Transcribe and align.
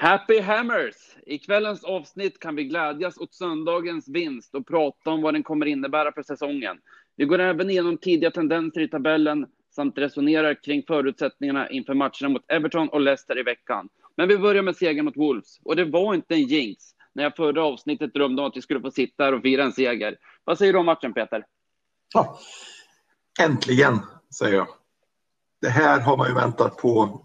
Happy 0.00 0.40
Hammers! 0.40 0.94
I 1.26 1.38
kvällens 1.38 1.84
avsnitt 1.84 2.38
kan 2.38 2.56
vi 2.56 2.64
glädjas 2.64 3.18
åt 3.18 3.34
söndagens 3.34 4.08
vinst 4.08 4.54
och 4.54 4.66
prata 4.66 5.10
om 5.10 5.22
vad 5.22 5.34
den 5.34 5.42
kommer 5.42 5.66
innebära 5.66 6.12
för 6.12 6.22
säsongen. 6.22 6.76
Vi 7.16 7.24
går 7.24 7.38
även 7.38 7.70
igenom 7.70 7.98
tidiga 7.98 8.30
tendenser 8.30 8.80
i 8.80 8.88
tabellen 8.88 9.46
samt 9.74 9.98
resonerar 9.98 10.62
kring 10.64 10.82
förutsättningarna 10.86 11.70
inför 11.70 11.94
matcherna 11.94 12.28
mot 12.28 12.44
Everton 12.48 12.88
och 12.88 13.00
Leicester 13.00 13.38
i 13.38 13.42
veckan. 13.42 13.88
Men 14.16 14.28
vi 14.28 14.38
börjar 14.38 14.62
med 14.62 14.76
segern 14.76 15.04
mot 15.04 15.16
Wolves. 15.16 15.60
Och 15.64 15.76
det 15.76 15.84
var 15.84 16.14
inte 16.14 16.34
en 16.34 16.42
jinx 16.42 16.84
när 17.12 17.22
jag 17.22 17.36
förra 17.36 17.64
avsnittet 17.64 18.14
drömde 18.14 18.42
om 18.42 18.48
att 18.48 18.56
vi 18.56 18.62
skulle 18.62 18.80
få 18.80 18.90
sitta 18.90 19.24
här 19.24 19.34
och 19.34 19.42
fira 19.42 19.64
en 19.64 19.72
seger. 19.72 20.16
Vad 20.44 20.58
säger 20.58 20.72
du 20.72 20.78
om 20.78 20.86
matchen, 20.86 21.12
Peter? 21.12 21.44
Ja, 22.14 22.38
äntligen, 23.40 23.98
säger 24.38 24.56
jag. 24.56 24.68
Det 25.60 25.68
här 25.68 26.00
har 26.00 26.16
man 26.16 26.28
ju 26.28 26.34
väntat 26.34 26.76
på. 26.76 27.20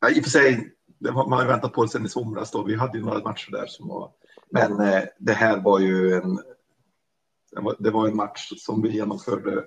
Ja, 0.00 0.10
I 0.10 0.20
och 0.20 0.24
för 0.24 0.30
sig, 0.30 0.74
det 1.00 1.10
har 1.10 1.26
man 1.26 1.40
ju 1.40 1.46
väntat 1.46 1.72
på 1.72 1.88
sedan 1.88 2.06
i 2.06 2.08
somras. 2.08 2.50
Då. 2.50 2.62
Vi 2.62 2.74
hade 2.74 2.98
ju 2.98 3.04
några 3.04 3.22
matcher 3.22 3.50
där 3.50 3.66
som 3.66 3.88
var... 3.88 4.12
Men 4.50 4.80
eh, 4.80 5.02
det 5.18 5.32
här 5.32 5.60
var 5.60 5.80
ju 5.80 6.14
en... 6.14 6.36
Det 7.50 7.60
var, 7.60 7.76
det 7.78 7.90
var 7.90 8.08
en 8.08 8.16
match 8.16 8.52
som 8.56 8.82
vi 8.82 8.88
genomförde 8.88 9.66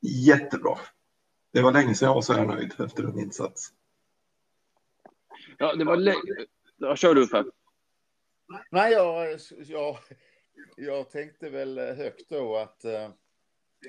jättebra. 0.00 0.78
Det 1.52 1.62
var 1.62 1.72
länge 1.72 1.94
sedan 1.94 2.06
jag 2.06 2.14
var 2.14 2.22
så 2.22 2.32
här 2.32 2.46
nöjd 2.46 2.74
efter 2.78 3.04
en 3.04 3.18
insats. 3.18 3.72
Ja, 5.58 5.74
det 5.74 5.84
var 5.84 5.96
länge... 5.96 6.46
Ja, 6.76 6.96
kör 6.96 7.14
du 7.14 7.26
för. 7.26 7.44
Nej, 8.70 8.92
jag, 8.92 9.38
jag, 9.58 9.98
jag 10.76 11.10
tänkte 11.10 11.50
väl 11.50 11.78
högt 11.78 12.28
då 12.28 12.56
att 12.56 12.84
eh, 12.84 13.08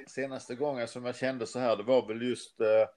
senaste 0.08 0.56
gången 0.56 0.88
som 0.88 1.06
jag 1.06 1.16
kände 1.16 1.48
så 1.48 1.60
här, 1.60 1.78
det 1.78 1.84
var 1.84 2.08
väl 2.08 2.22
just 2.22 2.62
eh, 2.62 2.88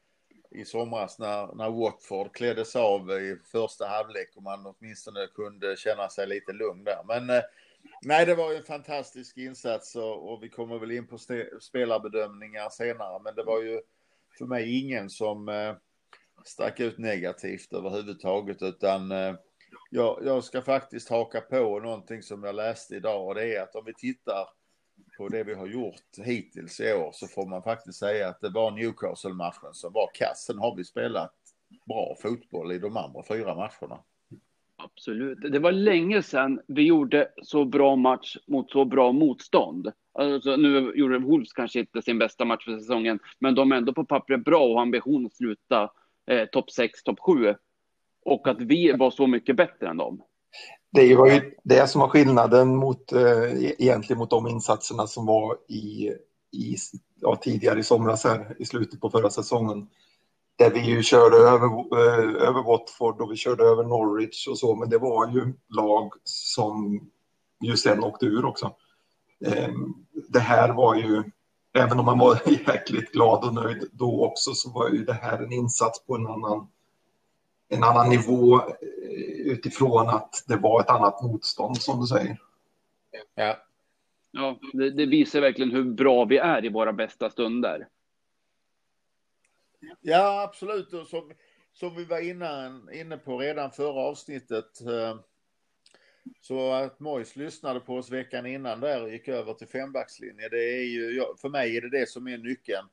i 0.51 0.65
somras 0.65 1.19
när, 1.19 1.55
när 1.55 1.70
Watford 1.70 2.34
kläddes 2.34 2.77
av 2.77 3.11
i 3.11 3.37
första 3.52 3.87
halvlek 3.87 4.37
och 4.37 4.43
man 4.43 4.66
åtminstone 4.66 5.27
kunde 5.34 5.77
känna 5.77 6.09
sig 6.09 6.27
lite 6.27 6.52
lugn 6.52 6.84
där. 6.84 7.05
Men 7.06 7.31
eh, 7.31 7.42
nej, 8.03 8.27
det 8.27 8.34
var 8.34 8.50
ju 8.50 8.56
en 8.56 8.64
fantastisk 8.64 9.37
insats 9.37 9.97
och, 9.97 10.33
och 10.33 10.42
vi 10.42 10.48
kommer 10.48 10.78
väl 10.78 10.91
in 10.91 11.06
på 11.06 11.19
spelarbedömningar 11.61 12.69
senare, 12.70 13.20
men 13.25 13.34
det 13.34 13.42
var 13.42 13.62
ju 13.62 13.81
för 14.39 14.47
mig 14.47 14.81
ingen 14.81 15.11
som 15.11 15.48
eh, 15.48 15.75
stack 16.45 16.81
ut 16.81 16.98
negativt 16.98 17.72
överhuvudtaget, 17.72 18.62
utan 18.62 19.12
eh, 19.12 19.34
jag, 19.91 20.20
jag 20.25 20.44
ska 20.44 20.62
faktiskt 20.62 21.09
haka 21.09 21.41
på 21.41 21.81
någonting 21.81 22.22
som 22.22 22.44
jag 22.44 22.55
läste 22.55 22.97
idag 22.97 23.27
och 23.27 23.34
det 23.34 23.56
är 23.56 23.62
att 23.62 23.75
om 23.75 23.84
vi 23.84 23.94
tittar 23.94 24.48
på 25.18 25.28
det 25.28 25.44
vi 25.44 25.54
har 25.54 25.66
gjort 25.66 26.18
hittills 26.24 26.80
i 26.80 26.92
år 26.92 27.10
så 27.12 27.27
får 27.27 27.46
man 27.46 27.62
faktiskt 27.62 27.98
säga 27.98 28.28
att 28.28 28.41
det 28.41 28.48
var 28.48 28.70
Newcastle-matchen 28.70 29.72
som 29.72 29.92
var 29.92 30.10
kass. 30.14 30.44
Sen 30.46 30.58
har 30.58 30.77
vi 30.77 30.84
spelat 30.84 31.34
bra 31.86 32.16
fotboll 32.22 32.72
i 32.72 32.78
de 32.78 32.96
andra 32.96 33.22
fyra 33.28 33.54
matcherna. 33.54 34.02
Absolut. 34.76 35.38
Det 35.52 35.58
var 35.58 35.72
länge 35.72 36.22
sedan 36.22 36.60
vi 36.66 36.82
gjorde 36.82 37.28
så 37.42 37.64
bra 37.64 37.96
match 37.96 38.36
mot 38.46 38.70
så 38.70 38.84
bra 38.84 39.12
motstånd. 39.12 39.92
Alltså, 40.12 40.56
nu 40.56 40.92
gjorde 40.94 41.19
Wolves 41.19 41.52
kanske 41.52 41.80
inte 41.80 42.02
sin 42.02 42.19
bästa 42.19 42.44
match 42.44 42.64
för 42.64 42.78
säsongen, 42.78 43.19
men 43.38 43.54
de 43.54 43.72
är 43.72 43.76
ändå 43.76 43.92
på 43.94 44.04
pappret 44.04 44.44
bra 44.44 44.64
och 44.64 44.74
har 44.74 44.82
ambition 44.82 45.26
att 45.26 45.34
sluta 45.34 45.91
eh, 46.26 46.44
topp 46.44 46.70
6, 46.70 47.02
topp 47.02 47.20
7. 47.20 47.54
Och 48.24 48.48
att 48.48 48.60
vi 48.60 48.92
var 48.92 49.10
så 49.10 49.26
mycket 49.26 49.56
bättre 49.56 49.88
än 49.88 49.96
dem 49.96 50.22
det 50.92 51.17
var 51.17 51.27
ju 51.27 51.55
det 51.64 51.86
som 51.86 52.00
var 52.00 52.08
skillnaden 52.08 52.77
mot, 52.77 53.12
eh, 53.12 53.42
e-, 53.42 53.75
egentligen 53.78 54.19
mot 54.19 54.31
de 54.31 54.48
insatserna 54.48 55.06
som 55.06 55.27
var 55.27 55.56
i, 55.69 56.12
i, 56.53 56.77
ja, 57.20 57.36
tidigare 57.36 57.81
i 57.81 57.83
somras 57.83 58.25
här 58.25 58.56
i 58.58 58.64
slutet 58.64 59.00
på 59.00 59.11
förra 59.11 59.31
säsongen. 59.31 59.89
Där 60.56 60.70
vi 60.70 60.81
ju 60.81 61.03
körde 61.03 61.36
över, 61.36 61.66
eh, 61.66 62.48
över 62.48 62.62
Watford 62.62 63.20
och 63.20 63.33
vi 63.33 63.36
körde 63.36 63.64
över 63.64 63.84
Norwich 63.84 64.48
och 64.48 64.59
så, 64.59 64.75
men 64.75 64.91
det 64.91 64.98
var 64.98 65.28
ju 65.28 65.55
lag 65.69 66.12
som 66.25 67.00
ju 67.64 67.77
sen 67.77 68.05
åkte 68.05 68.27
ur 68.27 68.44
också. 68.44 68.75
Eh, 69.44 69.72
det 70.28 70.41
här 70.41 70.72
var 70.72 70.94
ju, 70.94 71.25
även 71.75 71.99
om 71.99 72.05
man 72.05 72.19
var 72.19 72.41
jäkligt 72.69 73.12
glad 73.12 73.44
och 73.44 73.55
nöjd 73.55 73.88
då 73.93 74.25
också, 74.25 74.55
så 74.55 74.70
var 74.70 74.88
ju 74.88 75.05
det 75.05 75.12
här 75.12 75.43
en 75.43 75.53
insats 75.53 76.06
på 76.06 76.15
en 76.15 76.26
annan 76.26 76.69
en 77.69 77.84
annan 77.84 78.09
nivå 78.09 78.61
eh, 78.61 78.71
utifrån 79.45 80.09
att 80.09 80.45
det 80.47 80.56
var 80.56 80.81
ett 80.81 80.91
annat 80.91 81.23
motstånd 81.23 81.77
som 81.77 82.01
du 82.01 82.06
säger. 82.06 82.41
Ja, 83.34 83.56
ja 84.31 84.59
det, 84.73 84.91
det 84.91 85.06
visar 85.06 85.41
verkligen 85.41 85.71
hur 85.71 85.84
bra 85.84 86.25
vi 86.25 86.39
är 86.39 86.65
i 86.65 86.69
våra 86.69 86.93
bästa 86.93 87.31
stunder. 87.31 87.89
Ja, 90.01 90.43
absolut. 90.43 90.93
Och 90.93 91.06
som, 91.06 91.33
som 91.73 91.97
vi 91.97 92.05
var 92.05 92.21
innan, 92.21 92.93
inne 92.93 93.17
på 93.17 93.39
redan 93.39 93.71
förra 93.71 94.00
avsnittet. 94.00 94.81
Eh, 94.81 95.19
så 96.41 96.73
att 96.73 97.00
Mois 97.00 97.37
lyssnade 97.37 97.81
på 97.81 97.97
oss 97.97 98.11
veckan 98.11 98.47
innan 98.47 98.81
där 98.81 99.03
och 99.03 99.11
gick 99.11 99.29
över 99.29 99.55
till 99.55 99.69
fembackslinje. 99.69 100.49
Det 100.49 100.79
är 100.79 100.85
ju, 100.85 101.25
för 101.41 101.49
mig 101.49 101.77
är 101.77 101.81
det 101.81 102.00
det 102.00 102.09
som 102.09 102.29
är 102.29 102.39
nyckeln. 102.39 102.87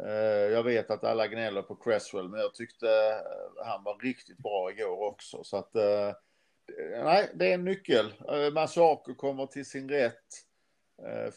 Eh, 0.00 0.52
jag 0.52 0.62
vet 0.62 0.90
att 0.90 1.04
alla 1.04 1.26
gnäller 1.26 1.62
på 1.62 1.74
Cresswell, 1.74 2.28
men 2.28 2.40
jag 2.40 2.54
tyckte 2.54 2.88
eh, 2.88 3.66
han 3.66 3.84
var 3.84 3.98
riktigt 3.98 4.38
bra 4.38 4.70
igår 4.70 5.06
också. 5.06 5.44
Så 5.44 5.56
att, 5.56 5.76
eh, 5.76 6.12
nej, 7.04 7.30
det 7.34 7.50
är 7.50 7.54
en 7.54 7.64
nyckel. 7.64 8.14
Masako 8.54 9.14
kommer 9.14 9.46
till 9.46 9.64
sin 9.64 9.88
rätt. 9.88 10.14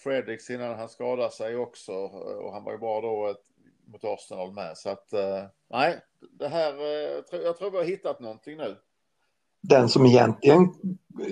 Fredriks 0.03 0.49
innan 0.49 0.77
han 0.77 0.89
skadade 0.89 1.31
sig 1.31 1.55
också 1.55 1.93
och 1.93 2.53
han 2.53 2.63
var 2.63 2.71
ju 2.71 2.77
bra 2.77 3.01
då 3.01 3.35
mot 3.85 4.03
Arsenal 4.03 4.53
med. 4.53 4.77
Så 4.77 4.89
att, 4.89 5.09
nej, 5.69 5.99
det 6.31 6.47
här, 6.47 6.73
jag 7.31 7.57
tror 7.57 7.71
vi 7.71 7.77
har 7.77 7.83
hittat 7.83 8.19
någonting 8.19 8.57
nu. 8.57 8.75
Den 9.61 9.89
som 9.89 10.05
egentligen 10.05 10.73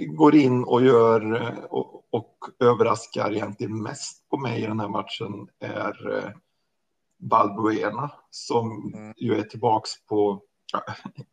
går 0.08 0.36
in 0.36 0.64
och 0.64 0.86
gör 0.86 1.32
och, 1.74 2.04
och 2.10 2.38
överraskar 2.60 3.32
egentligen 3.32 3.84
mest 3.84 4.30
på 4.30 4.38
mig 4.38 4.64
i 4.64 4.66
den 4.66 4.80
här 4.80 4.90
matchen 4.90 5.48
är 5.60 6.34
Balbuena 7.30 8.12
som 8.30 8.94
mm. 8.94 9.14
ju 9.18 9.36
är 9.36 9.44
tillbaks 9.44 9.90
på 10.10 10.42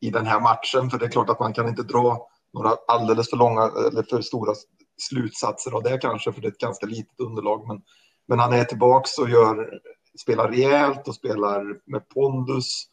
i 0.01 0.11
den 0.11 0.27
här 0.27 0.41
matchen. 0.41 0.91
För 0.91 0.99
det 0.99 1.05
är 1.05 1.11
klart 1.11 1.31
att 1.31 1.41
man 1.41 1.53
kan 1.53 1.69
inte 1.69 1.83
dra 1.83 2.29
några 2.53 2.77
alldeles 2.89 3.31
för 3.31 3.37
långa 3.37 3.63
eller 3.63 4.03
för 4.03 4.23
stora 4.23 4.55
slutsatser 4.99 5.73
av 5.73 5.83
det 5.83 5.99
kanske, 5.99 6.33
för 6.33 6.41
det 6.41 6.49
är 6.49 6.53
ett 6.53 6.59
ganska 6.59 6.87
litet 6.87 7.21
underlag. 7.21 7.69
Men, 7.69 7.83
men 8.29 8.39
han 8.39 8.53
är 8.53 8.65
tillbaks 8.65 9.19
och 9.19 9.31
gör, 9.31 9.81
spelar 10.21 10.49
rejält 10.49 11.09
och 11.09 11.15
spelar 11.15 11.81
med 11.87 12.09
pondus. 12.09 12.85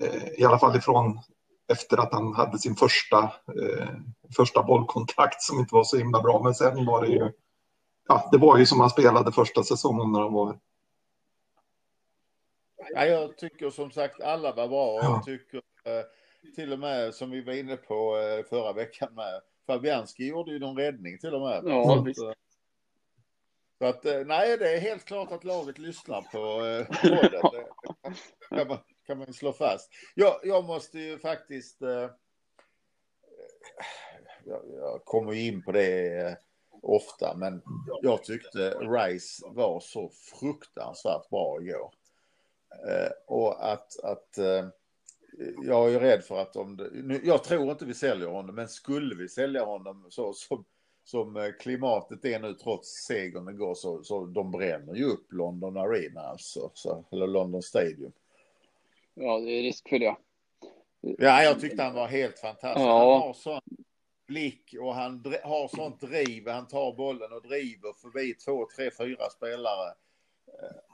Eh, 0.00 0.40
I 0.40 0.44
alla 0.44 0.58
fall 0.58 0.76
ifrån 0.76 1.20
efter 1.72 1.98
att 1.98 2.12
han 2.12 2.34
hade 2.34 2.58
sin 2.58 2.76
första, 2.76 3.22
eh, 3.22 3.88
första 4.36 4.62
bollkontakt 4.62 5.42
som 5.42 5.58
inte 5.58 5.74
var 5.74 5.84
så 5.84 5.96
himla 5.96 6.22
bra. 6.22 6.42
Men 6.42 6.54
sen 6.54 6.86
var 6.86 7.02
det 7.02 7.08
ju, 7.08 7.32
ja, 8.08 8.28
det 8.32 8.38
var 8.38 8.58
ju 8.58 8.66
som 8.66 8.80
han 8.80 8.90
spelade 8.90 9.32
första 9.32 9.62
säsongen 9.62 10.12
när 10.12 10.20
han 10.20 10.32
var 10.32 10.58
Ja, 12.92 13.06
jag 13.06 13.36
tycker 13.36 13.70
som 13.70 13.90
sagt 13.90 14.20
alla 14.20 14.52
var 14.52 14.68
bra. 14.68 14.98
Ja. 15.02 15.02
Jag 15.02 15.24
tycker 15.24 15.56
eh, 15.56 16.04
till 16.54 16.72
och 16.72 16.78
med 16.78 17.14
som 17.14 17.30
vi 17.30 17.42
var 17.42 17.52
inne 17.52 17.76
på 17.76 18.18
eh, 18.18 18.44
förra 18.44 18.72
veckan 18.72 19.14
med 19.14 19.40
Fabianski 19.66 20.28
gjorde 20.28 20.52
ju 20.52 20.58
någon 20.58 20.76
räddning 20.76 21.18
till 21.18 21.34
och 21.34 21.40
med. 21.40 21.62
Ja, 21.66 22.06
så, 22.14 22.28
eh, 22.28 22.34
så 23.78 23.84
att 23.84 24.04
eh, 24.04 24.24
nej, 24.26 24.58
det 24.58 24.74
är 24.74 24.80
helt 24.80 25.04
klart 25.04 25.32
att 25.32 25.44
laget 25.44 25.78
lyssnar 25.78 26.22
på 26.22 26.66
eh, 26.66 26.86
det 28.50 28.56
kan 28.56 28.68
man, 28.68 28.78
kan 29.06 29.18
man 29.18 29.32
slå 29.32 29.52
fast. 29.52 29.90
Jag, 30.14 30.40
jag 30.42 30.64
måste 30.64 30.98
ju 30.98 31.18
faktiskt 31.18 31.82
eh, 31.82 32.10
jag, 34.44 34.62
jag 34.76 35.04
kommer 35.04 35.32
in 35.32 35.62
på 35.62 35.72
det 35.72 36.38
ofta, 36.82 37.36
men 37.36 37.62
jag 38.02 38.24
tyckte 38.24 38.70
Rice 38.70 39.42
var 39.46 39.80
så 39.80 40.10
fruktansvärt 40.40 41.28
bra 41.30 41.60
igår. 41.60 41.90
Eh, 42.88 43.10
och 43.26 43.72
att, 43.72 44.04
att 44.04 44.38
eh, 44.38 44.66
jag 45.62 45.94
är 45.94 46.00
rädd 46.00 46.24
för 46.24 46.38
att 46.38 46.56
om 46.56 46.76
det, 46.76 47.20
jag 47.24 47.44
tror 47.44 47.70
inte 47.70 47.84
vi 47.84 47.94
säljer 47.94 48.28
honom, 48.28 48.54
men 48.54 48.68
skulle 48.68 49.14
vi 49.14 49.28
sälja 49.28 49.64
honom 49.64 50.06
så 50.08 50.32
som, 50.32 50.64
som 51.04 51.36
eh, 51.36 51.52
klimatet 51.60 52.24
är 52.24 52.38
nu 52.38 52.54
trots 52.54 52.88
segern 52.88 53.48
igår 53.48 53.74
så, 53.74 54.02
så 54.04 54.24
de 54.24 54.50
bränner 54.50 54.94
ju 54.94 55.04
upp 55.04 55.32
London 55.32 55.76
Arena 55.76 56.20
alltså, 56.20 56.70
så, 56.74 57.04
eller 57.12 57.26
London 57.26 57.62
Stadium. 57.62 58.12
Ja, 59.14 59.38
det 59.38 59.50
är 59.50 59.62
risk 59.62 59.88
för 59.88 59.98
det. 59.98 60.16
Ja, 61.00 61.42
jag 61.42 61.60
tyckte 61.60 61.82
han 61.82 61.94
var 61.94 62.06
helt 62.06 62.38
fantastisk. 62.38 62.86
Ja. 62.86 63.12
Han 63.12 63.28
har 63.28 63.34
sån 63.34 63.60
blick 64.26 64.74
och 64.80 64.94
han 64.94 65.24
har 65.42 65.68
sånt 65.76 66.00
driv. 66.00 66.48
Han 66.48 66.68
tar 66.68 66.92
bollen 66.92 67.32
och 67.32 67.42
driver 67.42 67.92
förbi 67.92 68.34
två, 68.34 68.66
tre, 68.76 68.90
fyra 68.98 69.30
spelare 69.30 69.94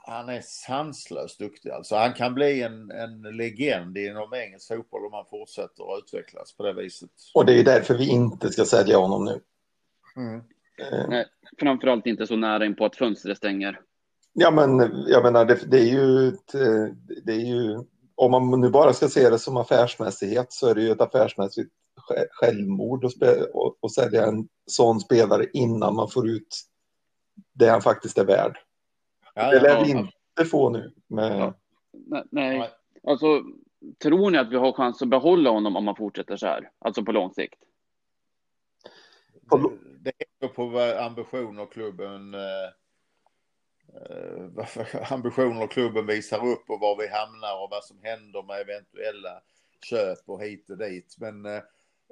han 0.03 0.29
är 0.29 0.41
sanslöst 0.41 1.39
duktig. 1.39 1.69
Alltså, 1.69 1.95
han 1.95 2.13
kan 2.13 2.33
bli 2.33 2.61
en, 2.61 2.91
en 2.91 3.21
legend 3.21 3.97
inom 3.97 4.33
engelsk 4.33 4.67
fotboll 4.67 5.05
om 5.05 5.13
han 5.13 5.25
fortsätter 5.29 5.93
att 5.93 6.03
utvecklas 6.03 6.57
på 6.57 6.63
det 6.63 6.73
viset. 6.73 7.09
Och 7.33 7.45
det 7.45 7.59
är 7.59 7.63
därför 7.63 7.97
vi 7.97 8.09
inte 8.09 8.49
ska 8.49 8.65
sälja 8.65 8.97
honom 8.97 9.25
nu. 9.25 9.41
Mm. 10.15 10.39
Eh. 10.79 11.09
Nej, 11.09 11.25
framförallt 11.59 12.05
inte 12.05 12.27
så 12.27 12.35
nära 12.35 12.65
in 12.65 12.75
på 12.75 12.85
att 12.85 12.95
fönstret 12.95 13.37
stänger. 13.37 13.79
Ja, 14.33 14.51
men 14.51 14.79
jag 15.07 15.23
menar, 15.23 15.45
det, 15.45 15.59
det 15.71 15.79
är 15.79 15.91
ju, 15.91 16.27
ett, 16.27 16.51
det 17.23 17.33
är 17.33 17.45
ju 17.45 17.83
om 18.15 18.31
man 18.31 18.61
nu 18.61 18.69
bara 18.69 18.93
ska 18.93 19.07
se 19.07 19.29
det 19.29 19.39
som 19.39 19.57
affärsmässighet 19.57 20.53
så 20.53 20.67
är 20.67 20.75
det 20.75 20.81
ju 20.81 20.91
ett 20.91 21.01
affärsmässigt 21.01 21.71
självmord 22.31 23.05
att, 23.05 23.11
spela, 23.11 23.45
och, 23.53 23.77
och 23.79 23.91
sälja 23.91 24.25
en 24.25 24.47
sån 24.65 24.99
spelare 24.99 25.45
innan 25.53 25.95
man 25.95 26.09
får 26.09 26.29
ut 26.29 26.61
det 27.53 27.69
han 27.69 27.81
faktiskt 27.81 28.17
är 28.17 28.25
värd. 28.25 28.57
Ja, 29.33 29.51
det 29.51 29.59
lär 29.59 29.83
vi 29.83 29.91
inte 29.91 30.45
få 30.51 30.69
nu. 30.69 30.91
Ja. 31.07 31.53
Nej, 31.91 32.23
nej, 32.29 32.69
alltså 33.03 33.43
tror 34.03 34.31
ni 34.31 34.37
att 34.37 34.51
vi 34.51 34.55
har 34.55 34.71
chans 34.71 35.01
att 35.01 35.07
behålla 35.07 35.49
honom 35.49 35.75
om 35.75 35.85
man 35.85 35.95
fortsätter 35.95 36.37
så 36.37 36.47
här? 36.47 36.69
Alltså 36.79 37.03
på 37.03 37.11
lång 37.11 37.33
sikt? 37.33 37.59
Det, 39.99 40.11
det 40.39 40.45
är 40.45 40.49
på 40.49 40.79
ambitioner 41.05 41.65
klubben 41.65 42.33
eh, 42.33 42.41
eh 43.93 45.11
ambitioner 45.11 45.67
klubben 45.67 46.05
visar 46.05 46.47
upp 46.47 46.69
och 46.69 46.79
var 46.79 46.97
vi 46.97 47.07
hamnar 47.07 47.63
och 47.63 47.69
vad 47.71 47.83
som 47.83 47.97
händer 48.03 48.43
med 48.43 48.61
eventuella 48.61 49.41
köp 49.81 50.29
och 50.29 50.43
hit 50.43 50.69
och 50.69 50.77
dit. 50.77 51.15
Men 51.19 51.45
eh, 51.45 51.61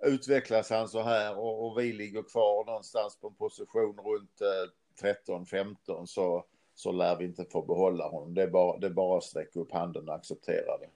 utvecklas 0.04 0.70
han 0.70 0.88
så 0.88 1.02
här 1.02 1.38
och, 1.38 1.68
och, 1.68 1.80
vi 1.80 1.94
ligger 1.94 2.24
kvar 2.24 2.66
någonstans 2.66 3.18
på 3.22 3.28
en 3.28 3.36
position 3.36 3.98
runt 3.98 4.42
eh, 4.42 5.26
13-15 5.28 6.06
så, 6.06 6.46
så 6.80 6.92
lär 6.92 7.16
vi 7.16 7.26
inte 7.26 7.46
få 7.46 7.62
behålla 7.62 8.08
honom. 8.08 8.34
Det 8.34 8.44
är 8.44 8.48
bara, 8.48 8.78
det 8.78 8.88
är 8.88 8.92
bara 8.92 9.18
att 9.18 9.24
sträcka 9.24 9.60
upp 9.60 9.72
handen 9.72 10.10
och 10.10 10.16
acceptera 10.16 10.78
det. 10.78 10.90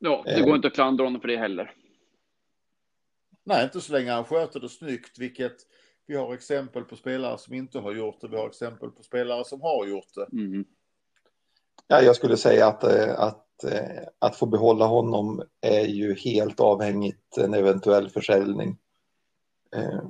Ja, 0.00 0.22
det 0.26 0.42
går 0.42 0.56
inte 0.56 0.68
att 0.68 0.74
klandra 0.74 1.04
honom 1.04 1.20
för 1.20 1.28
det 1.28 1.36
heller. 1.36 1.74
Nej, 3.44 3.64
inte 3.64 3.80
så 3.80 3.92
länge 3.92 4.12
han 4.12 4.24
sköter 4.24 4.60
det 4.60 4.68
snyggt, 4.68 5.18
vilket 5.18 5.56
vi 6.06 6.16
har 6.16 6.34
exempel 6.34 6.84
på 6.84 6.96
spelare 6.96 7.38
som 7.38 7.54
inte 7.54 7.78
har 7.78 7.94
gjort 7.94 8.20
det. 8.20 8.28
Vi 8.28 8.36
har 8.36 8.46
exempel 8.46 8.90
på 8.90 9.02
spelare 9.02 9.44
som 9.44 9.60
har 9.60 9.86
gjort 9.86 10.14
det. 10.14 10.28
Mm. 10.32 10.64
Ja, 11.86 12.02
jag 12.02 12.16
skulle 12.16 12.36
säga 12.36 12.66
att, 12.66 12.84
eh, 12.84 13.20
att, 13.20 13.64
eh, 13.64 14.02
att 14.18 14.36
få 14.36 14.46
behålla 14.46 14.86
honom 14.86 15.42
är 15.60 15.86
ju 15.86 16.14
helt 16.14 16.60
avhängigt 16.60 17.38
en 17.38 17.54
eventuell 17.54 18.10
försäljning. 18.10 18.76
Eh, 19.76 20.02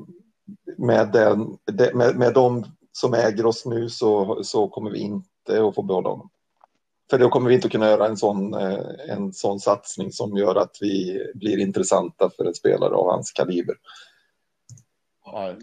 med, 0.77 1.13
den, 1.13 1.59
med, 1.95 2.17
med 2.17 2.35
de 2.35 2.65
som 3.01 3.15
äger 3.15 3.47
oss 3.47 3.67
nu 3.67 3.89
så, 3.89 4.39
så 4.45 4.69
kommer 4.69 4.91
vi 4.91 4.99
inte 4.99 5.67
att 5.69 5.75
få 5.75 5.83
behålla 5.83 6.09
honom. 6.09 6.31
För 7.11 7.19
då 7.19 7.29
kommer 7.29 7.49
vi 7.49 7.55
inte 7.55 7.69
kunna 7.69 7.87
göra 7.87 8.07
en 8.07 8.17
sån, 8.17 8.55
en 9.09 9.33
sån 9.33 9.61
satsning 9.61 10.13
som 10.13 10.37
gör 10.37 10.55
att 10.55 10.77
vi 10.81 11.25
blir 11.35 11.59
intressanta 11.59 12.31
för 12.37 12.45
en 12.45 12.55
spelare 12.55 12.95
av 12.95 13.11
hans 13.11 13.33
kaliber. 13.33 13.77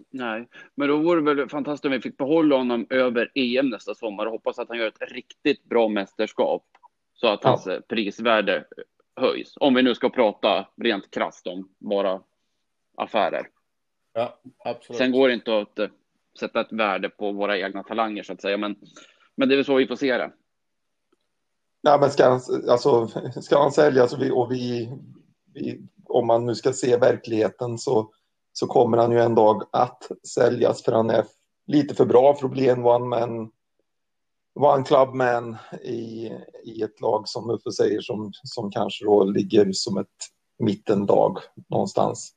Nej, 0.10 0.48
men 0.76 0.88
då 0.88 0.98
vore 0.98 1.22
det 1.22 1.36
väl 1.36 1.50
fantastiskt 1.50 1.86
om 1.86 1.92
vi 1.92 2.02
fick 2.02 2.18
behålla 2.18 2.56
honom 2.56 2.88
över 2.90 3.32
EM 3.36 3.70
nästa 3.70 3.96
sommar 3.96 4.26
och 4.26 4.31
hoppas 4.31 4.60
att 4.60 4.70
han 4.70 4.78
gör 4.78 4.88
ett 4.88 5.12
riktigt 5.12 5.64
bra 5.64 5.88
mästerskap 5.88 6.64
så 7.14 7.28
att 7.28 7.40
ja. 7.44 7.50
hans 7.50 7.68
eh, 7.68 7.80
prisvärde 7.80 8.66
höjs. 9.16 9.54
Om 9.60 9.74
vi 9.74 9.84
nu 9.84 9.96
ska 9.96 10.10
prata 10.10 10.68
rent 10.78 11.12
krasst 11.12 11.48
om 11.48 11.70
bara 11.78 12.22
affärer. 12.98 13.48
Ja, 14.14 14.40
absolut. 14.58 14.98
Sen 14.98 15.12
går 15.12 15.28
det 15.28 15.34
inte 15.34 15.58
att 15.58 15.80
eh, 15.80 15.88
sätta 16.40 16.62
ett 16.62 16.72
värde 16.72 17.10
på 17.10 17.32
våra 17.32 17.58
egna 17.58 17.84
talanger 17.84 18.24
så 18.24 18.34
att 18.34 18.42
säga, 18.42 18.58
men, 18.58 18.76
men 19.36 19.50
det 19.50 19.56
är 19.56 19.58
väl 19.58 19.66
så 19.66 19.76
vi 19.76 19.88
får 19.88 19.96
se 19.96 20.18
det. 20.18 20.32
Nej, 21.84 22.00
men 22.00 22.12
ska 22.12 22.30
han, 22.30 22.42
alltså, 22.70 23.08
ska 23.42 23.62
han 23.62 23.72
säljas 23.72 24.14
och 24.14 24.22
vi, 24.22 24.32
och 24.32 24.52
vi, 24.52 24.92
vi 25.54 25.82
om 26.06 26.28
man 26.28 26.46
nu 26.46 26.56
ska 26.56 26.74
se 26.74 26.98
verkligheten 26.98 27.78
så 27.78 28.12
så 28.58 28.68
kommer 28.68 28.98
han 28.98 29.12
ju 29.12 29.20
en 29.20 29.36
dag 29.36 29.64
att 29.72 30.12
säljas 30.28 30.84
för 30.84 30.92
han 30.92 31.10
är 31.10 31.26
lite 31.68 31.96
för 31.96 32.06
bra 32.06 32.36
för 32.36 32.46
att 32.46 32.52
bli 32.52 32.70
en 32.70 32.86
one-man 32.86 33.52
one 34.60 34.84
clubman 34.84 35.58
i, 35.84 36.31
i 36.64 36.81
ett 36.81 37.02
lag 37.02 37.28
som 37.28 37.50
Uffe 37.50 37.72
säger 37.72 38.02
som, 38.02 38.31
som 38.44 38.72
kanske 38.72 39.06
då 39.06 39.24
ligger 39.24 39.72
som 39.72 39.98
ett 39.98 40.08
mittendag 40.60 41.38
någonstans. 41.68 42.34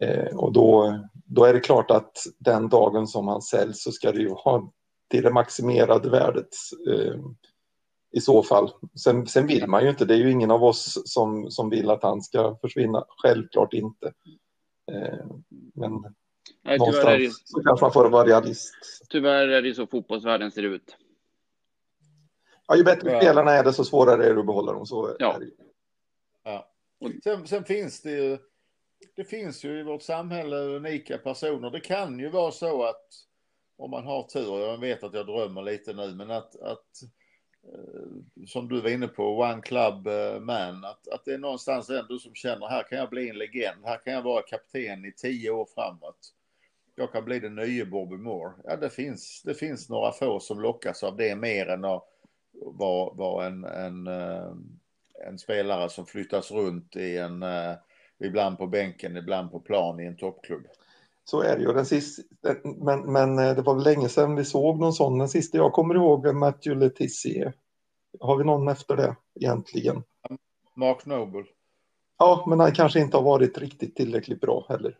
Eh, 0.00 0.36
och 0.36 0.52
då, 0.52 0.98
då 1.28 1.44
är 1.44 1.54
det 1.54 1.60
klart 1.60 1.90
att 1.90 2.26
den 2.38 2.68
dagen 2.68 3.06
som 3.06 3.28
han 3.28 3.42
säljs 3.42 3.82
så 3.82 3.92
ska 3.92 4.12
det 4.12 4.20
ju 4.20 4.28
vara 4.28 4.68
till 5.10 5.22
det 5.22 5.30
maximerade 5.30 6.10
värdet 6.10 6.48
eh, 6.88 7.14
i 8.10 8.20
så 8.20 8.42
fall. 8.42 8.70
Sen, 9.04 9.26
sen 9.26 9.46
vill 9.46 9.66
man 9.66 9.82
ju 9.82 9.90
inte, 9.90 10.04
det 10.04 10.14
är 10.14 10.18
ju 10.18 10.30
ingen 10.30 10.50
av 10.50 10.64
oss 10.64 11.02
som, 11.04 11.50
som 11.50 11.70
vill 11.70 11.90
att 11.90 12.02
han 12.02 12.22
ska 12.22 12.56
försvinna, 12.60 13.04
självklart 13.22 13.72
inte. 13.72 14.12
Eh, 14.92 15.26
men 15.74 15.92
Nej, 16.62 16.78
någonstans 16.78 17.08
är 17.08 17.18
det, 17.18 17.30
så 17.44 17.62
kanske 17.62 17.84
man 17.84 17.92
får 17.92 18.10
vara 18.10 18.26
realist. 18.26 18.74
Tyvärr 19.08 19.48
är 19.48 19.62
det 19.62 19.74
så 19.74 19.86
fotbollsvärlden 19.86 20.50
ser 20.50 20.62
ut. 20.62 20.96
Ja, 22.66 22.76
ju 22.76 22.84
bättre 22.84 23.12
ja. 23.12 23.20
spelarna 23.20 23.50
är 23.50 23.64
det, 23.64 23.72
så 23.72 23.84
svårare 23.84 24.26
är 24.26 24.34
det 24.34 24.40
att 24.40 24.46
behålla 24.46 24.72
dem. 24.72 24.86
Så 24.86 25.16
ja. 25.18 25.34
är 25.34 25.40
det. 25.40 25.50
Ja. 26.44 26.70
Sen, 27.24 27.46
sen, 27.46 27.64
finns 27.64 28.02
det 28.02 28.10
ju, 28.10 28.38
det 29.16 29.24
finns 29.24 29.64
ju 29.64 29.80
i 29.80 29.82
vårt 29.82 30.02
samhälle 30.02 30.56
unika 30.56 31.18
personer. 31.18 31.70
Det 31.70 31.80
kan 31.80 32.18
ju 32.18 32.28
vara 32.28 32.50
så 32.50 32.82
att 32.82 33.06
om 33.76 33.90
man 33.90 34.04
har 34.04 34.22
tur, 34.22 34.60
jag 34.60 34.78
vet 34.78 35.02
att 35.02 35.14
jag 35.14 35.26
drömmer 35.26 35.62
lite 35.62 35.92
nu, 35.92 36.14
men 36.14 36.30
att, 36.30 36.60
att 36.60 37.02
eh, 37.62 38.46
som 38.46 38.68
du 38.68 38.80
var 38.80 38.90
inne 38.90 39.08
på, 39.08 39.38
One 39.38 39.62
Club 39.62 40.06
eh, 40.06 40.40
Man, 40.40 40.84
att, 40.84 41.08
att 41.08 41.24
det 41.24 41.34
är 41.34 41.38
någonstans 41.38 41.90
ändå 41.90 42.18
som 42.18 42.34
känner 42.34 42.66
här 42.66 42.82
kan 42.82 42.98
jag 42.98 43.10
bli 43.10 43.28
en 43.28 43.38
legend, 43.38 43.84
här 43.84 44.04
kan 44.04 44.12
jag 44.12 44.22
vara 44.22 44.42
kapten 44.42 45.04
i 45.04 45.12
tio 45.12 45.50
år 45.50 45.68
framåt. 45.74 46.34
Jag 46.94 47.12
kan 47.12 47.24
bli 47.24 47.40
den 47.40 47.54
nya 47.54 47.84
Bobby 47.84 48.16
Moore. 48.16 48.52
Ja, 48.64 48.76
det 48.76 48.90
finns, 48.90 49.42
det 49.44 49.54
finns 49.54 49.88
några 49.88 50.12
få 50.12 50.40
som 50.40 50.60
lockas 50.60 51.02
av 51.02 51.16
det 51.16 51.36
mer 51.36 51.68
än 51.68 51.84
att 51.84 52.04
vara, 52.62 53.14
vara 53.14 53.46
en, 53.46 53.64
en, 53.64 54.06
eh, 54.06 54.52
en 55.26 55.38
spelare 55.38 55.88
som 55.88 56.06
flyttas 56.06 56.50
runt 56.50 56.96
i 56.96 57.18
en, 57.18 57.42
ibland 58.24 58.58
på 58.58 58.66
bänken, 58.66 59.16
ibland 59.16 59.50
på 59.50 59.60
plan 59.60 60.00
i 60.00 60.06
en 60.06 60.16
toppklubb. 60.16 60.66
Så 61.24 61.42
är 61.42 61.56
det 61.56 61.62
ju. 61.62 61.72
Den 61.72 61.86
sista, 61.86 62.22
men, 62.64 63.12
men 63.12 63.36
det 63.36 63.62
var 63.62 63.74
väl 63.74 63.84
länge 63.84 64.08
sedan 64.08 64.36
vi 64.36 64.44
såg 64.44 64.80
någon 64.80 64.92
sån. 64.92 65.18
Den 65.18 65.28
sista 65.28 65.58
jag 65.58 65.72
kommer 65.72 65.94
ihåg 65.94 66.26
är 66.26 66.32
Matthew 66.32 66.84
Letizier. 66.84 67.52
Har 68.20 68.36
vi 68.36 68.44
någon 68.44 68.68
efter 68.68 68.96
det 68.96 69.16
egentligen? 69.40 70.02
Mark 70.74 71.06
Noble. 71.06 71.44
Ja, 72.18 72.44
men 72.48 72.60
han 72.60 72.72
kanske 72.72 73.00
inte 73.00 73.16
har 73.16 73.24
varit 73.24 73.58
riktigt 73.58 73.96
tillräckligt 73.96 74.40
bra 74.40 74.66
heller. 74.68 74.96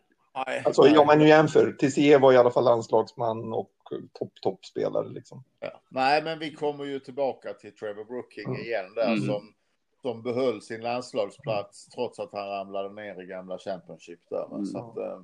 Nej, 0.46 0.62
alltså, 0.64 0.82
nej. 0.82 0.98
om 0.98 1.06
man 1.06 1.18
nu 1.18 1.28
jämför, 1.28 1.72
Tissier 1.72 2.18
var 2.18 2.32
i 2.32 2.36
alla 2.36 2.50
fall 2.50 2.64
landslagsman 2.64 3.52
och 3.52 3.70
topp, 4.12 4.32
toppspelare 4.42 5.08
liksom. 5.08 5.44
Ja. 5.60 5.82
Nej, 5.88 6.22
men 6.22 6.38
vi 6.38 6.54
kommer 6.54 6.84
ju 6.84 6.98
tillbaka 7.00 7.52
till 7.52 7.74
Trevor 7.74 8.04
Brooking 8.04 8.48
mm. 8.48 8.60
igen 8.60 8.94
där 8.94 9.12
mm. 9.12 9.26
som, 9.26 9.54
som 10.02 10.22
behöll 10.22 10.62
sin 10.62 10.80
landslagsplats 10.80 11.88
trots 11.88 12.18
att 12.18 12.32
han 12.32 12.48
ramlade 12.48 12.94
ner 12.94 13.22
i 13.22 13.26
gamla 13.26 13.58
Championship 13.58 14.20
där. 14.30 14.46
Mm. 14.54 14.66
Så 14.66 14.78
att, 14.78 14.96
äh... 14.96 15.22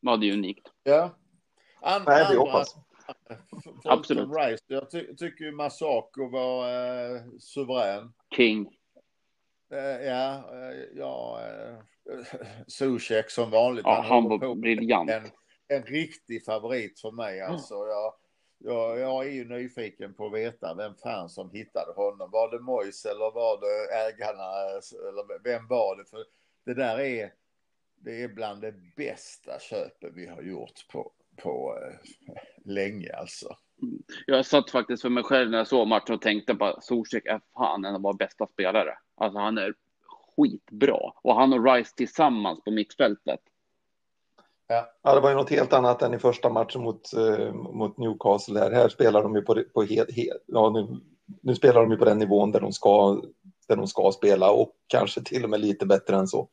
Ja, 0.00 0.16
det 0.16 0.28
är 0.28 0.32
unikt. 0.32 0.68
Ja. 0.82 1.10
An 1.80 2.02
Nej, 2.06 2.26
vi 2.30 2.36
hoppas. 2.36 2.76
Absolut. 3.84 4.28
Rice. 4.36 4.64
Jag 4.66 4.90
ty 4.90 5.16
tycker 5.16 5.44
ju 5.44 5.52
Masako 5.52 6.28
var 6.28 6.68
eh, 6.68 7.22
suverän. 7.38 8.12
King. 8.36 8.68
Eh, 9.72 10.06
ja, 10.06 10.34
eh, 10.34 10.84
ja 10.94 11.40
eh, 11.40 11.76
Zuzek 12.66 13.30
som 13.30 13.50
vanligt. 13.50 13.84
Ja, 13.84 13.94
han, 13.94 14.04
han 14.04 14.24
var 14.24 14.54
briljant. 14.54 15.10
En, 15.10 15.22
en 15.68 15.82
riktig 15.82 16.44
favorit 16.44 17.00
för 17.00 17.10
mig 17.10 17.40
alltså. 17.40 17.74
Jag, 17.74 18.14
jag, 18.64 18.98
jag 18.98 19.26
är 19.26 19.30
ju 19.30 19.44
nyfiken 19.48 20.14
på 20.14 20.26
att 20.26 20.32
veta 20.32 20.74
vem 20.74 20.94
fan 20.94 21.28
som 21.28 21.50
hittade 21.50 21.92
honom. 21.92 22.30
Var 22.30 22.50
det 22.50 22.60
Mojs 22.60 23.04
eller 23.04 23.34
var 23.34 23.60
det 23.60 23.94
ägarna? 23.94 24.48
Eller 25.08 25.42
vem 25.42 25.66
var 25.66 25.96
det? 25.96 26.04
För 26.04 26.24
det 26.64 26.74
där 26.74 27.00
är, 27.00 27.32
det 27.96 28.22
är 28.22 28.28
bland 28.28 28.60
det 28.60 28.74
bästa 28.96 29.58
köpet 29.60 30.12
vi 30.14 30.26
har 30.26 30.42
gjort 30.42 30.88
på, 30.92 31.12
på 31.36 31.78
eh, 31.82 32.10
länge 32.64 33.12
alltså. 33.12 33.56
Jag 34.26 34.46
satt 34.46 34.70
faktiskt 34.70 35.02
för 35.02 35.10
mig 35.10 35.24
själv 35.24 35.50
när 35.50 35.58
jag 35.58 35.68
såg 35.68 35.88
matchen 35.88 36.14
och 36.14 36.22
tänkte 36.22 36.54
på 36.54 36.64
att 36.64 36.84
Zuzek 36.84 37.26
är 37.26 37.40
fan 37.54 37.84
en 37.84 37.94
av 37.94 38.02
våra 38.02 38.12
bästa 38.12 38.46
spelare. 38.46 38.98
Alltså 39.14 39.38
han 39.38 39.58
är 39.58 39.74
skitbra 40.36 41.12
och 41.22 41.34
han 41.34 41.52
och 41.52 41.64
Rice 41.64 41.94
tillsammans 41.96 42.64
på 42.64 42.70
mittfältet. 42.70 43.40
Ja. 44.72 44.92
ja, 45.02 45.14
det 45.14 45.20
var 45.20 45.30
ju 45.30 45.36
något 45.36 45.50
helt 45.50 45.72
annat 45.72 46.02
än 46.02 46.14
i 46.14 46.18
första 46.18 46.48
matchen 46.48 46.82
mot, 46.82 47.10
uh, 47.16 47.52
mot 47.52 47.98
Newcastle. 47.98 48.60
Här, 48.60 48.70
här 48.70 48.88
spelar 48.88 49.22
de 49.22 49.34
ju 49.34 49.42
på, 49.42 49.62
på 49.74 49.82
helt, 49.82 50.12
helt, 50.12 50.42
ja, 50.46 50.70
nu, 50.70 51.00
nu 51.42 51.54
spelar 51.54 51.80
de 51.80 51.90
ju 51.90 51.96
på 51.96 52.04
den 52.04 52.18
nivån 52.18 52.52
där 52.52 52.60
de 52.60 52.72
ska, 52.72 53.22
där 53.68 53.76
de 53.76 53.86
ska 53.86 54.12
spela 54.12 54.50
och 54.50 54.72
kanske 54.86 55.22
till 55.22 55.44
och 55.44 55.50
med 55.50 55.60
lite 55.60 55.86
bättre 55.86 56.16
än 56.16 56.28
så. 56.28 56.48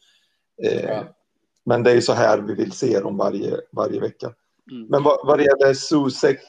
Uh, 0.65 0.85
ja. 0.85 1.03
Men 1.65 1.83
det 1.83 1.91
är 1.91 1.95
ju 1.95 2.01
så 2.01 2.13
här 2.13 2.41
vi 2.41 2.53
vill 2.53 2.71
se 2.71 2.99
dem 2.99 3.17
varje, 3.17 3.57
varje 3.71 3.99
vecka. 3.99 4.33
Mm. 4.71 4.87
Men 4.87 5.03
vad, 5.03 5.19
vad 5.23 5.37
det 5.37 5.43
gäller 5.43 5.73
Susek 5.73 6.39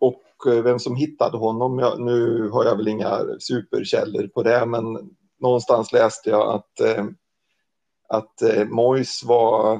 och 0.00 0.52
eh, 0.52 0.62
vem 0.62 0.78
som 0.78 0.96
hittade 0.96 1.36
honom, 1.36 1.78
ja, 1.78 1.96
nu 1.98 2.48
har 2.48 2.64
jag 2.64 2.76
väl 2.76 2.88
inga 2.88 3.18
superkällor 3.38 4.26
på 4.26 4.42
det, 4.42 4.66
men 4.66 4.84
någonstans 5.40 5.92
läste 5.92 6.30
jag 6.30 6.54
att, 6.54 6.80
eh, 6.80 7.04
att 8.08 8.42
eh, 8.42 8.64
Mois 8.64 9.24
var 9.24 9.74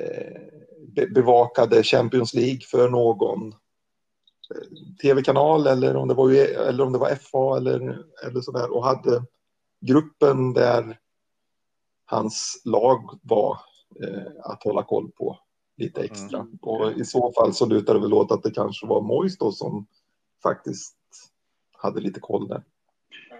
eh, 0.00 0.59
bevakade 0.94 1.82
Champions 1.82 2.34
League 2.34 2.60
för 2.60 2.88
någon 2.88 3.48
eh, 3.48 4.96
tv-kanal 5.02 5.66
eller 5.66 5.96
om 5.96 6.08
det 6.08 6.14
var, 6.14 6.30
eller 6.68 6.84
om 6.84 6.92
det 6.92 6.98
var 6.98 7.14
FA 7.14 7.56
eller, 7.56 8.04
eller 8.26 8.40
sådär 8.40 8.76
och 8.76 8.84
hade 8.84 9.22
gruppen 9.80 10.52
där 10.52 10.98
hans 12.04 12.62
lag 12.64 13.18
var 13.22 13.58
eh, 14.02 14.32
att 14.44 14.62
hålla 14.62 14.82
koll 14.82 15.10
på 15.10 15.38
lite 15.76 16.00
extra. 16.00 16.38
Mm. 16.38 16.58
Och 16.62 16.92
i 16.92 17.04
så 17.04 17.32
fall 17.32 17.54
så 17.54 17.66
lutar 17.66 17.94
det 17.94 18.00
väl 18.00 18.14
åt 18.14 18.32
att 18.32 18.42
det 18.42 18.50
kanske 18.50 18.86
var 18.86 19.00
Mois 19.00 19.38
då 19.38 19.52
som 19.52 19.86
faktiskt 20.42 20.96
hade 21.72 22.00
lite 22.00 22.20
koll 22.20 22.48
där. 22.48 22.62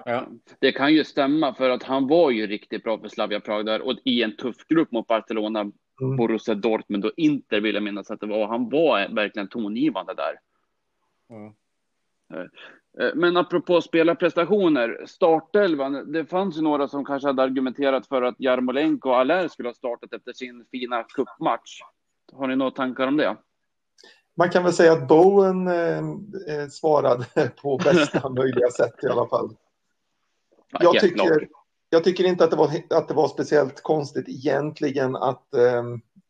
Ja, 0.05 0.29
det 0.59 0.73
kan 0.73 0.95
ju 0.95 1.05
stämma 1.05 1.55
för 1.55 1.71
att 1.71 1.83
han 1.83 2.07
var 2.07 2.31
ju 2.31 2.47
riktigt 2.47 2.85
bra 2.85 2.99
för 2.99 3.09
Slavia 3.09 3.41
Prag 3.41 3.67
där 3.67 3.81
och 3.81 3.99
i 4.05 4.23
en 4.23 4.37
tuff 4.37 4.67
grupp 4.69 4.93
mot 4.93 5.07
Barcelona, 5.07 5.73
mm. 6.01 6.17
Borussia 6.17 6.55
Dortmund 6.55 7.05
och 7.05 7.13
Inter 7.17 7.61
vill 7.61 7.75
jag 7.75 7.85
minnas 7.85 8.11
att 8.11 8.21
det 8.21 8.27
var. 8.27 8.49
Han 8.49 8.69
var 8.69 9.15
verkligen 9.15 9.49
tongivande 9.49 10.15
där. 10.15 10.41
Mm. 11.31 11.53
Men 13.15 13.37
apropå 13.37 13.81
spelarprestationer, 13.81 15.05
startelvan, 15.07 16.13
det 16.13 16.25
fanns 16.25 16.59
ju 16.59 16.63
några 16.63 16.89
som 16.89 17.05
kanske 17.05 17.29
hade 17.29 17.43
argumenterat 17.43 18.07
för 18.07 18.23
att 18.23 18.35
Jarmolenko 18.39 19.09
och 19.09 19.19
Aller 19.19 19.49
skulle 19.49 19.69
ha 19.69 19.75
startat 19.75 20.13
efter 20.13 20.33
sin 20.33 20.67
fina 20.71 21.03
cupmatch. 21.03 21.81
Har 22.33 22.47
ni 22.47 22.57
några 22.57 22.71
tankar 22.71 23.07
om 23.07 23.17
det? 23.17 23.37
Man 24.37 24.51
kan 24.51 24.65
väl 24.65 24.73
säga 24.73 24.93
att 24.93 25.09
Bowen 25.09 25.69
eh, 25.69 25.99
eh 25.99 26.69
svarade 26.71 27.51
på 27.63 27.77
bästa 27.77 28.29
möjliga 28.37 28.71
sätt 28.71 28.95
i 29.03 29.07
alla 29.07 29.29
fall. 29.29 29.57
Jag 30.81 31.01
tycker, 31.01 31.49
jag 31.91 32.05
tycker 32.05 32.25
inte 32.25 32.45
att 32.45 32.51
det, 32.51 32.57
var, 32.57 32.71
att 32.91 33.09
det 33.09 33.15
var 33.15 33.29
speciellt 33.29 33.83
konstigt 33.83 34.29
egentligen 34.29 35.17
att, 35.17 35.55
eh, 35.55 35.85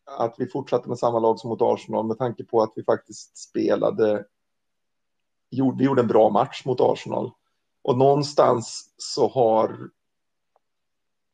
att 0.04 0.34
vi 0.38 0.46
fortsatte 0.46 0.88
med 0.88 0.98
samma 0.98 1.18
lag 1.18 1.38
som 1.38 1.50
mot 1.50 1.62
Arsenal 1.62 2.06
med 2.06 2.18
tanke 2.18 2.44
på 2.44 2.62
att 2.62 2.72
vi 2.76 2.84
faktiskt 2.84 3.38
spelade, 3.38 4.24
gjorde, 5.50 5.78
vi 5.78 5.84
gjorde 5.84 6.02
en 6.02 6.08
bra 6.08 6.30
match 6.30 6.64
mot 6.64 6.80
Arsenal. 6.80 7.30
Och 7.82 7.98
någonstans 7.98 8.94
så 8.96 9.28
har 9.28 9.90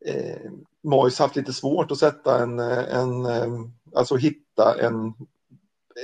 eh, 0.06 0.50
Mois 0.82 1.18
haft 1.18 1.36
lite 1.36 1.52
svårt 1.52 1.90
att 1.90 1.98
sätta 1.98 2.42
en, 2.42 2.58
en 2.58 3.26
ehm, 3.26 3.72
alltså 3.94 4.16
hitta 4.16 4.80
en, 4.80 5.14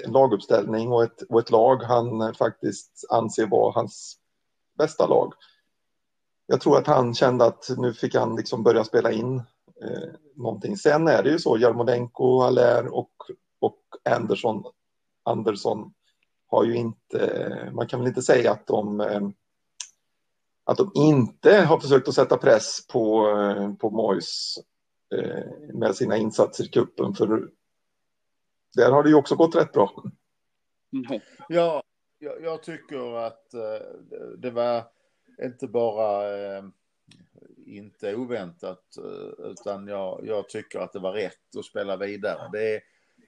en 0.05 0.13
laguppställning 0.13 0.93
och 0.93 1.03
ett, 1.03 1.23
och 1.23 1.41
ett 1.41 1.51
lag 1.51 1.83
han 1.83 2.35
faktiskt 2.35 3.05
anser 3.11 3.47
vara 3.47 3.73
hans 3.73 4.17
bästa 4.79 5.07
lag 5.07 5.33
jag 6.53 6.61
tror 6.61 6.79
att 6.79 6.87
han 6.87 7.15
kände 7.15 7.45
att 7.45 7.69
nu 7.79 7.95
fick 7.95 8.15
han 8.15 8.37
liksom 8.37 8.63
börja 8.63 8.85
spela 8.85 9.13
in 9.13 9.37
eh, 9.83 10.09
någonting. 10.37 10.77
Sen 10.77 11.09
är 11.09 11.23
det 11.23 11.31
ju 11.31 11.39
så, 11.39 11.59
Jarmolenko, 11.59 12.43
Allaire 12.43 12.89
och, 12.89 13.13
och 13.61 13.79
Anderson, 14.11 14.65
Andersson 15.23 15.93
har 16.47 16.65
ju 16.65 16.77
inte, 16.77 17.71
man 17.73 17.87
kan 17.87 18.01
väl 18.01 18.09
inte 18.09 18.23
säga 18.23 18.53
att 18.53 18.67
de 18.67 19.01
eh, 19.01 19.21
att 20.65 20.77
de 20.77 20.91
inte 20.95 21.57
har 21.57 21.81
försökt 21.81 22.09
att 22.09 22.15
sätta 22.15 22.37
press 22.37 22.87
på, 22.87 23.29
eh, 23.29 23.75
på 23.75 23.91
Mois 23.91 24.59
eh, 25.15 25.75
med 25.75 25.95
sina 25.95 26.17
insatser 26.17 26.65
i 26.65 26.69
kuppen 26.69 27.15
för 27.15 27.49
där 28.75 28.91
har 28.91 29.03
det 29.03 29.09
ju 29.09 29.15
också 29.15 29.37
gått 29.37 29.57
rätt 29.57 29.73
bra. 29.73 30.05
Mm. 30.93 31.21
Ja, 31.49 31.83
jag, 32.19 32.43
jag 32.43 32.63
tycker 32.63 33.17
att 33.17 33.55
eh, 33.55 33.87
det 34.39 34.51
var 34.51 34.85
inte 35.43 35.67
bara 35.67 36.39
eh, 36.57 36.65
inte 37.67 38.15
oväntat, 38.15 38.97
eh, 38.97 39.47
utan 39.51 39.87
jag, 39.87 40.21
jag, 40.27 40.49
tycker 40.49 40.79
att 40.79 40.93
det 40.93 40.99
var 40.99 41.13
rätt 41.13 41.57
att 41.59 41.65
spela 41.65 41.97
vidare. 41.97 42.49
Det 42.53 42.75
är, 42.75 42.81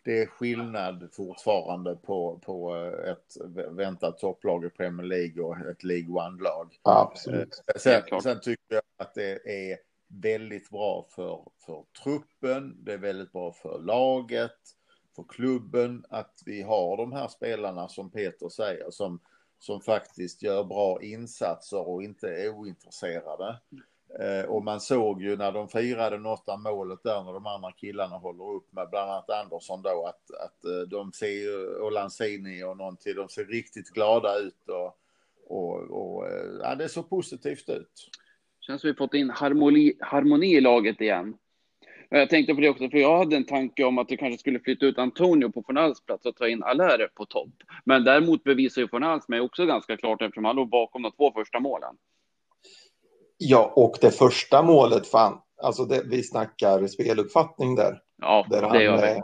det 0.05 0.23
är 0.23 0.27
skillnad 0.27 1.09
fortfarande 1.13 1.97
på, 1.97 2.39
på 2.39 2.77
eh, 2.77 3.11
ett 3.13 3.37
väntat 3.71 4.19
topplag 4.19 4.65
i 4.65 4.71
Premier 4.71 5.07
League 5.07 5.45
och 5.45 5.57
ett 5.59 5.85
League 5.85 6.09
One-lag. 6.09 6.79
Absolut. 6.83 7.63
Eh, 7.75 7.81
sen, 7.81 8.21
sen, 8.23 8.41
tycker 8.41 8.75
jag 8.75 8.83
att 8.97 9.15
det 9.15 9.69
är 9.71 9.79
väldigt 10.09 10.71
bra 10.71 11.07
för, 11.11 11.49
för 11.67 11.85
truppen, 12.03 12.85
det 12.85 12.93
är 12.93 12.99
väldigt 12.99 13.33
bra 13.33 13.53
för 13.53 13.79
laget, 13.79 14.59
för 15.17 15.25
klubben 15.29 16.05
att 16.11 16.43
vi 16.47 16.63
har 16.63 16.97
de 16.97 17.13
här 17.13 17.29
spelarna 17.29 17.89
som 17.89 18.11
Peter 18.11 18.49
säger 18.49 18.91
som 18.91 19.21
som 19.64 19.80
faktiskt 19.80 20.42
gör 20.42 20.64
bra 20.64 21.02
insatser 21.02 21.88
och 21.88 22.02
inte 22.02 22.28
är 22.28 22.49
ointresserade. 22.49 23.61
Eh, 24.21 24.50
och 24.50 24.64
man 24.64 24.80
såg 24.80 25.23
ju 25.23 25.37
när 25.37 25.52
de 25.52 25.68
firade 25.68 26.18
något 26.18 26.44
målet 26.59 27.02
där 27.02 27.25
när 27.25 27.33
de 27.33 27.47
andra 27.47 27.73
killarna 27.73 28.16
håller 28.16 28.44
upp 28.44 28.73
med 28.73 28.90
bland 28.90 29.11
annat 29.11 29.30
Andersson 29.30 29.83
då 29.83 30.06
att, 30.06 30.30
att 30.44 30.64
eh, 30.64 30.88
de 30.88 31.12
ser 31.12 31.28
ju, 31.28 31.66
och 31.66 31.92
Lanzini 31.92 32.64
och 32.64 32.76
någon 32.76 32.97
till, 32.97 33.16
de 33.16 33.28
ser 33.28 33.44
riktigt 33.44 33.90
glada 33.90 34.38
ut 34.38 34.68
och, 34.68 34.99
och, 35.47 35.80
och 35.90 36.26
eh, 36.26 36.47
ja, 36.62 36.75
det 36.75 36.88
såg 36.88 37.11
positivt 37.11 37.68
ut. 37.68 38.11
Känns 38.61 38.80
som 38.80 38.88
vi 38.88 38.94
fått 38.94 39.14
in 39.14 39.30
harmoni, 39.30 39.97
harmoni 40.00 40.56
i 40.56 40.61
laget 40.61 41.00
igen. 41.00 41.37
Jag 42.09 42.31
tänkte 42.31 42.55
på 42.55 42.61
det 42.61 42.69
också, 42.69 42.89
för 42.89 42.99
jag 42.99 43.19
hade 43.19 43.37
en 43.37 43.47
tanke 43.47 43.85
om 43.85 43.99
att 43.99 44.11
vi 44.11 44.17
kanske 44.17 44.39
skulle 44.39 44.61
flytta 44.61 44.87
ut 44.87 44.99
Antonio 44.99 45.53
på 45.53 45.63
Fornals 45.63 46.05
plats 46.05 46.27
och 46.27 46.37
ta 46.37 46.49
in 46.49 46.63
Allaire 46.63 47.09
på 47.15 47.27
topp. 47.27 47.53
Men 47.85 48.05
däremot 48.05 48.45
bevisar 48.45 48.83
ju 48.83 48.89
Fornals 48.89 49.29
mig 49.29 49.41
också 49.41 49.67
ganska 49.67 49.97
klart 49.97 50.23
eftersom 50.23 50.45
han 50.45 50.57
låg 50.57 50.69
bakom 50.69 51.03
de 51.03 51.13
två 51.13 51.33
första 51.33 51.61
målen. 51.61 51.97
Ja, 53.37 53.73
och 53.77 53.97
det 54.01 54.11
första 54.11 54.63
målet, 54.63 55.07
fan, 55.07 55.41
alltså 55.63 55.85
det, 55.85 56.03
vi 56.07 56.23
snackar 56.23 56.87
speluppfattning 56.87 57.75
där. 57.75 58.01
Ja, 58.17 58.47
där 58.51 58.61
det 58.61 58.69
han, 58.69 58.83
gör 58.83 59.01
vi. 59.01 59.21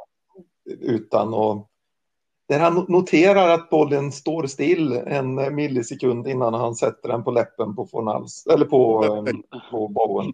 Utan 0.87 1.35
att 1.35 1.70
där 2.51 2.61
han 2.61 2.87
noterar 2.89 3.49
att 3.49 3.71
bollen 3.71 4.13
står 4.13 4.47
still 4.47 4.93
en 4.93 5.55
millisekund 5.55 6.29
innan 6.29 6.55
han 6.55 6.75
sätter 6.75 7.09
den 7.09 7.25
på 7.25 7.31
läppen 7.31 7.77
på 7.77 7.87
Fornals, 7.87 8.47
eller 8.47 8.65
på, 8.65 9.03
på 9.71 9.89
Bowen. 9.89 10.33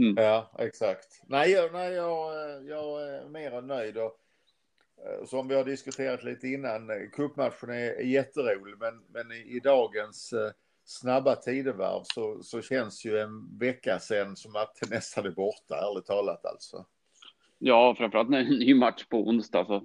Mm. 0.00 0.24
Ja, 0.24 0.50
exakt. 0.58 1.22
Nej, 1.26 1.50
jag, 1.50 1.72
nej 1.72 1.92
jag, 1.92 2.32
jag 2.64 3.02
är 3.02 3.28
mer 3.28 3.52
än 3.52 3.66
nöjd. 3.66 3.96
Och, 3.96 4.18
eh, 5.04 5.26
som 5.26 5.48
vi 5.48 5.54
har 5.54 5.64
diskuterat 5.64 6.24
lite 6.24 6.48
innan, 6.48 6.90
cupmatchen 7.12 7.70
är, 7.70 8.00
jätterolig, 8.00 8.74
men, 8.80 9.02
men 9.08 9.32
i, 9.32 9.56
i 9.56 9.60
dagens 9.60 10.32
eh, 10.32 10.50
snabba 10.84 11.36
tidevarv 11.36 12.02
så, 12.04 12.42
så 12.42 12.62
känns 12.62 13.04
ju 13.04 13.18
en 13.18 13.58
vecka 13.58 13.98
sen 13.98 14.36
som 14.36 14.56
att 14.56 14.78
det 14.80 14.90
nästan 14.90 15.26
är 15.26 15.30
borta, 15.30 15.76
ärligt 15.76 16.06
talat 16.06 16.46
alltså. 16.46 16.84
Ja, 17.58 17.94
framförallt 17.98 18.30
när 18.30 18.38
det 18.38 18.44
är 18.44 18.52
en 18.52 18.58
ny 18.58 18.74
match 18.74 19.04
på 19.04 19.28
onsdag. 19.28 19.64
Så. 19.64 19.82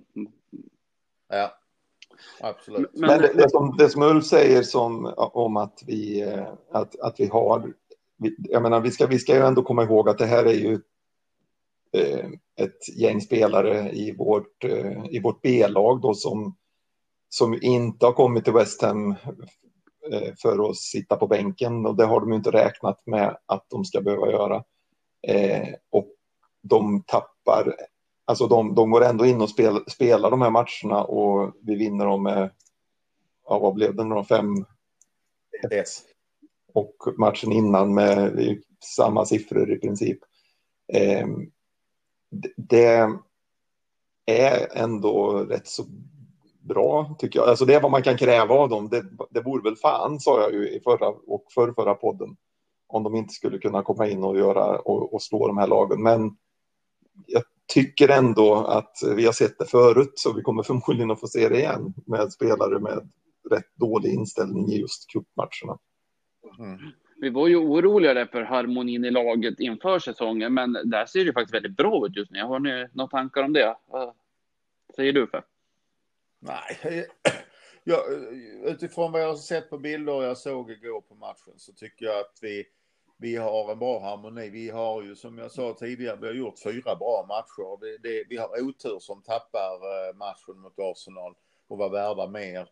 Ja, 1.27 1.58
absolut. 2.39 2.89
Men, 2.93 3.09
Men 3.09 3.21
det, 3.21 3.33
det, 3.33 3.49
som, 3.49 3.75
det 3.77 3.89
som 3.89 4.01
Ulf 4.01 4.25
säger 4.25 4.63
som, 4.63 5.13
om 5.17 5.57
att 5.57 5.83
vi, 5.85 6.21
eh, 6.21 6.47
att, 6.71 6.99
att 6.99 7.19
vi 7.19 7.27
har, 7.27 7.73
jag 8.37 8.61
menar 8.61 8.81
vi 8.81 8.91
ska, 8.91 9.07
vi 9.07 9.19
ska 9.19 9.35
ju 9.35 9.41
ändå 9.41 9.63
komma 9.63 9.83
ihåg 9.83 10.09
att 10.09 10.17
det 10.17 10.25
här 10.25 10.45
är 10.45 10.53
ju 10.53 10.79
eh, 11.93 12.25
ett 12.55 12.97
gäng 12.97 13.21
spelare 13.21 13.91
i 13.91 14.15
vårt, 14.15 14.63
eh, 14.63 15.05
i 15.09 15.19
vårt 15.19 15.41
B-lag 15.41 16.01
då 16.01 16.13
som, 16.13 16.55
som 17.29 17.59
inte 17.61 18.05
har 18.05 18.13
kommit 18.13 18.43
till 18.43 18.53
West 18.53 18.81
Ham 18.81 19.15
för 20.41 20.69
att 20.69 20.77
sitta 20.77 21.15
på 21.15 21.27
bänken 21.27 21.85
och 21.85 21.95
det 21.95 22.05
har 22.05 22.19
de 22.19 22.29
ju 22.29 22.35
inte 22.35 22.51
räknat 22.51 23.01
med 23.05 23.37
att 23.45 23.65
de 23.69 23.85
ska 23.85 24.01
behöva 24.01 24.31
göra. 24.31 24.63
och 25.89 26.07
de 26.61 27.03
tappar 27.03 27.75
Alltså 28.29 28.47
de, 28.47 28.75
de 28.75 28.91
går 28.91 29.03
ändå 29.03 29.25
in 29.25 29.41
och 29.41 29.49
spel, 29.49 29.83
spelar 29.87 30.31
de 30.31 30.41
här 30.41 30.49
matcherna 30.49 31.03
och 31.03 31.53
vi 31.61 31.75
vinner 31.75 32.05
dem 32.05 32.23
med, 32.23 32.49
ja 33.47 33.59
vad 33.59 33.73
blev 33.73 33.95
det 33.95 34.03
nu 34.03 34.23
fem 34.23 34.65
yes. 35.71 36.01
Och 36.73 36.95
matchen 37.17 37.51
innan 37.51 37.93
med 37.93 38.57
samma 38.95 39.25
siffror 39.25 39.71
i 39.71 39.79
princip. 39.79 40.19
Eh, 40.93 41.27
det 42.57 43.07
är 44.25 44.77
ändå 44.77 45.45
rätt 45.49 45.67
så 45.67 45.83
bra 46.61 47.15
tycker 47.19 47.39
jag. 47.39 47.49
Alltså 47.49 47.65
det 47.65 47.75
är 47.75 47.81
vad 47.81 47.91
man 47.91 48.03
kan 48.03 48.17
kräva 48.17 48.55
av 48.55 48.69
dem. 48.69 48.89
Det, 48.89 49.05
det 49.29 49.41
vore 49.41 49.63
väl 49.63 49.75
fan, 49.75 50.19
sa 50.19 50.41
jag 50.41 50.53
ju 50.53 50.69
i 50.69 50.79
förra 50.79 51.07
och 51.07 51.45
för 51.55 51.73
förra 51.73 51.93
podden, 51.95 52.37
om 52.87 53.03
de 53.03 53.15
inte 53.15 53.33
skulle 53.33 53.57
kunna 53.57 53.83
komma 53.83 54.07
in 54.07 54.23
och 54.23 54.37
göra 54.37 54.79
och, 54.79 55.13
och 55.13 55.21
slå 55.21 55.47
de 55.47 55.57
här 55.57 55.67
lagen. 55.67 56.03
Men 56.03 56.37
jag 57.27 57.43
tycker 57.69 58.09
ändå 58.09 58.55
att 58.55 58.97
vi 59.15 59.25
har 59.25 59.33
sett 59.33 59.59
det 59.59 59.65
förut 59.65 60.11
så 60.15 60.33
vi 60.33 60.41
kommer 60.41 60.63
förmodligen 60.63 61.11
att 61.11 61.19
få 61.19 61.27
se 61.27 61.49
det 61.49 61.57
igen 61.57 61.93
med 62.05 62.31
spelare 62.31 62.79
med 62.79 63.09
rätt 63.51 63.75
dålig 63.75 64.13
inställning 64.13 64.71
i 64.71 64.79
just 64.79 65.11
cupmatcherna. 65.11 65.79
Mm. 66.59 66.79
Vi 67.21 67.29
var 67.29 67.47
ju 67.47 67.55
oroliga 67.55 68.27
för 68.27 68.41
harmonin 68.41 69.05
i 69.05 69.11
laget 69.11 69.59
inför 69.59 69.99
säsongen, 69.99 70.53
men 70.53 70.73
där 70.73 71.05
ser 71.05 71.25
det 71.25 71.33
faktiskt 71.33 71.53
väldigt 71.53 71.77
bra 71.77 72.07
ut 72.07 72.15
just 72.15 72.31
nu. 72.31 72.41
Har 72.41 72.59
ni 72.59 72.87
några 72.93 73.09
tankar 73.09 73.43
om 73.43 73.53
det? 73.53 73.77
Vad 73.85 74.13
säger 74.95 75.13
du 75.13 75.27
för? 75.27 75.43
Nej, 76.39 77.07
jag, 77.83 77.99
utifrån 78.65 79.11
vad 79.11 79.21
jag 79.21 79.27
har 79.27 79.35
sett 79.35 79.69
på 79.69 79.77
bilder 79.77 80.13
och 80.13 80.23
jag 80.23 80.37
såg 80.37 80.71
igår 80.71 81.01
på 81.01 81.15
matchen 81.15 81.53
så 81.57 81.73
tycker 81.73 82.05
jag 82.05 82.19
att 82.19 82.39
vi 82.41 82.65
vi 83.21 83.35
har 83.35 83.71
en 83.71 83.79
bra 83.79 83.99
harmoni. 83.99 84.49
Vi 84.49 84.69
har 84.69 85.01
ju 85.01 85.15
som 85.15 85.37
jag 85.37 85.51
sa 85.51 85.73
tidigare, 85.73 86.17
vi 86.21 86.27
har 86.27 86.33
gjort 86.33 86.59
fyra 86.59 86.95
bra 86.95 87.25
matcher. 87.27 87.79
Det, 87.81 87.97
det, 88.09 88.23
vi 88.29 88.37
har 88.37 88.61
otur 88.61 88.99
som 88.99 89.21
tappar 89.21 89.73
eh, 89.73 90.15
matchen 90.15 90.59
mot 90.59 90.79
Arsenal 90.79 91.33
och 91.67 91.77
var 91.77 91.89
värda 91.89 92.27
mer. 92.27 92.69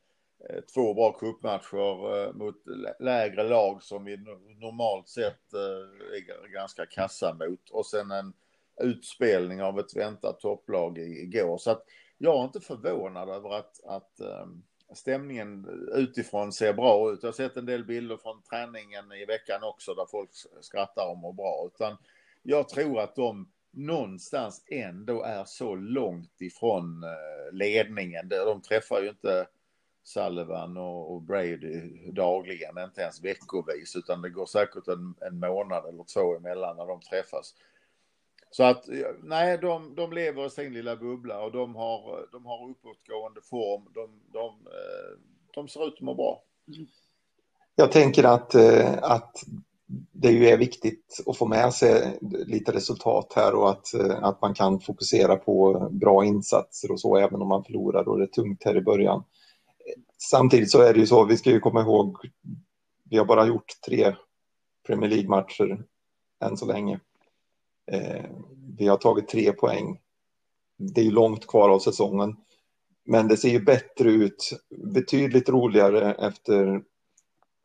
Eh, 0.50 0.62
två 0.74 0.94
bra 0.94 1.12
cupmatcher 1.12 2.28
eh, 2.28 2.34
mot 2.34 2.56
lägre 3.00 3.44
lag 3.44 3.84
som 3.84 4.06
vi 4.06 4.18
normalt 4.60 5.10
sett 5.10 5.54
är 5.54 6.54
ganska 6.54 6.86
kassa 6.86 7.34
mot 7.34 7.70
och 7.70 7.86
sen 7.86 8.12
en 8.12 8.34
utspelning 8.82 9.62
av 9.62 9.80
ett 9.80 9.96
väntat 9.96 10.40
topplag 10.40 10.98
igår. 10.98 11.58
Så 11.58 11.72
att 11.72 11.84
jag 12.18 12.40
är 12.40 12.44
inte 12.44 12.60
förvånad 12.60 13.30
över 13.30 13.54
att, 13.54 13.84
att 13.86 14.20
ehm, 14.20 14.64
stämningen 14.94 15.68
utifrån 15.94 16.54
ser 16.54 16.74
bra 16.74 17.12
ut. 17.12 17.24
Jag 17.24 17.28
har 17.28 17.34
sett 17.34 17.58
en 17.58 17.66
del 17.66 17.86
bilder 17.86 18.18
från 18.18 18.42
träningen 18.42 19.12
i 19.12 19.26
veckan 19.26 19.64
också 19.64 19.94
där 19.94 20.06
folk 20.06 20.30
skrattar 20.62 21.12
och 21.12 21.18
mår 21.18 21.34
bra. 21.34 21.70
Utan 21.74 21.98
jag 22.44 22.70
tror 22.70 23.00
att 23.00 23.16
de 23.16 23.52
någonstans 23.72 24.64
ändå 24.68 25.24
är 25.24 25.44
så 25.46 25.76
långt 25.76 26.42
ifrån 26.42 27.04
eh, 27.04 27.54
ledningen. 27.54 28.30
De 28.30 28.62
träffar 28.62 29.02
ju 29.02 29.10
inte 29.10 29.48
Sullivan 30.04 30.78
och 30.78 31.22
Brady 31.22 32.12
dagligen, 32.12 32.78
inte 32.78 33.02
ens 33.02 33.24
veckovis, 33.24 33.96
utan 33.96 34.22
det 34.22 34.30
går 34.30 34.46
säkert 34.46 34.88
en, 34.88 35.16
en 35.22 35.40
månad 35.40 35.86
eller 35.90 36.04
två 36.04 36.36
emellan 36.36 36.78
när 36.78 36.86
de 36.86 37.02
träffas. 37.02 37.56
Så 38.58 38.64
att 38.64 38.90
eh, 38.90 38.96
nej, 39.24 39.58
de, 39.58 39.96
de 39.96 40.14
lever 40.14 40.46
i 40.46 40.50
sin 40.50 40.74
lilla 40.74 40.96
bubbla 40.96 41.40
och 41.40 41.52
de 41.52 41.76
har, 41.76 42.20
eh, 42.20 42.24
de 42.32 42.46
har 42.46 42.70
uppåtgående 42.70 43.42
form. 43.42 43.84
De, 43.94 44.10
de, 44.34 44.46
eh, 44.48 45.20
de 45.54 45.68
ser 45.68 45.88
ut 45.88 45.94
att 45.94 46.02
må 46.02 46.14
bra. 46.14 46.42
Jag 47.76 47.92
tänker 47.92 48.24
att, 48.24 48.56
att 49.02 49.44
det 50.12 50.32
ju 50.32 50.48
är 50.48 50.58
viktigt 50.58 51.24
att 51.26 51.38
få 51.38 51.46
med 51.46 51.74
sig 51.74 52.20
lite 52.22 52.72
resultat 52.72 53.34
här 53.36 53.56
och 53.56 53.70
att, 53.70 53.88
att 54.22 54.42
man 54.42 54.54
kan 54.54 54.80
fokusera 54.80 55.36
på 55.36 55.88
bra 55.92 56.26
insatser 56.26 56.92
och 56.92 57.00
så 57.00 57.18
även 57.18 57.42
om 57.42 57.48
man 57.48 57.64
förlorar 57.64 58.10
och 58.10 58.18
det 58.18 58.24
är 58.24 58.28
tungt 58.28 58.64
här 58.66 58.78
i 58.78 58.82
början. 58.82 59.24
Samtidigt 60.18 60.72
så 60.72 60.82
är 60.82 60.94
det 60.94 61.00
ju 61.00 61.08
så, 61.08 61.26
vi 61.26 61.38
ska 61.38 61.50
ju 61.50 61.60
komma 61.60 61.82
ihåg, 61.82 62.18
vi 63.04 63.18
har 63.18 63.26
bara 63.26 63.46
gjort 63.46 63.82
tre 63.86 64.16
Premier 64.88 65.10
League-matcher 65.10 65.84
än 66.40 66.58
så 66.58 66.66
länge. 66.66 67.00
Eh, 67.92 68.26
vi 68.78 68.88
har 68.88 68.98
tagit 68.98 69.28
tre 69.28 69.54
poäng. 69.54 70.00
Det 70.78 71.02
är 71.02 71.06
ju 71.06 71.12
långt 71.12 71.48
kvar 71.48 71.70
av 71.70 71.80
säsongen. 71.80 72.36
Men 73.06 73.28
det 73.28 73.38
ser 73.38 73.50
ju 73.50 73.60
bättre 73.60 74.12
ut, 74.12 74.52
betydligt 74.94 75.50
roligare 75.50 76.14
efter 76.14 76.82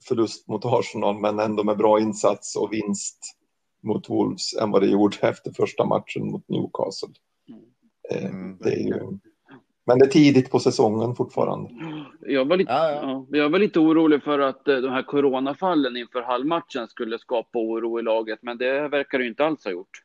förlust 0.09 0.49
mot 0.49 0.65
Arsenal, 0.65 1.21
men 1.21 1.39
ändå 1.39 1.65
med 1.65 1.77
bra 1.77 2.01
insats 2.01 2.57
och 2.57 2.73
vinst 2.73 3.37
mot 3.83 4.11
Wolves 4.11 4.55
än 4.55 4.71
vad 4.71 4.83
det 4.83 4.89
gjorde 4.89 5.17
efter 5.21 5.53
första 5.53 5.85
matchen 5.85 6.31
mot 6.31 6.49
Newcastle. 6.49 7.09
Eh, 8.11 8.25
mm. 8.25 8.59
Det 8.61 8.73
är 8.73 8.87
ju... 8.87 9.19
Men 9.85 9.99
det 9.99 10.05
är 10.05 10.11
tidigt 10.11 10.51
på 10.51 10.59
säsongen 10.59 11.15
fortfarande. 11.15 11.71
Jag 12.21 12.45
var 12.45 12.57
lite, 12.57 12.73
ja, 12.73 12.91
ja. 12.91 13.27
Ja, 13.31 13.39
jag 13.39 13.51
var 13.51 13.59
lite 13.59 13.81
orolig 13.81 14.23
för 14.23 14.39
att 14.39 14.69
eh, 14.69 14.77
de 14.77 14.89
här 14.89 15.03
coronafallen 15.03 15.97
inför 15.97 16.23
halvmatchen 16.23 16.89
skulle 16.89 17.19
skapa 17.19 17.59
oro 17.59 17.99
i 17.99 18.03
laget, 18.03 18.39
men 18.43 18.59
det 18.59 18.89
verkar 18.89 19.19
det 19.19 19.27
inte 19.27 19.45
alls 19.45 19.65
ha 19.65 19.71
gjort. 19.71 20.02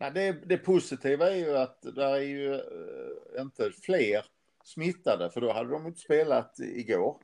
Nej, 0.00 0.10
det, 0.14 0.32
det 0.32 0.58
positiva 0.58 1.30
är 1.30 1.36
ju 1.36 1.56
att 1.56 1.82
det 1.82 2.04
är 2.04 2.20
ju 2.20 2.54
äh, 2.54 3.42
inte 3.42 3.70
fler 3.70 4.24
smittade, 4.64 5.30
för 5.30 5.40
då 5.40 5.52
hade 5.52 5.70
de 5.70 5.86
inte 5.86 6.00
spelat 6.00 6.60
igår. 6.60 7.16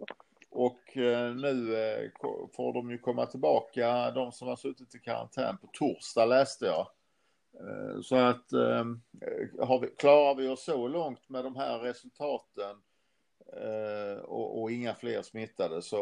Och 0.50 0.96
äh, 0.96 1.34
nu 1.34 1.76
äh, 1.76 2.10
får 2.56 2.72
de 2.72 2.90
ju 2.90 2.98
komma 2.98 3.26
tillbaka, 3.26 4.10
de 4.10 4.32
som 4.32 4.48
har 4.48 4.56
suttit 4.56 4.94
i 4.94 4.98
karantän 4.98 5.58
på 5.58 5.68
torsdag 5.72 6.26
läste 6.26 6.66
jag. 6.66 6.86
Så 8.02 8.16
att 8.16 8.52
har 9.58 9.80
vi, 9.80 9.88
klarar 9.98 10.34
vi 10.34 10.48
oss 10.48 10.64
så 10.64 10.88
långt 10.88 11.28
med 11.28 11.44
de 11.44 11.56
här 11.56 11.78
resultaten 11.78 12.76
och, 14.22 14.62
och 14.62 14.70
inga 14.70 14.94
fler 14.94 15.22
smittade 15.22 15.82
så 15.82 15.98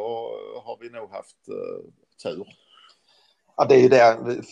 har 0.65 0.79
vi 0.81 0.91
nog 0.91 1.11
haft 1.11 1.45
tur. 2.23 2.47
Ja, 3.57 3.65
det 3.65 3.75
är 3.75 3.81
ju 3.81 3.89
det. 3.89 4.43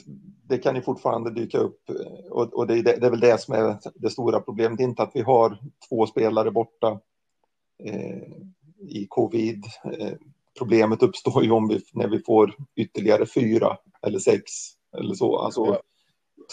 Det 0.48 0.58
kan 0.58 0.76
ju 0.76 0.82
fortfarande 0.82 1.30
dyka 1.30 1.58
upp 1.58 1.90
och, 2.30 2.54
och 2.54 2.66
det, 2.66 2.78
är 2.78 2.82
det, 2.82 2.96
det, 2.96 3.06
är 3.06 3.10
väl 3.10 3.20
det 3.20 3.40
som 3.40 3.54
är 3.54 3.78
det 3.94 4.10
stora 4.10 4.40
problemet. 4.40 4.80
Inte 4.80 5.02
att 5.02 5.10
vi 5.14 5.20
har 5.20 5.58
två 5.88 6.06
spelare 6.06 6.50
borta 6.50 7.00
eh, 7.84 8.22
i 8.80 9.06
covid. 9.08 9.64
Eh, 9.84 10.12
problemet 10.58 11.02
uppstår 11.02 11.44
ju 11.44 11.50
om 11.50 11.68
vi, 11.68 11.80
när 11.92 12.08
vi 12.08 12.22
får 12.22 12.54
ytterligare 12.76 13.26
fyra 13.26 13.76
eller 14.06 14.18
sex 14.18 14.42
eller 14.98 15.14
så. 15.14 15.38
Alltså, 15.38 15.66
ja. 15.66 15.80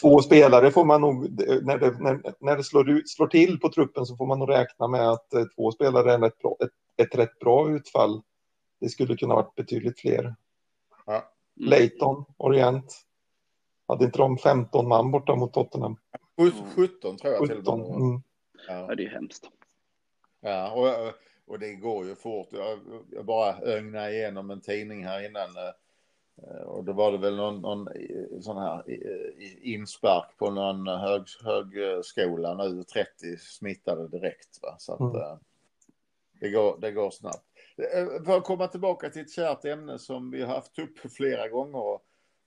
Två 0.02 0.21
spelare 0.21 0.71
får 0.71 0.86
man 0.86 1.02
nog, 1.02 1.30
när 1.63 1.78
det, 1.78 2.00
när, 2.00 2.34
när 2.39 2.58
det 2.58 2.63
slår, 2.63 2.89
ut, 2.89 3.10
slår 3.10 3.28
till 3.28 3.60
på 3.60 3.69
truppen 3.69 4.06
så 4.06 4.15
får 4.15 4.26
man 4.26 4.39
nog 4.39 4.50
räkna 4.50 4.88
med 4.88 5.10
att 5.10 5.34
eh, 5.34 5.43
två 5.56 5.71
spelare 5.71 6.13
är 6.13 6.26
ett, 6.26 6.34
ett, 6.63 7.08
ett 7.08 7.15
rätt 7.15 7.39
bra 7.39 7.69
utfall. 7.69 8.21
Det 8.80 8.89
skulle 8.89 9.17
kunna 9.17 9.36
varit 9.36 9.56
betydligt 9.56 10.00
fler. 10.00 10.36
Ja. 11.06 11.24
Mm. 11.60 11.70
Leighton, 11.70 12.26
Orient. 12.38 13.04
Hade 13.88 14.06
inte 14.06 14.17
de 14.17 14.38
15 14.38 14.88
man 14.88 15.12
borta 15.12 15.36
mot 15.36 15.54
Tottenham? 15.54 15.98
17 16.76 17.17
tror 17.17 17.34
jag 17.34 17.41
17. 17.41 17.63
till 17.63 17.74
och 17.74 18.02
mm. 18.02 18.22
ja. 18.67 18.96
det 18.96 19.04
är 19.04 19.10
hemskt. 19.10 19.50
Ja, 20.41 20.72
och, 20.72 21.13
och 21.46 21.60
det 21.60 21.76
går 21.76 22.06
ju 22.06 22.15
fort. 22.15 22.48
Jag, 22.52 22.80
jag 23.12 23.26
bara 23.26 23.60
ögna 23.60 24.12
igenom 24.12 24.52
en 24.52 24.62
tidning 24.62 25.06
här 25.06 25.26
innan. 25.26 25.58
Eh, 25.58 26.62
och 26.62 26.84
då 26.84 26.93
var 26.93 27.12
det 27.12 27.17
väl 27.17 27.36
någon, 27.36 27.62
någon 27.62 27.88
sån 28.41 28.58
här 28.58 28.84
inspark 29.62 30.38
på 30.38 30.52
någon 30.52 30.88
hög, 30.88 31.24
högskola 31.43 32.54
nu, 32.54 32.84
30 32.84 33.38
smittade 33.38 34.08
direkt. 34.08 34.60
Va? 34.62 34.76
Så 34.80 34.93
att 34.93 35.00
mm. 35.00 35.15
Eh, 35.15 35.38
det, 36.39 36.50
går, 36.50 36.78
det 36.82 36.91
går 36.91 37.12
snabbt. 37.12 37.46
Eh, 37.78 38.24
för 38.24 38.38
att 38.38 38.44
komma 38.44 38.68
tillbaka 38.68 39.10
till 39.10 39.22
ett 39.22 39.32
kärt 39.32 39.66
ämne 39.66 40.00
som 40.00 40.32
vi 40.32 40.42
har 40.42 40.56
haft 40.56 40.80
upp 40.80 41.12
flera 41.12 41.48
gånger. 41.48 42.00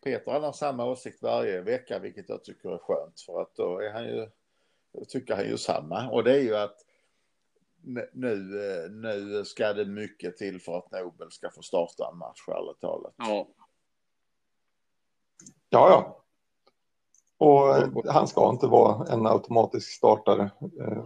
Peter 0.05 0.33
han 0.33 0.43
har 0.43 0.53
samma 0.53 0.85
åsikt 0.85 1.23
varje 1.23 1.61
vecka, 1.61 1.99
vilket 1.99 2.29
jag 2.29 2.45
tycker 2.45 2.71
är 2.71 2.79
skönt. 2.79 3.21
För 3.21 3.41
att 3.43 3.55
då 3.55 3.79
är 3.79 3.93
han 3.93 4.05
ju, 4.05 4.29
tycker 5.09 5.37
han 5.37 5.45
ju 5.45 5.59
samma. 5.59 6.11
Och 6.11 6.25
det 6.25 6.33
är 6.33 6.43
ju 6.43 6.57
att 6.57 6.85
nu, 8.13 8.33
eh, 8.75 8.91
nu 8.91 9.45
ska 9.45 9.73
det 9.73 9.85
mycket 9.85 10.37
till 10.37 10.61
för 10.61 10.79
att 10.79 10.91
Nobel 10.91 11.31
ska 11.31 11.51
få 11.51 11.63
starta 11.63 12.09
en 12.13 12.19
match, 12.19 12.49
ärligt 12.49 12.81
talat. 12.81 13.15
Ja. 13.17 13.49
Ja, 15.69 15.91
ja. 15.91 16.17
Och 17.39 17.77
eh, 17.77 18.13
han 18.13 18.29
ska 18.29 18.51
inte 18.51 18.67
vara 18.67 19.13
en 19.13 19.27
automatisk 19.27 19.91
startare. 19.91 20.51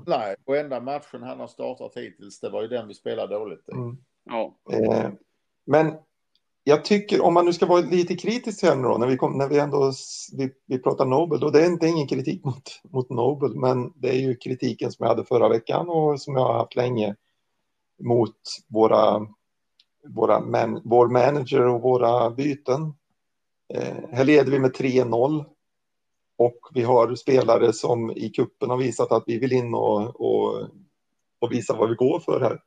Nej, 0.06 0.36
och 0.44 0.56
enda 0.56 0.80
matchen 0.80 1.22
han 1.22 1.40
har 1.40 1.46
startat 1.46 1.96
hittills, 1.96 2.40
det 2.40 2.50
var 2.50 2.62
ju 2.62 2.68
den 2.68 2.88
vi 2.88 2.94
spelade 2.94 3.34
dåligt 3.34 3.68
i. 3.68 3.72
Mm. 3.72 3.96
Ja. 4.24 4.54
Eh, 4.72 5.10
men 5.66 5.94
jag 6.64 6.84
tycker, 6.84 7.20
om 7.20 7.34
man 7.34 7.44
nu 7.44 7.52
ska 7.52 7.66
vara 7.66 7.80
lite 7.80 8.16
kritisk 8.16 8.62
här 8.62 8.76
nu 8.76 8.82
då, 8.82 8.98
när 8.98 9.06
vi, 9.06 9.16
kom, 9.16 9.38
när 9.38 9.48
vi 9.48 9.58
ändå 9.58 9.92
vi, 10.32 10.50
vi 10.66 10.78
pratar 10.78 11.06
Nobel, 11.06 11.44
och 11.44 11.52
det 11.52 11.64
är, 11.64 11.78
det 11.78 11.86
är 11.86 11.90
ingen 11.90 12.06
kritik 12.06 12.44
mot, 12.44 12.80
mot 12.82 13.10
Nobel, 13.10 13.54
men 13.54 13.92
det 13.96 14.08
är 14.08 14.18
ju 14.18 14.36
kritiken 14.36 14.92
som 14.92 15.04
jag 15.04 15.08
hade 15.08 15.24
förra 15.24 15.48
veckan 15.48 15.88
och 15.88 16.20
som 16.20 16.34
jag 16.34 16.44
har 16.44 16.54
haft 16.54 16.76
länge 16.76 17.14
mot 18.02 18.36
våra, 18.68 19.26
våra 20.08 20.40
man, 20.40 20.80
vår 20.84 21.08
manager 21.08 21.66
och 21.66 21.82
våra 21.82 22.30
byten. 22.30 22.94
Eh, 23.74 23.94
här 24.12 24.24
leder 24.24 24.50
vi 24.50 24.58
med 24.58 24.76
3-0 24.76 25.44
och 26.36 26.58
vi 26.74 26.82
har 26.82 27.14
spelare 27.14 27.72
som 27.72 28.10
i 28.10 28.30
kuppen 28.30 28.70
har 28.70 28.76
visat 28.76 29.12
att 29.12 29.24
vi 29.26 29.38
vill 29.38 29.52
in 29.52 29.74
och, 29.74 30.20
och, 30.20 30.68
och 31.38 31.52
visa 31.52 31.76
vad 31.76 31.88
vi 31.88 31.94
går 31.94 32.20
för 32.20 32.40
här. 32.40 32.60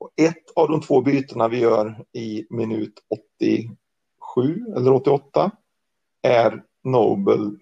Och 0.00 0.10
ett 0.16 0.50
av 0.56 0.68
de 0.68 0.80
två 0.80 1.00
bytena 1.00 1.48
vi 1.48 1.58
gör 1.58 2.04
i 2.12 2.46
minut 2.50 2.94
87 3.08 4.66
eller 4.76 4.92
88 4.92 5.50
är 6.22 6.64
Nobel 6.84 7.58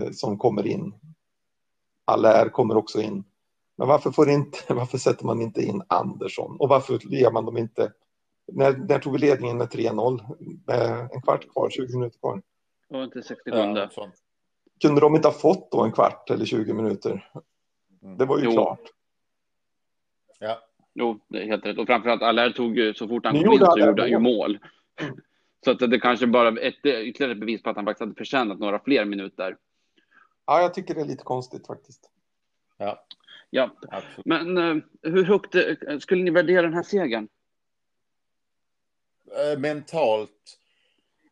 eh, 0.00 0.10
som 0.10 0.38
kommer 0.38 0.66
in. 0.66 0.94
Allaire 2.04 2.48
kommer 2.48 2.76
också 2.76 3.00
in. 3.00 3.24
Men 3.76 3.88
varför, 3.88 4.10
får 4.10 4.30
inte, 4.30 4.58
varför 4.74 4.98
sätter 4.98 5.24
man 5.24 5.40
inte 5.40 5.62
in 5.62 5.82
Andersson? 5.88 6.56
Och 6.60 6.68
varför 6.68 6.98
ger 6.98 7.30
man 7.30 7.44
dem 7.44 7.56
inte... 7.56 7.92
När, 8.52 8.76
när 8.76 8.98
tog 8.98 9.12
vi 9.12 9.18
ledningen 9.18 9.58
med 9.58 9.68
3-0? 9.68 10.36
Med 10.66 11.08
en 11.12 11.22
kvart 11.22 11.52
kvar, 11.52 11.70
20 11.70 11.96
minuter 11.96 12.18
kvar. 12.18 12.42
Och 12.88 13.02
inte 13.02 13.22
67. 13.22 13.58
Ja, 13.58 14.10
Kunde 14.80 15.00
de 15.00 15.14
inte 15.14 15.28
ha 15.28 15.32
fått 15.32 15.70
då 15.70 15.82
en 15.82 15.92
kvart 15.92 16.30
eller 16.30 16.44
20 16.44 16.72
minuter? 16.72 17.30
Mm. 18.02 18.16
Det 18.16 18.24
var 18.24 18.38
ju 18.38 18.44
jo. 18.44 18.52
klart. 18.52 18.80
Ja. 20.38 20.58
Jo, 20.94 21.20
det 21.28 21.42
är 21.42 21.46
helt 21.46 21.66
rätt. 21.66 21.78
Och 21.78 21.86
framförallt 21.86 22.22
Allaire 22.22 22.52
tog 22.52 22.78
ju, 22.78 22.94
så 22.94 23.08
fort 23.08 23.26
han 23.26 23.44
kom 23.44 23.52
in 23.52 23.58
så 23.58 23.78
gjorde 23.78 24.02
han 24.02 24.10
ju 24.10 24.18
mål. 24.18 24.58
Så 25.64 25.70
att 25.70 25.78
det 25.78 26.00
kanske 26.00 26.26
bara 26.26 26.48
ett 26.60 26.86
ytterligare 26.86 27.32
ett 27.32 27.40
bevis 27.40 27.62
på 27.62 27.70
att 27.70 27.76
han 27.76 27.84
faktiskt 27.84 28.00
hade 28.00 28.14
förtjänat 28.14 28.58
några 28.58 28.78
fler 28.78 29.04
minuter. 29.04 29.56
Ja, 30.46 30.62
jag 30.62 30.74
tycker 30.74 30.94
det 30.94 31.00
är 31.00 31.04
lite 31.04 31.24
konstigt 31.24 31.66
faktiskt. 31.66 32.10
Ja. 32.78 33.04
Ja, 33.50 33.70
Absolut. 33.88 34.26
men 34.26 34.58
uh, 34.58 34.82
hur 35.02 35.24
högt 35.24 35.54
uh, 35.54 35.98
skulle 35.98 36.22
ni 36.22 36.30
värdera 36.30 36.62
den 36.62 36.74
här 36.74 36.82
segern? 36.82 37.28
Uh, 39.26 39.58
mentalt 39.58 40.58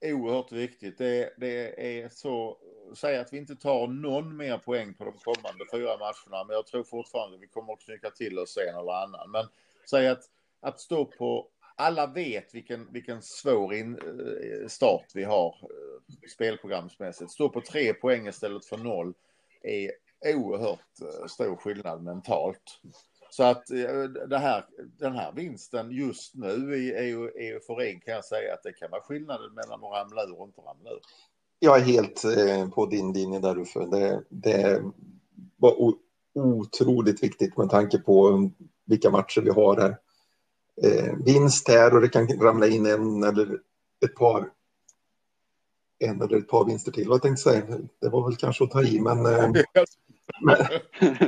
oerhört 0.00 0.52
viktigt. 0.52 0.98
Det, 0.98 1.34
det 1.36 1.98
är 2.00 2.08
så 2.08 2.58
säga 2.94 3.20
att 3.20 3.32
vi 3.32 3.38
inte 3.38 3.56
tar 3.56 3.86
någon 3.86 4.36
mer 4.36 4.58
poäng 4.58 4.94
på 4.94 5.04
de 5.04 5.12
kommande 5.12 5.64
fyra 5.72 5.96
matcherna, 5.98 6.44
men 6.44 6.54
jag 6.54 6.66
tror 6.66 6.84
fortfarande 6.84 7.38
vi 7.38 7.46
kommer 7.46 7.72
att 7.72 7.80
knycka 7.80 8.10
till 8.10 8.38
oss 8.38 8.56
en 8.56 8.78
eller 8.78 9.02
annan. 9.02 9.30
Men 9.30 9.46
säg 9.90 10.08
att, 10.08 10.22
att 10.60 10.80
stå 10.80 11.04
på, 11.04 11.48
alla 11.76 12.06
vet 12.06 12.54
vilken, 12.54 12.92
vilken 12.92 13.22
svår 13.22 13.74
in, 13.74 13.98
eh, 13.98 14.68
start 14.68 15.06
vi 15.14 15.24
har 15.24 15.56
eh, 15.62 16.28
spelprogramsmässigt. 16.34 17.30
Stå 17.30 17.48
på 17.48 17.60
tre 17.60 17.94
poäng 17.94 18.28
istället 18.28 18.64
för 18.64 18.76
noll 18.76 19.14
är 19.62 19.92
oerhört 20.34 21.00
eh, 21.02 21.26
stor 21.26 21.56
skillnad 21.56 22.02
mentalt. 22.02 22.80
Så 23.30 23.42
att 23.42 23.66
det 24.28 24.38
här, 24.38 24.64
den 24.98 25.12
här 25.12 25.32
vinsten 25.32 25.90
just 25.90 26.34
nu 26.34 26.76
i 26.76 26.92
euforin 27.50 28.00
kan 28.00 28.14
jag 28.14 28.24
säga 28.24 28.54
att 28.54 28.62
det 28.62 28.72
kan 28.72 28.90
vara 28.90 29.02
skillnaden 29.02 29.54
mellan 29.54 29.84
att 29.84 29.92
ramla 29.92 30.24
ur 30.24 30.40
och 30.40 30.46
inte 30.46 30.60
ramla 30.60 30.90
ur. 30.90 31.00
Jag 31.58 31.78
är 31.78 31.82
helt 31.82 32.24
på 32.74 32.86
din 32.86 33.12
linje 33.12 33.38
där 33.38 33.58
Uffe. 33.58 33.86
Det, 33.86 34.22
det 34.28 34.82
var 35.56 35.94
otroligt 36.34 37.22
viktigt 37.22 37.56
med 37.56 37.70
tanke 37.70 37.98
på 37.98 38.50
vilka 38.86 39.10
matcher 39.10 39.40
vi 39.40 39.50
har 39.50 39.76
här. 39.76 39.96
Eh, 40.82 41.14
vinst 41.24 41.68
här 41.68 41.94
och 41.94 42.00
det 42.00 42.08
kan 42.08 42.28
ramla 42.28 42.66
in 42.66 42.86
en 42.86 43.24
eller 43.24 43.58
ett 44.04 44.14
par 44.14 44.50
en 45.98 46.22
eller 46.22 46.36
ett 46.36 46.48
par 46.48 46.64
vinster 46.64 46.92
till. 46.92 47.08
Vad 47.08 47.14
jag 47.14 47.22
tänkte 47.22 47.42
säga, 47.42 47.62
det 48.00 48.08
var 48.08 48.28
väl 48.28 48.36
kanske 48.36 48.64
att 48.64 48.70
ta 48.70 48.82
i, 48.82 49.00
men, 49.00 49.26
eh, 49.26 49.50
men, 50.42 50.56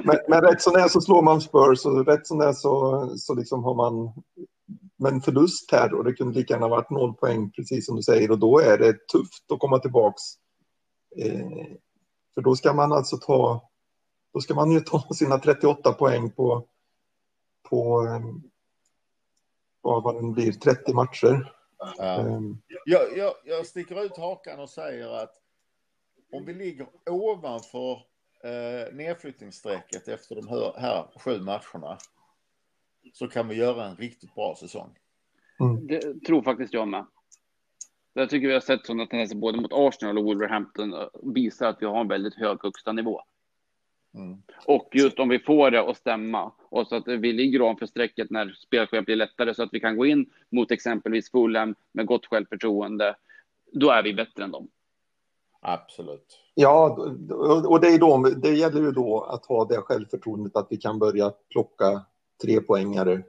men, 0.05 0.17
men 0.29 0.41
rätt 0.41 0.63
som 0.63 0.73
det 0.73 0.81
är 0.81 0.89
så 0.89 1.01
slår 1.01 1.23
man 1.23 1.41
Spurs 1.41 1.87
och 1.87 2.07
rätt 2.07 2.27
som 2.27 2.39
det 2.39 2.47
är 2.47 2.53
så, 2.53 3.09
så 3.17 3.35
liksom 3.35 3.65
har 3.65 3.75
man 3.75 4.13
men 5.01 5.21
förlust 5.21 5.71
här 5.73 5.95
och 5.95 6.05
det 6.05 6.13
kunde 6.13 6.39
lika 6.39 6.55
gärna 6.55 6.69
varit 6.69 6.91
noll 6.91 7.15
poäng, 7.15 7.51
precis 7.51 7.87
som 7.87 7.97
du 7.97 8.03
säger, 8.03 8.31
och 8.31 8.39
då 8.39 8.59
är 8.59 8.79
det 8.79 9.09
tufft 9.09 9.53
att 9.53 9.59
komma 9.59 9.79
tillbaks. 9.79 10.23
Eh, 11.17 11.67
för 12.35 12.41
då 12.43 12.57
ska 12.57 12.73
man 12.73 12.93
alltså 12.93 13.17
ta 13.17 13.71
då 14.33 14.41
ska 14.41 14.55
man 14.55 14.71
ju 14.71 14.81
ta 14.81 15.09
sina 15.15 15.39
38 15.39 15.93
poäng 15.93 16.31
på, 16.31 16.67
på 17.69 18.07
vad 19.83 20.15
det 20.15 20.33
blir, 20.33 20.53
30 20.53 20.95
matcher. 20.95 21.53
Ja. 21.99 22.19
Um, 22.19 22.63
jag, 22.87 23.19
jag, 23.19 23.35
jag 23.45 23.67
sticker 23.67 24.05
ut 24.05 24.17
hakan 24.17 24.61
och 24.61 24.71
säger 24.71 25.09
att 25.09 25.35
om 26.33 26.45
vi 26.45 26.55
ligger 26.55 26.87
ovanför 27.11 27.93
eh, 28.45 28.95
nedflyttningsstrecket 28.95 30.09
efter 30.09 30.35
de 30.37 30.49
här, 30.49 30.73
här 30.79 31.07
sju 31.17 31.41
matcherna 31.41 31.99
så 33.13 33.29
kan 33.29 33.49
vi 33.49 33.55
göra 33.55 33.87
en 33.87 33.97
riktigt 33.97 34.35
bra 34.35 34.57
säsong. 34.61 34.91
Mm. 35.61 35.87
Det 35.87 36.25
tror 36.27 36.43
faktiskt 36.43 36.75
jag 36.75 36.89
med. 36.89 37.07
Jag 38.13 38.31
tycker 38.31 38.49
vi 38.49 38.53
har 38.53 38.61
sett 38.61 38.87
sådana 38.87 39.07
tendenser 39.07 39.37
både 39.37 39.61
mot 39.61 39.73
Arsenal 39.73 40.19
och 40.19 40.25
Wolverhampton 40.25 40.95
visar 41.23 41.69
att 41.69 41.83
vi 41.83 41.87
har 41.87 42.01
en 42.01 42.09
väldigt 42.09 42.35
hög 42.35 42.59
högsta 42.63 42.93
nivå. 42.93 43.23
Mm. 44.15 44.43
Och 44.67 44.89
just 44.93 45.19
om 45.19 45.29
vi 45.29 45.39
får 45.39 45.71
det 45.71 45.91
att 45.91 45.97
stämma 45.97 46.53
och 46.69 46.87
så 46.87 46.97
att 46.97 47.09
vi 47.09 47.33
ligger 47.33 47.63
ovanför 47.63 47.87
strecket 47.87 48.31
när 48.31 48.53
spelschemat 48.53 49.07
blir 49.07 49.17
lättare 49.17 49.55
så 49.55 49.63
att 49.63 49.69
vi 49.73 49.81
kan 49.81 49.97
gå 49.97 50.07
in 50.07 50.31
mot 50.51 50.71
exempelvis 50.71 51.31
Fulham 51.31 51.75
med 51.93 52.07
gott 52.07 52.27
självförtroende. 52.27 53.17
Då 53.73 53.91
är 53.91 54.03
vi 54.03 54.15
bättre 54.15 54.45
än 54.45 54.51
dem. 54.51 54.69
Absolut. 55.61 56.41
Ja, 56.55 56.91
och 57.67 57.81
det, 57.81 57.89
är 57.89 57.99
då, 57.99 58.19
det 58.37 58.51
gäller 58.51 58.81
ju 58.81 58.93
då 58.93 59.21
att 59.21 59.47
ha 59.47 59.65
det 59.65 59.77
självförtroendet 59.77 60.57
att 60.57 60.67
vi 60.71 60.77
kan 60.77 60.99
börja 60.99 61.33
plocka 61.49 62.05
tre 62.43 62.61
poängare 62.61 63.23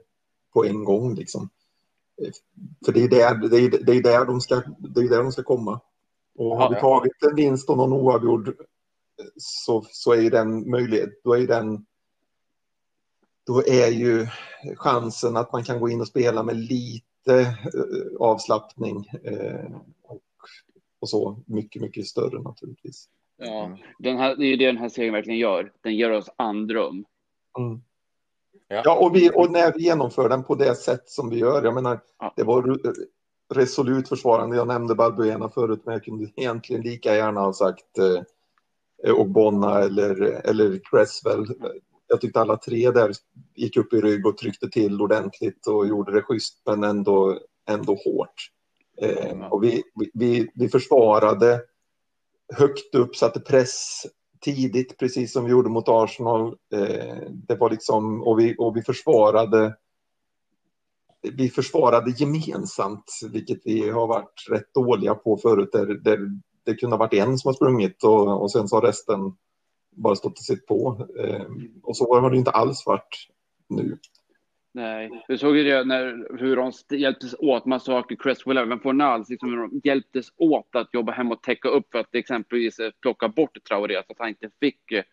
på 0.53 0.65
en 0.65 0.83
gång. 0.83 1.15
Liksom. 1.15 1.49
För 2.85 2.91
det 2.91 3.03
är 3.03 3.09
där, 3.09 3.49
det 3.49 3.57
är, 3.57 3.83
det 3.85 3.95
är 3.95 4.03
där, 4.03 4.25
de, 4.25 4.41
ska, 4.41 4.61
det 4.79 5.01
är 5.01 5.09
där 5.09 5.23
de 5.23 5.31
ska 5.31 5.43
komma. 5.43 5.79
Och 6.35 6.57
har 6.57 6.69
vi 6.69 6.75
tagit 6.75 7.23
en 7.29 7.35
vinst 7.35 7.69
och 7.69 7.77
någon 7.77 7.93
oavgjord 7.93 8.55
så, 9.37 9.85
så 9.89 10.13
är 10.13 10.31
den 10.31 10.69
möjlighet, 10.69 11.23
då 11.23 11.37
är 11.37 11.47
den 11.47 11.85
då 13.45 13.67
är 13.67 13.87
ju 13.87 14.27
chansen 14.75 15.37
att 15.37 15.53
man 15.53 15.63
kan 15.63 15.79
gå 15.79 15.89
in 15.89 16.01
och 16.01 16.07
spela 16.07 16.43
med 16.43 16.55
lite 16.55 17.39
eh, 17.39 18.17
avslappning 18.19 19.05
eh, 19.23 19.75
och, 20.03 20.21
och, 20.99 21.09
så 21.09 21.39
mycket, 21.45 21.81
mycket 21.81 22.07
större 22.07 22.41
naturligtvis. 22.41 23.09
Ja, 23.37 23.77
den 23.99 24.17
här, 24.17 24.35
det 24.35 24.45
är 24.45 24.49
ju 24.49 24.55
det 24.55 24.65
den 24.65 24.77
här 24.77 24.89
serien 24.89 25.13
verkligen 25.13 25.39
gör. 25.39 25.71
Den 25.81 25.95
ger 25.95 26.11
oss 26.11 26.29
andrum. 26.35 27.05
Mm. 27.59 27.81
Ja, 28.71 28.81
ja 28.85 28.95
och, 28.95 29.15
vi, 29.15 29.31
och 29.35 29.51
när 29.51 29.73
vi 29.73 29.83
genomför 29.83 30.29
den 30.29 30.43
på 30.43 30.55
det 30.55 30.75
sätt 30.75 31.09
som 31.09 31.29
vi 31.29 31.37
gör, 31.37 31.63
jag 31.63 31.73
menar, 31.73 31.99
ja. 32.19 32.33
det 32.35 32.43
var 32.43 32.79
resolut 33.53 34.09
försvarande. 34.09 34.55
Jag 34.55 34.67
nämnde 34.67 34.95
Balbuena 34.95 35.49
förut, 35.49 35.81
men 35.85 35.93
jag 35.93 36.03
kunde 36.03 36.31
egentligen 36.35 36.81
lika 36.81 37.15
gärna 37.15 37.41
ha 37.41 37.53
sagt 37.53 37.97
eh, 37.97 38.23
Eh, 39.03 39.13
och 39.13 39.29
Bonna 39.29 39.79
eller, 39.79 40.21
eller 40.21 40.79
Cresswell. 40.83 41.45
Jag 42.07 42.21
tyckte 42.21 42.41
alla 42.41 42.57
tre 42.57 42.91
där 42.91 43.11
gick 43.55 43.77
upp 43.77 43.93
i 43.93 44.01
rygg 44.01 44.25
och 44.25 44.37
tryckte 44.37 44.69
till 44.69 45.01
ordentligt 45.01 45.67
och 45.67 45.87
gjorde 45.87 46.11
det 46.11 46.21
schysst 46.21 46.61
men 46.65 46.83
ändå, 46.83 47.39
ändå 47.69 47.95
hårt. 48.05 48.51
Eh, 49.01 49.47
och 49.47 49.63
vi, 49.63 49.83
vi, 50.13 50.51
vi 50.55 50.69
försvarade 50.69 51.61
högt 52.53 52.95
upp, 52.95 53.15
satte 53.15 53.39
press 53.39 54.05
tidigt, 54.41 54.97
precis 54.97 55.33
som 55.33 55.45
vi 55.45 55.51
gjorde 55.51 55.69
mot 55.69 55.87
Arsenal. 55.87 56.47
Eh, 56.73 57.29
det 57.29 57.55
var 57.55 57.69
liksom, 57.69 58.23
och 58.23 58.39
vi, 58.39 58.55
och 58.57 58.77
vi 58.77 58.81
försvarade 58.81 59.75
vi 61.21 61.49
försvarade 61.49 62.11
gemensamt, 62.11 63.19
vilket 63.31 63.59
vi 63.65 63.89
har 63.89 64.07
varit 64.07 64.45
rätt 64.49 64.73
dåliga 64.73 65.15
på 65.15 65.37
förut, 65.37 65.69
där, 65.71 65.85
där 65.85 66.19
det 66.63 66.75
kunde 66.75 66.95
ha 66.95 66.99
varit 66.99 67.13
en 67.13 67.37
som 67.37 67.49
har 67.49 67.53
sprungit 67.53 68.03
och, 68.03 68.41
och 68.41 68.51
sen 68.51 68.67
så 68.67 68.75
har 68.75 68.81
resten 68.81 69.19
bara 69.95 70.15
stått 70.15 70.39
och 70.39 70.45
sett 70.45 70.65
på. 70.65 71.07
Eh, 71.19 71.45
och 71.83 71.97
så 71.97 72.19
har 72.21 72.31
det 72.31 72.37
inte 72.37 72.51
alls 72.51 72.85
varit 72.85 73.27
nu. 73.67 73.97
Nej, 74.73 75.25
vi 75.27 75.37
såg 75.37 75.57
ju 75.57 75.63
det 75.63 75.83
när, 75.83 76.37
hur 76.39 76.55
de 76.55 76.71
hjälptes 76.97 77.35
åt. 77.39 77.65
Man 77.65 77.79
såg 77.79 78.21
Cresswell 78.21 78.57
även 78.57 78.79
Fornals, 78.79 79.29
liksom 79.29 79.49
hur 79.49 79.57
de 79.57 79.81
hjälptes 79.83 80.27
åt 80.37 80.75
att 80.75 80.93
jobba 80.93 81.11
hem 81.11 81.31
och 81.31 81.43
täcka 81.43 81.69
upp 81.69 81.91
för 81.91 81.99
att 81.99 82.15
exempelvis 82.15 82.79
eh, 82.79 82.91
plocka 83.01 83.27
bort 83.27 83.57
Traoré 83.67 83.93
så 83.93 84.11
att 84.11 84.19
han 84.19 84.29
inte 84.29 84.49
fick. 84.59 84.91
Eh, 84.91 85.03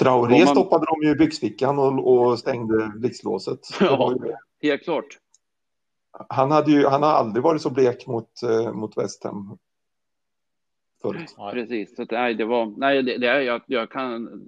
Traoré 0.00 0.44
man... 0.44 0.46
stoppade 0.46 0.86
de 0.86 1.06
ju 1.06 1.12
i 1.12 1.14
byxfickan 1.14 1.78
och, 1.78 2.12
och 2.12 2.38
stängde 2.38 2.92
blixtlåset. 2.96 3.60
Ja, 3.80 4.16
helt 4.62 4.82
klart. 4.82 5.18
Han, 6.28 6.50
hade 6.50 6.70
ju, 6.70 6.86
han 6.86 7.02
har 7.02 7.10
aldrig 7.10 7.42
varit 7.42 7.62
så 7.62 7.70
blek 7.70 8.06
mot, 8.06 8.30
mot 8.72 8.98
West 8.98 9.24
Ham 9.24 9.58
förut. 11.02 11.36
Precis, 11.52 11.96
så 11.96 12.02
att, 12.02 12.10
nej, 12.10 12.34
det 12.34 12.44
var, 12.44 12.74
nej, 12.76 13.02
det, 13.02 13.18
det 13.18 13.26
är, 13.26 13.40
jag, 13.40 13.62
jag 13.66 13.90
kan 13.90 14.42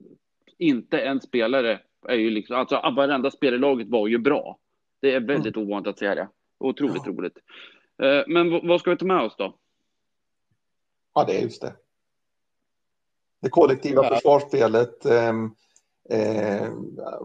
inte 0.59 1.01
en 1.01 1.21
spelare 1.21 1.81
är 2.09 2.15
ju 2.15 2.31
liksom, 2.31 2.57
alltså 2.57 2.81
varenda 2.97 3.31
spelare 3.31 3.57
i 3.57 3.61
laget 3.61 3.89
var 3.89 4.09
ju 4.09 4.19
bra. 4.19 4.59
Det 5.01 5.15
är 5.15 5.21
väldigt 5.21 5.57
mm. 5.57 5.69
ovanligt 5.69 5.89
att 5.89 5.99
säga 5.99 6.15
det. 6.15 6.29
Otroligt 6.59 7.03
ja. 7.07 7.13
roligt. 7.13 7.39
Eh, 8.03 8.23
men 8.27 8.69
vad 8.69 8.81
ska 8.81 8.91
vi 8.91 8.97
ta 8.97 9.05
med 9.05 9.21
oss 9.21 9.37
då? 9.39 9.55
Ja, 11.15 11.25
det 11.25 11.39
är 11.39 11.43
just 11.43 11.63
det. 11.63 11.73
Det 13.41 13.49
kollektiva 13.49 14.05
ja. 14.05 14.15
försvarsspelet. 14.15 15.05
Eh, 15.07 15.33
eh, 16.11 16.73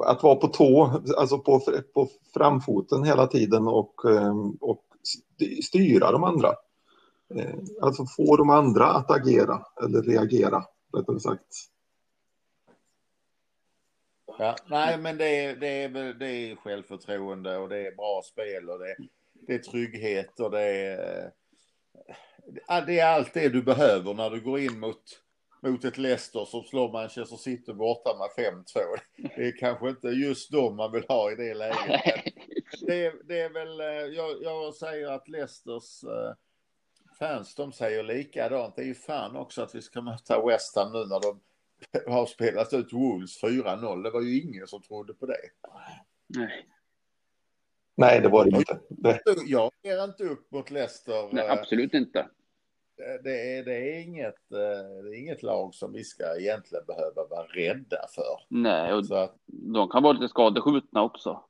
att 0.06 0.24
vara 0.24 0.36
på 0.36 0.48
tå, 0.48 1.02
alltså 1.18 1.40
på, 1.40 1.62
på 1.94 2.10
framfoten 2.34 3.04
hela 3.04 3.28
tiden 3.28 3.68
och, 3.68 4.12
eh, 4.12 4.36
och 4.62 4.84
styra 5.64 6.12
de 6.12 6.24
andra. 6.24 6.54
Eh, 7.36 7.56
alltså 7.82 8.06
få 8.06 8.38
de 8.38 8.50
andra 8.50 8.86
att 8.86 9.12
agera 9.12 9.62
eller 9.84 10.02
reagera, 10.02 10.64
rättare 10.98 11.20
sagt. 11.20 11.48
Ja, 14.40 14.56
nej, 14.68 14.98
men 14.98 15.18
det 15.18 15.46
är, 15.46 15.56
det, 15.56 15.68
är, 15.68 16.14
det 16.14 16.30
är 16.30 16.56
självförtroende 16.56 17.58
och 17.58 17.70
det 17.70 17.88
är 17.88 17.96
bra 17.96 18.22
spel 18.24 18.70
och 18.70 18.80
det, 18.80 18.96
det 19.48 19.54
är 19.54 19.60
trygghet 19.60 20.40
och 20.40 20.52
det 20.52 20.62
är, 20.62 21.32
det 22.86 23.00
är 23.00 23.06
allt 23.06 23.34
det 23.34 23.50
du 23.50 23.62
behöver 23.62 24.14
när 24.14 24.30
du 24.30 24.42
går 24.42 24.60
in 24.60 24.80
mot, 24.80 25.04
mot 25.62 25.86
ett 25.86 25.98
Leicester 25.98 26.46
som 26.46 26.64
slår 26.64 26.92
Manchester 26.92 27.38
City 27.38 27.74
borta 27.74 28.10
med 28.18 28.54
5-2. 28.54 28.64
Det 29.36 29.48
är 29.48 29.58
kanske 29.58 29.90
inte 29.90 30.08
just 30.08 30.52
dem 30.52 30.76
man 30.76 30.92
vill 30.92 31.06
ha 31.08 31.32
i 31.32 31.36
det 31.36 31.54
läget. 31.54 32.24
Det, 32.82 33.14
det 33.28 33.40
är 33.40 33.50
väl, 33.50 33.80
eh, 33.80 34.16
jag, 34.16 34.44
jag 34.44 34.74
säger 34.74 35.12
att 35.12 35.28
Leicesters 35.28 36.04
eh, 36.04 36.34
fans 37.20 37.56
de 37.56 37.74
säger 37.74 38.04
likadant. 38.04 38.76
Det 38.76 38.82
är 38.82 38.86
ju 38.86 38.96
fan 38.96 39.36
också 39.36 39.62
att 39.62 39.76
vi 39.76 39.82
ska 39.82 40.02
möta 40.02 40.46
West 40.46 40.76
Ham 40.76 40.92
nu 40.92 41.06
när 41.06 41.20
de 41.20 41.42
har 42.08 42.26
spelat 42.26 42.74
ut 42.74 42.94
Wolves 42.94 43.44
4-0. 43.44 44.04
Det 44.04 44.10
var 44.10 44.22
ju 44.22 44.42
ingen 44.42 44.68
som 44.68 44.82
trodde 44.82 45.14
på 45.14 45.26
det. 45.26 45.38
Nej. 46.28 46.68
Nej, 47.96 48.22
det 48.22 48.30
var 48.30 48.46
det 48.46 48.58
inte. 48.58 48.80
Det... 48.90 49.22
Jag 49.46 49.72
ger 49.84 50.04
inte 50.04 50.24
upp 50.24 50.52
mot 50.52 50.72
Leicester. 50.72 51.30
Nej, 51.32 51.50
absolut 51.50 51.94
inte. 51.94 52.28
Det 53.24 53.58
är, 53.58 53.66
det, 53.66 53.96
är 53.96 54.02
inget, 54.02 54.52
eh, 54.52 55.04
det 55.04 55.10
är 55.10 55.20
inget 55.20 55.44
lag 55.44 55.76
som 55.76 55.94
vi 55.94 56.04
ska 56.04 56.40
egentligen 56.40 56.86
behöva 56.86 57.28
vara 57.30 57.44
rädda 57.44 57.98
för. 58.16 58.46
Nej, 58.48 58.94
och 58.94 59.24
att... 59.24 59.36
de 59.46 59.90
kan 59.90 60.04
vara 60.04 60.14
lite 60.14 60.28
skadeskjutna 60.28 61.04
också. 61.04 61.44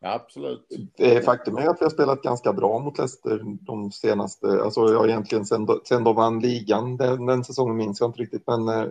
Absolut. 0.00 0.68
Faktum 1.24 1.56
är 1.56 1.68
att 1.68 1.80
vi 1.80 1.84
har 1.84 1.90
spelat 1.90 2.22
ganska 2.22 2.52
bra 2.52 2.78
mot 2.78 2.98
Leicester 2.98 3.40
de 3.44 3.92
senaste, 3.92 4.46
alltså 4.46 4.80
jag 4.80 5.08
egentligen 5.08 5.44
sen, 5.44 5.66
sen 5.84 6.04
de 6.04 6.16
vann 6.16 6.40
ligan, 6.40 6.96
den, 6.96 7.26
den 7.26 7.44
säsongen 7.44 7.76
minns 7.76 8.00
jag 8.00 8.08
inte 8.08 8.22
riktigt, 8.22 8.46
men 8.46 8.68
eh, 8.68 8.86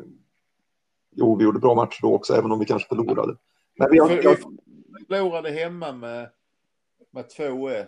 jo, 1.16 1.36
vi 1.36 1.44
gjorde 1.44 1.60
bra 1.60 1.76
matcher 1.76 2.00
då 2.02 2.14
också, 2.14 2.34
även 2.34 2.52
om 2.52 2.60
vi 2.60 2.66
kanske 2.66 2.88
förlorade. 2.88 3.36
Men 3.80 3.92
vi 3.92 4.00
har, 4.00 4.10
jag, 4.10 4.38
förlorade 5.08 5.52
hemma 5.52 5.92
med, 5.92 6.30
med 7.12 7.26
2-1. 7.38 7.86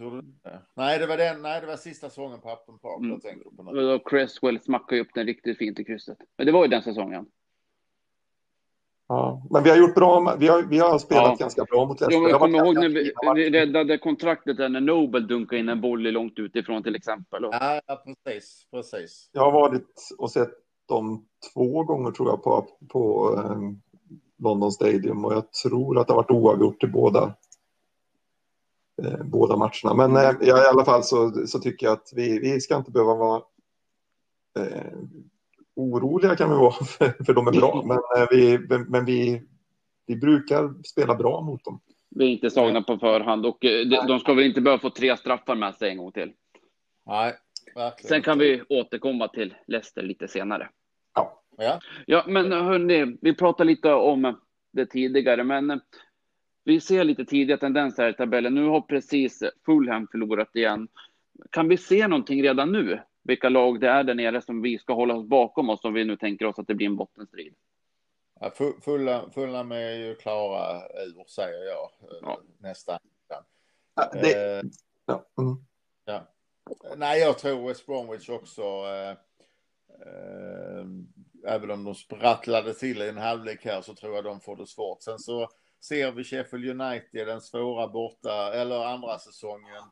Mm. 0.00 0.36
Nej, 0.74 0.98
det 0.98 1.06
var 1.06 1.16
den, 1.16 1.42
nej, 1.42 1.60
det 1.60 1.66
var 1.66 1.76
sista 1.76 2.08
säsongen 2.08 2.40
på 2.40 2.52
Upton 2.52 2.78
Park 2.78 2.98
mm. 2.98 3.10
jag 3.10 3.22
tänkte 3.22 3.48
på. 3.56 3.62
Och 3.62 4.10
Cresswell 4.10 4.60
smackade 4.60 5.00
upp 5.00 5.08
den 5.14 5.26
riktigt 5.26 5.58
fint 5.58 5.78
i 5.78 5.84
krysset. 5.84 6.18
Men 6.36 6.46
det 6.46 6.52
var 6.52 6.64
ju 6.64 6.68
den 6.68 6.82
säsongen. 6.82 7.26
Ja, 9.08 9.46
men 9.50 9.62
vi 9.62 9.70
har 9.70 9.76
gjort 9.76 9.94
bra, 9.94 10.36
vi 10.38 10.48
har, 10.48 10.62
vi 10.62 10.78
har 10.78 10.98
spelat 10.98 11.24
ja. 11.24 11.36
ganska 11.38 11.64
bra 11.64 11.84
mot 11.84 12.00
Leicester. 12.00 12.28
Jag 12.28 12.40
kommer 12.40 12.58
ihåg 12.58 12.74
när 12.74 12.88
vi, 12.88 13.12
vi 13.34 13.50
räddade 13.50 13.98
kontraktet 13.98 14.56
där 14.56 14.68
när 14.68 14.80
Nobel 14.80 15.26
dunkade 15.26 15.60
in 15.60 15.68
en 15.68 15.80
boll 15.80 16.02
långt 16.02 16.38
utifrån 16.38 16.82
till 16.82 16.96
exempel. 16.96 17.44
Och... 17.44 17.54
Ja, 17.54 17.80
precis, 18.24 18.66
precis. 18.70 19.30
Jag 19.32 19.42
har 19.42 19.52
varit 19.52 20.14
och 20.18 20.30
sett 20.30 20.50
dem 20.88 21.26
två 21.54 21.84
gånger 21.84 22.10
tror 22.10 22.28
jag 22.28 22.42
på, 22.42 22.66
på 22.88 23.34
eh, 23.38 23.60
London 24.38 24.72
Stadium 24.72 25.24
och 25.24 25.32
jag 25.32 25.52
tror 25.52 25.98
att 25.98 26.06
det 26.06 26.12
har 26.12 26.22
varit 26.22 26.30
oavgjort 26.30 26.84
i 26.84 26.86
båda, 26.86 27.34
eh, 29.02 29.24
båda 29.24 29.56
matcherna. 29.56 29.94
Men 29.94 30.16
eh, 30.16 30.36
ja, 30.40 30.64
i 30.64 30.66
alla 30.66 30.84
fall 30.84 31.04
så, 31.04 31.46
så 31.46 31.58
tycker 31.58 31.86
jag 31.86 31.92
att 31.92 32.12
vi, 32.14 32.38
vi 32.38 32.60
ska 32.60 32.76
inte 32.76 32.90
behöva 32.90 33.14
vara 33.14 33.42
eh, 34.58 34.98
oroliga 35.76 36.36
kan 36.36 36.50
vi 36.50 36.56
vara, 36.56 36.72
för, 36.84 37.24
för 37.24 37.34
de 37.34 37.46
är 37.46 37.52
bra. 37.52 37.82
Men, 37.86 37.96
eh, 37.96 38.28
vi, 38.30 38.58
men 38.88 39.04
vi, 39.04 39.42
vi 40.06 40.16
brukar 40.16 40.82
spela 40.82 41.14
bra 41.14 41.40
mot 41.40 41.64
dem. 41.64 41.80
Vi 42.10 42.24
är 42.24 42.28
inte 42.28 42.50
slagna 42.50 42.82
på 42.82 42.98
förhand 42.98 43.46
och 43.46 43.64
eh, 43.64 43.86
de, 43.86 44.06
de 44.06 44.20
ska 44.20 44.34
väl 44.34 44.44
inte 44.44 44.60
behöva 44.60 44.80
få 44.80 44.90
tre 44.90 45.16
straffar 45.16 45.54
med 45.54 45.74
sig 45.74 45.90
en 45.90 45.98
gång 45.98 46.12
till. 46.12 46.32
Nej, 47.06 47.34
verkligen. 47.74 48.08
Sen 48.08 48.22
kan 48.22 48.38
vi 48.38 48.62
återkomma 48.68 49.28
till 49.28 49.54
Leicester 49.66 50.02
lite 50.02 50.28
senare. 50.28 50.68
Ja. 51.56 51.80
Ja, 52.06 52.24
men 52.26 52.52
hörni, 52.52 53.16
vi 53.20 53.34
pratade 53.34 53.70
lite 53.70 53.92
om 53.92 54.40
det 54.70 54.86
tidigare, 54.86 55.44
men 55.44 55.80
vi 56.64 56.80
ser 56.80 57.04
lite 57.04 57.24
tidiga 57.24 57.56
tendenser 57.56 58.08
i 58.08 58.14
tabellen. 58.14 58.54
Nu 58.54 58.64
har 58.64 58.80
precis 58.80 59.42
Fulham 59.66 60.06
förlorat 60.06 60.56
igen. 60.56 60.88
Kan 61.50 61.68
vi 61.68 61.76
se 61.76 62.08
någonting 62.08 62.42
redan 62.42 62.72
nu? 62.72 63.00
vilka 63.26 63.48
lag 63.48 63.80
det 63.80 63.88
är 63.88 64.04
där 64.04 64.14
nere 64.14 64.42
som 64.42 64.62
vi 64.62 64.78
ska 64.78 64.94
hålla 64.94 65.14
oss 65.14 65.26
bakom 65.26 65.70
oss 65.70 65.84
om 65.84 65.94
vi 65.94 66.04
nu 66.04 66.16
tänker 66.16 66.46
oss 66.46 66.58
att 66.58 66.66
det 66.66 66.74
blir 66.74 66.86
en 66.86 66.96
bottenstrid. 66.96 67.54
Ja, 68.40 68.50
Fulham 69.34 69.72
är 69.72 69.90
ju 69.90 70.14
klara 70.14 70.82
ur, 70.88 71.24
säger 71.28 71.64
jag, 71.64 71.90
ja. 72.22 72.40
nästan. 72.58 72.98
Ja, 73.94 74.10
det... 74.12 74.58
eh, 74.58 74.62
ja. 75.06 75.24
Mm. 75.38 75.56
ja. 76.04 76.26
Nej, 76.96 77.20
jag 77.20 77.38
tror 77.38 77.68
West 77.68 77.86
Bromwich 77.86 78.28
också, 78.28 78.62
eh, 78.62 79.10
eh, 80.00 80.84
även 81.46 81.70
om 81.70 81.84
de 81.84 81.94
sprattlade 81.94 82.74
till 82.74 83.02
i 83.02 83.08
en 83.08 83.18
halvlek 83.18 83.64
här 83.64 83.80
så 83.80 83.94
tror 83.94 84.14
jag 84.14 84.24
de 84.24 84.40
får 84.40 84.56
det 84.56 84.66
svårt. 84.66 85.02
Sen 85.02 85.18
så 85.18 85.48
ser 85.80 86.12
vi 86.12 86.24
Sheffield 86.24 86.80
United, 86.80 87.26
den 87.26 87.40
svåra 87.40 87.88
borta, 87.88 88.52
eller 88.54 88.84
andra 88.84 89.18
säsongen 89.18 89.82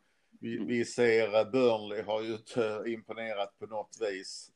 vi, 0.45 0.59
vi 0.59 0.85
ser 0.85 1.39
eh, 1.39 1.51
Burnley 1.51 2.03
har 2.03 2.23
ju 2.23 2.33
inte 2.33 2.83
imponerat 2.87 3.59
på 3.59 3.67
något 3.67 3.99
vis. 4.01 4.51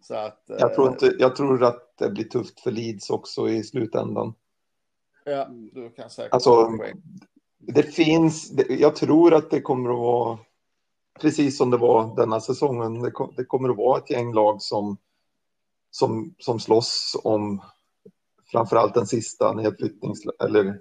Så 0.00 0.14
att, 0.14 0.44
jag, 0.46 0.74
tror 0.74 0.88
inte, 0.88 1.16
jag 1.18 1.36
tror 1.36 1.64
att 1.64 1.98
det 1.98 2.10
blir 2.10 2.24
tufft 2.24 2.60
för 2.60 2.70
Leeds 2.70 3.10
också 3.10 3.48
i 3.48 3.62
slutändan. 3.62 4.34
Ja, 5.24 5.48
du 5.72 5.90
kan 5.90 6.10
säkert 6.10 6.32
alltså, 6.32 6.70
det 7.58 7.82
finns, 7.82 8.52
jag 8.68 8.96
tror 8.96 9.34
att 9.34 9.50
det 9.50 9.60
kommer 9.60 9.90
att 9.90 9.98
vara 9.98 10.38
precis 11.20 11.58
som 11.58 11.70
det 11.70 11.76
var 11.76 12.16
denna 12.16 12.40
säsongen. 12.40 13.02
Det, 13.02 13.12
det 13.36 13.44
kommer 13.44 13.68
att 13.68 13.76
vara 13.76 13.98
ett 13.98 14.10
gäng 14.10 14.32
lag 14.32 14.62
som, 14.62 14.96
som, 15.90 16.34
som 16.38 16.60
slåss 16.60 17.20
om 17.24 17.62
framförallt 18.52 18.94
den 18.94 19.06
sista 19.06 19.52
nedflyttnings 19.52 20.20
eller 20.44 20.78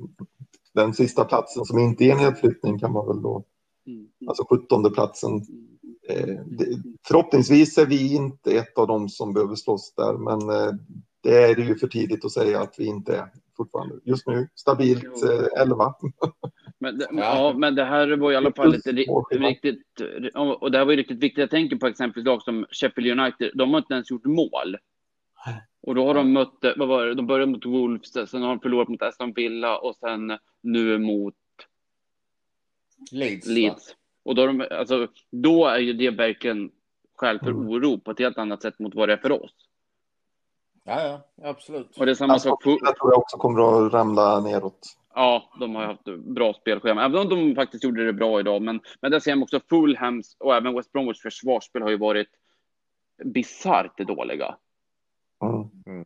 den 0.73 0.93
sista 0.93 1.25
platsen 1.25 1.65
som 1.65 1.79
inte 1.79 2.03
är 2.03 2.15
nedflyttning 2.15 2.79
kan 2.79 2.91
man 2.91 3.07
väl 3.07 3.21
då 3.21 3.43
Mm. 3.87 4.07
Alltså 4.27 4.45
17 4.49 4.93
platsen. 4.93 5.35
Eh, 6.09 6.35
förhoppningsvis 7.07 7.77
är 7.77 7.85
vi 7.85 8.15
inte 8.15 8.51
ett 8.51 8.77
av 8.77 8.87
dem 8.87 9.09
som 9.09 9.33
behöver 9.33 9.55
slåss 9.55 9.93
där, 9.97 10.13
men 10.13 10.49
eh, 10.49 10.73
det 11.23 11.43
är 11.43 11.55
det 11.55 11.61
ju 11.61 11.75
för 11.75 11.87
tidigt 11.87 12.25
att 12.25 12.31
säga 12.31 12.61
att 12.61 12.75
vi 12.77 12.85
inte 12.85 13.17
är 13.17 13.27
fortfarande. 13.57 13.95
Just 14.03 14.27
nu 14.27 14.47
stabilt 14.55 15.23
eh, 15.23 15.61
11. 15.61 15.93
Men 16.79 16.97
det, 16.97 17.07
ja, 17.11 17.53
men 17.57 17.75
det 17.75 17.83
här 17.83 18.17
var 18.17 18.31
i 18.31 18.35
alla 18.35 18.51
fall 18.51 18.71
lite 18.71 18.91
riktigt, 18.91 20.01
och 20.59 20.71
det 20.71 20.77
här 20.77 20.85
var 20.85 20.91
ju 20.91 20.97
riktigt 20.97 21.23
viktigt. 21.23 21.37
Jag 21.37 21.49
tänker 21.49 21.75
på 21.75 21.87
exempelvis 21.87 22.25
lag 22.25 22.41
som 22.41 22.65
Sheffield 22.71 23.19
United, 23.19 23.51
de 23.55 23.71
har 23.71 23.77
inte 23.77 23.93
ens 23.93 24.11
gjort 24.11 24.25
mål. 24.25 24.77
Och 25.81 25.95
då 25.95 26.07
har 26.07 26.13
de 26.13 26.33
mött, 26.33 26.57
vad 26.75 26.87
var 26.87 27.05
det, 27.05 27.13
de 27.13 27.27
började 27.27 27.51
mot 27.51 27.65
Wolves, 27.65 28.29
sen 28.29 28.41
har 28.41 28.49
de 28.49 28.59
förlorat 28.59 28.87
mot 28.87 29.01
Aston 29.01 29.33
Villa 29.33 29.77
och 29.77 29.95
sen 29.95 30.37
nu 30.61 30.97
mot 30.97 31.35
Leeds. 33.11 33.47
Leeds. 33.47 33.95
Och 34.23 34.35
då, 34.35 34.45
de, 34.45 34.67
alltså, 34.71 35.07
då 35.31 35.65
är 35.67 35.79
ju 35.79 35.93
det 35.93 36.09
verkligen 36.09 36.71
skäl 37.15 37.39
för 37.39 37.51
mm. 37.51 37.69
oro 37.69 37.99
på 37.99 38.11
ett 38.11 38.19
helt 38.19 38.37
annat 38.37 38.61
sätt 38.61 38.79
mot 38.79 38.95
vad 38.95 39.09
det 39.09 39.13
är 39.13 39.17
för 39.17 39.31
oss. 39.31 39.51
Ja, 40.83 41.01
ja, 41.01 41.49
absolut. 41.49 41.97
Och 41.97 42.05
det 42.05 42.11
är 42.11 42.15
samma 42.15 42.33
alltså, 42.33 42.49
sak. 42.49 42.61
Jag 42.65 42.97
tror 42.97 43.11
jag 43.11 43.17
också 43.17 43.37
kommer 43.37 43.87
att 43.87 43.93
ramla 43.93 44.39
neråt. 44.39 44.97
Ja, 45.13 45.51
de 45.59 45.75
har 45.75 45.85
haft 45.85 46.05
bra 46.05 46.53
spelschema, 46.53 47.05
även 47.05 47.21
om 47.21 47.29
de 47.29 47.55
faktiskt 47.55 47.83
gjorde 47.83 48.05
det 48.05 48.13
bra 48.13 48.39
idag. 48.39 48.61
Men, 48.61 48.81
men 49.01 49.11
där 49.11 49.19
ser 49.19 49.35
man 49.35 49.43
också 49.43 49.59
Fulhams 49.69 50.35
och 50.39 50.55
även 50.55 50.75
West 50.75 50.91
Bromwich 50.91 51.21
försvarsspel 51.21 51.81
har 51.81 51.89
ju 51.89 51.97
varit 51.97 52.27
bisarrt 53.23 53.97
dåliga. 53.97 54.55
Mm. 55.41 56.05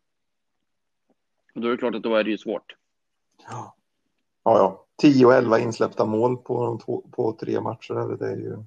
Och 1.55 1.61
då 1.61 1.67
är 1.67 1.71
det 1.71 1.77
klart 1.77 1.95
att 1.95 2.03
då 2.03 2.15
är 2.15 2.23
det 2.23 2.29
ju 2.29 2.37
svårt. 2.37 2.75
Ja, 3.49 3.75
ja. 4.43 4.57
ja. 4.57 4.85
10 5.01 5.25
och 5.25 5.33
11 5.33 5.59
insläppta 5.59 6.05
mål 6.05 6.37
på, 6.37 6.79
två, 6.85 7.03
på 7.11 7.37
tre 7.39 7.61
matcher. 7.61 8.17
Det, 8.17 8.27
är 8.27 8.35
ju, 8.35 8.57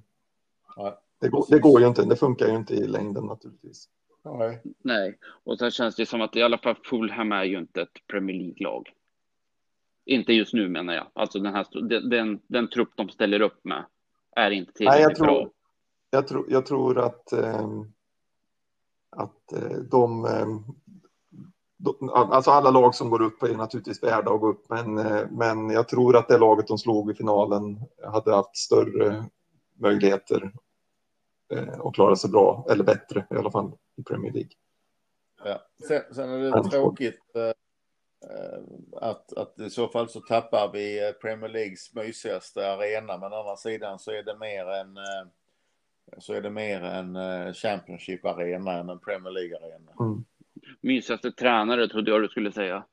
ja, 0.75 1.01
det, 1.19 1.29
går, 1.29 1.45
det 1.49 1.59
går 1.59 1.81
ju 1.81 1.87
inte. 1.87 2.05
Det 2.05 2.15
funkar 2.15 2.47
ju 2.47 2.55
inte 2.55 2.73
i 2.73 2.87
längden 2.87 3.25
naturligtvis. 3.25 3.89
Nej. 4.23 4.61
Nej, 4.83 5.17
och 5.43 5.57
så 5.57 5.69
känns 5.69 5.95
det 5.95 6.05
som 6.05 6.21
att 6.21 6.35
i 6.35 6.41
alla 6.41 6.57
fall 6.57 6.75
Fulham 6.75 7.31
är 7.31 7.43
ju 7.43 7.57
inte 7.57 7.81
ett 7.81 8.07
Premier 8.07 8.35
League-lag. 8.35 8.93
Inte 10.05 10.33
just 10.33 10.53
nu 10.53 10.69
menar 10.69 10.93
jag. 10.93 11.07
Alltså 11.13 11.39
den, 11.39 11.53
här, 11.53 11.67
den, 11.89 12.09
den, 12.09 12.39
den 12.47 12.69
trupp 12.69 12.91
de 12.95 13.09
ställer 13.09 13.41
upp 13.41 13.65
med 13.65 13.85
är 14.35 14.51
inte 14.51 14.73
tillräckligt 14.73 14.95
Nej, 14.95 15.03
jag 15.03 15.15
tror, 15.15 15.25
bra. 15.25 15.49
Jag 16.09 16.27
tror, 16.27 16.45
jag 16.49 16.65
tror 16.65 16.99
att, 16.99 17.33
eh, 17.33 17.69
att 19.15 19.53
eh, 19.53 19.77
de, 19.77 20.25
eh, 20.25 20.47
Alltså 22.11 22.51
alla 22.51 22.71
lag 22.71 22.95
som 22.95 23.09
går 23.09 23.21
upp 23.21 23.43
är 23.43 23.55
naturligtvis 23.55 24.03
värda 24.03 24.31
att 24.31 24.41
gå 24.41 24.47
upp, 24.47 24.69
men, 24.69 24.97
eh, 24.97 25.27
men 25.31 25.69
jag 25.69 25.87
tror 25.87 26.15
att 26.15 26.27
det 26.27 26.37
laget 26.37 26.67
de 26.67 26.77
slog 26.77 27.11
i 27.11 27.13
finalen 27.13 27.79
hade 28.03 28.35
haft 28.35 28.57
större 28.57 29.25
möjligheter 29.79 30.51
att 31.83 31.93
klara 31.93 32.15
sig 32.15 32.29
bra, 32.29 32.65
eller 32.69 32.83
bättre 32.83 33.27
i 33.29 33.35
alla 33.35 33.51
fall, 33.51 33.71
i 33.95 34.03
Premier 34.03 34.31
League. 34.31 34.51
Ja. 35.43 35.61
Sen, 35.87 36.01
sen 36.11 36.29
är 36.29 36.63
det 36.63 36.69
tråkigt 36.69 37.35
eh, 37.35 37.51
att, 39.01 39.33
att 39.33 39.59
i 39.59 39.69
så 39.69 39.87
fall 39.87 40.09
så 40.09 40.19
tappar 40.19 40.71
vi 40.73 41.13
Premier 41.21 41.49
Leagues 41.49 41.93
mysigaste 41.93 42.71
arena, 42.71 43.17
men 43.17 43.33
å 43.33 43.35
andra 43.35 43.55
sidan 43.55 43.99
så 43.99 44.11
är 44.11 44.23
det 44.23 44.37
mer 44.37 44.65
en 44.65 44.97
så 46.17 46.33
är 46.33 46.41
det 46.41 46.49
mer 46.49 46.81
en 46.81 47.15
Championship-arena 47.53 48.71
än 48.71 48.89
en 48.89 48.99
Premier 48.99 49.31
League-arena. 49.31 49.91
Mm 49.99 50.25
mysigaste 50.81 51.31
tränare 51.31 51.87
trodde 51.87 52.11
jag 52.11 52.21
du 52.21 52.27
skulle 52.27 52.51
säga. 52.51 52.85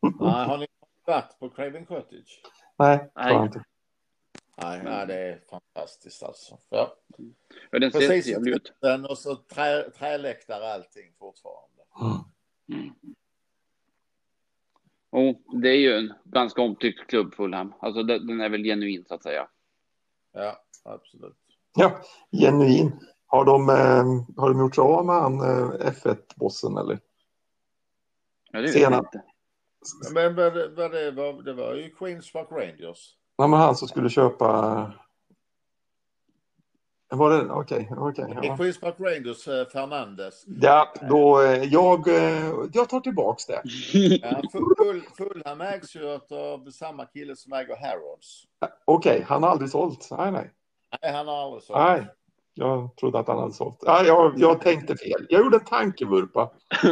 Nej, 0.00 0.46
har 0.46 0.58
ni 0.58 0.66
varit 1.04 1.38
på 1.38 1.50
Craven 1.50 1.86
Cottage? 1.86 2.42
Nej, 2.78 3.10
Nej. 3.14 3.50
Nej, 4.62 4.80
nej, 4.84 5.06
det 5.06 5.14
är 5.14 5.40
fantastiskt 5.50 6.22
alltså. 6.22 6.58
Ja. 6.68 6.96
Ja, 7.70 7.78
den 7.78 7.92
ser 7.92 8.22
trevlig 8.22 8.54
ut. 8.54 8.72
Och 9.08 9.18
så 9.18 9.36
trä, 9.36 9.90
träläktare 9.90 10.72
allting 10.72 11.12
fortfarande. 11.18 11.82
Mm. 12.00 12.18
Mm. 12.68 12.94
Och 15.10 15.60
det 15.62 15.68
är 15.68 15.78
ju 15.78 15.98
en 15.98 16.14
ganska 16.24 16.62
omtyckt 16.62 17.06
klubb 17.06 17.34
Fulham. 17.34 17.74
Alltså 17.80 18.02
den 18.02 18.40
är 18.40 18.48
väl 18.48 18.62
genuin 18.62 19.04
så 19.08 19.14
att 19.14 19.22
säga. 19.22 19.48
Ja, 20.32 20.64
absolut. 20.84 21.36
Ja, 21.80 22.00
genuin. 22.32 22.92
Har 23.26 23.44
de, 23.44 23.68
eh, 23.68 24.40
har 24.42 24.48
de 24.48 24.58
gjort 24.58 24.74
sig 24.74 24.82
av 24.82 25.06
med 25.06 25.14
han 25.14 25.40
eh, 25.40 25.90
F1-bossen 25.90 26.76
eller? 26.76 26.98
Ja, 28.52 28.60
det 28.60 28.66
vet 28.66 28.82
jag 28.82 28.92
inte. 28.92 29.22
Men 30.14 30.34
vad, 30.34 30.52
vad 30.76 30.92
det, 30.92 31.10
var, 31.10 31.42
det 31.42 31.52
var 31.52 31.74
ju 31.74 31.90
Queens 31.90 32.32
Park 32.32 32.48
Rangers. 32.50 33.14
Nej, 33.38 33.48
men 33.48 33.60
han 33.60 33.76
som 33.76 33.88
skulle 33.88 34.10
köpa... 34.10 34.92
Var 37.10 37.30
det 37.30 37.50
okej? 37.50 37.88
Okay, 37.90 38.24
okay, 38.24 38.48
ja. 38.48 38.56
Queens 38.56 38.80
Park 38.80 38.94
Rangers, 38.98 39.48
eh, 39.48 39.66
Fernandes. 39.66 40.44
Ja, 40.46 40.92
då 41.08 41.42
jag, 41.70 42.08
jag 42.72 42.88
tar 42.88 43.00
tillbaks 43.00 43.46
det. 43.46 43.62
ja, 44.22 44.42
full, 44.52 45.02
Fulham 45.16 45.60
ägs 45.60 45.96
ju 45.96 46.08
av 46.30 46.70
samma 46.70 47.06
kille 47.06 47.36
som 47.36 47.52
äger 47.52 47.76
Harrods. 47.76 48.44
Okej, 48.84 49.12
okay, 49.12 49.24
han 49.28 49.42
har 49.42 49.50
aldrig 49.50 49.70
sålt. 49.70 50.08
Nej, 50.10 50.32
nej. 50.32 50.52
Nej, 51.02 51.12
han 51.12 51.28
har 51.28 51.44
aldrig 51.44 51.62
sålt. 51.62 51.78
Nej. 51.78 52.06
Jag 52.54 52.96
trodde 52.96 53.18
att 53.18 53.28
han 53.28 53.38
hade 53.38 53.52
sålt. 53.52 53.78
Ja, 53.80 54.04
jag, 54.04 54.32
jag 54.36 54.60
tänkte 54.60 54.96
fel. 54.96 55.26
Jag 55.28 55.44
gjorde 55.44 55.56
en 55.56 55.64
tankevurpa. 55.64 56.50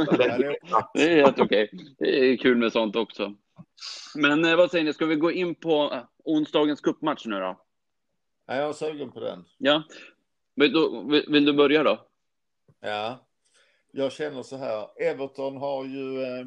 det 0.94 1.02
är 1.02 1.24
helt 1.24 1.40
okej. 1.40 1.70
Det 1.98 2.18
är 2.18 2.36
kul 2.36 2.56
med 2.56 2.72
sånt 2.72 2.96
också. 2.96 3.34
Men 4.14 4.44
eh, 4.44 4.56
vad 4.56 4.70
säger 4.70 4.84
ni, 4.84 4.92
ska 4.92 5.06
vi 5.06 5.16
gå 5.16 5.32
in 5.32 5.54
på 5.54 5.92
eh, 5.92 6.02
onsdagens 6.24 6.80
cupmatch 6.80 7.26
nu 7.26 7.40
då? 7.40 7.60
Ja, 8.46 8.54
jag 8.54 8.68
är 8.68 8.72
sugen 8.72 9.12
på 9.12 9.20
den. 9.20 9.44
Ja. 9.58 9.82
Vill 10.54 10.72
du, 10.72 11.24
vill 11.28 11.44
du 11.44 11.52
börja 11.52 11.82
då? 11.82 12.06
Ja, 12.80 13.26
jag 13.92 14.12
känner 14.12 14.42
så 14.42 14.56
här. 14.56 15.02
Everton 15.02 15.56
har 15.56 15.84
ju 15.84 16.22
eh, 16.22 16.46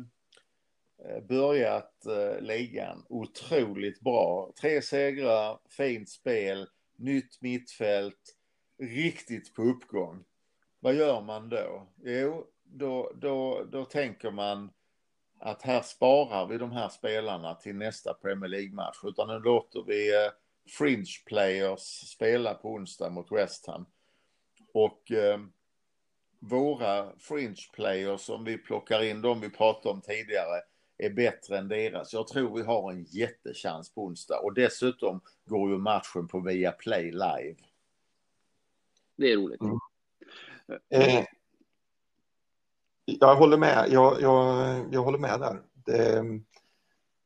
börjat 1.29 2.05
eh, 2.05 2.41
ligan 2.41 3.05
otroligt 3.09 3.99
bra. 3.99 4.51
Tre 4.61 4.81
segrar, 4.81 5.59
fint 5.69 6.09
spel, 6.09 6.67
nytt 6.99 7.41
mittfält, 7.41 8.35
riktigt 8.79 9.53
på 9.53 9.61
uppgång. 9.61 10.23
Vad 10.79 10.95
gör 10.95 11.21
man 11.21 11.49
då? 11.49 11.87
Jo, 12.03 12.47
då, 12.63 13.11
då, 13.15 13.63
då 13.63 13.85
tänker 13.85 14.31
man 14.31 14.71
att 15.39 15.61
här 15.61 15.81
sparar 15.81 16.47
vi 16.47 16.57
de 16.57 16.71
här 16.71 16.89
spelarna 16.89 17.55
till 17.55 17.75
nästa 17.75 18.13
Premier 18.13 18.49
League-match. 18.49 18.97
Utan 19.03 19.27
nu 19.27 19.39
låter 19.39 19.83
vi 19.83 20.25
eh, 20.25 20.31
fringe 20.77 21.23
players 21.25 21.81
spela 22.09 22.53
på 22.53 22.69
onsdag 22.69 23.09
mot 23.09 23.31
West 23.31 23.67
Ham. 23.67 23.85
Och 24.73 25.11
eh, 25.11 25.39
våra 26.39 27.19
fringe 27.19 27.69
players, 27.73 28.29
om 28.29 28.43
vi 28.43 28.57
plockar 28.57 29.03
in 29.03 29.21
dem 29.21 29.41
vi 29.41 29.49
pratade 29.49 29.89
om 29.89 30.01
tidigare, 30.01 30.61
är 30.99 31.09
bättre 31.09 31.57
än 31.57 31.67
deras. 31.67 32.13
Jag 32.13 32.27
tror 32.27 32.57
vi 32.57 32.63
har 32.63 32.91
en 32.91 33.03
jättechans 33.03 33.93
på 33.93 34.05
onsdag. 34.05 34.39
Och 34.39 34.53
dessutom 34.53 35.21
går 35.45 35.71
ju 35.71 35.77
matchen 35.77 36.27
på 36.27 36.39
Viaplay 36.39 37.11
live. 37.11 37.55
Det 39.15 39.31
är 39.31 39.37
roligt. 39.37 39.61
Mm. 39.61 39.79
Eh, 40.89 41.25
jag 43.03 43.35
håller 43.35 43.57
med. 43.57 43.87
Jag, 43.89 44.21
jag, 44.21 44.85
jag 44.91 45.03
håller 45.03 45.17
med 45.17 45.39
där. 45.39 45.61
Det, 45.73 46.23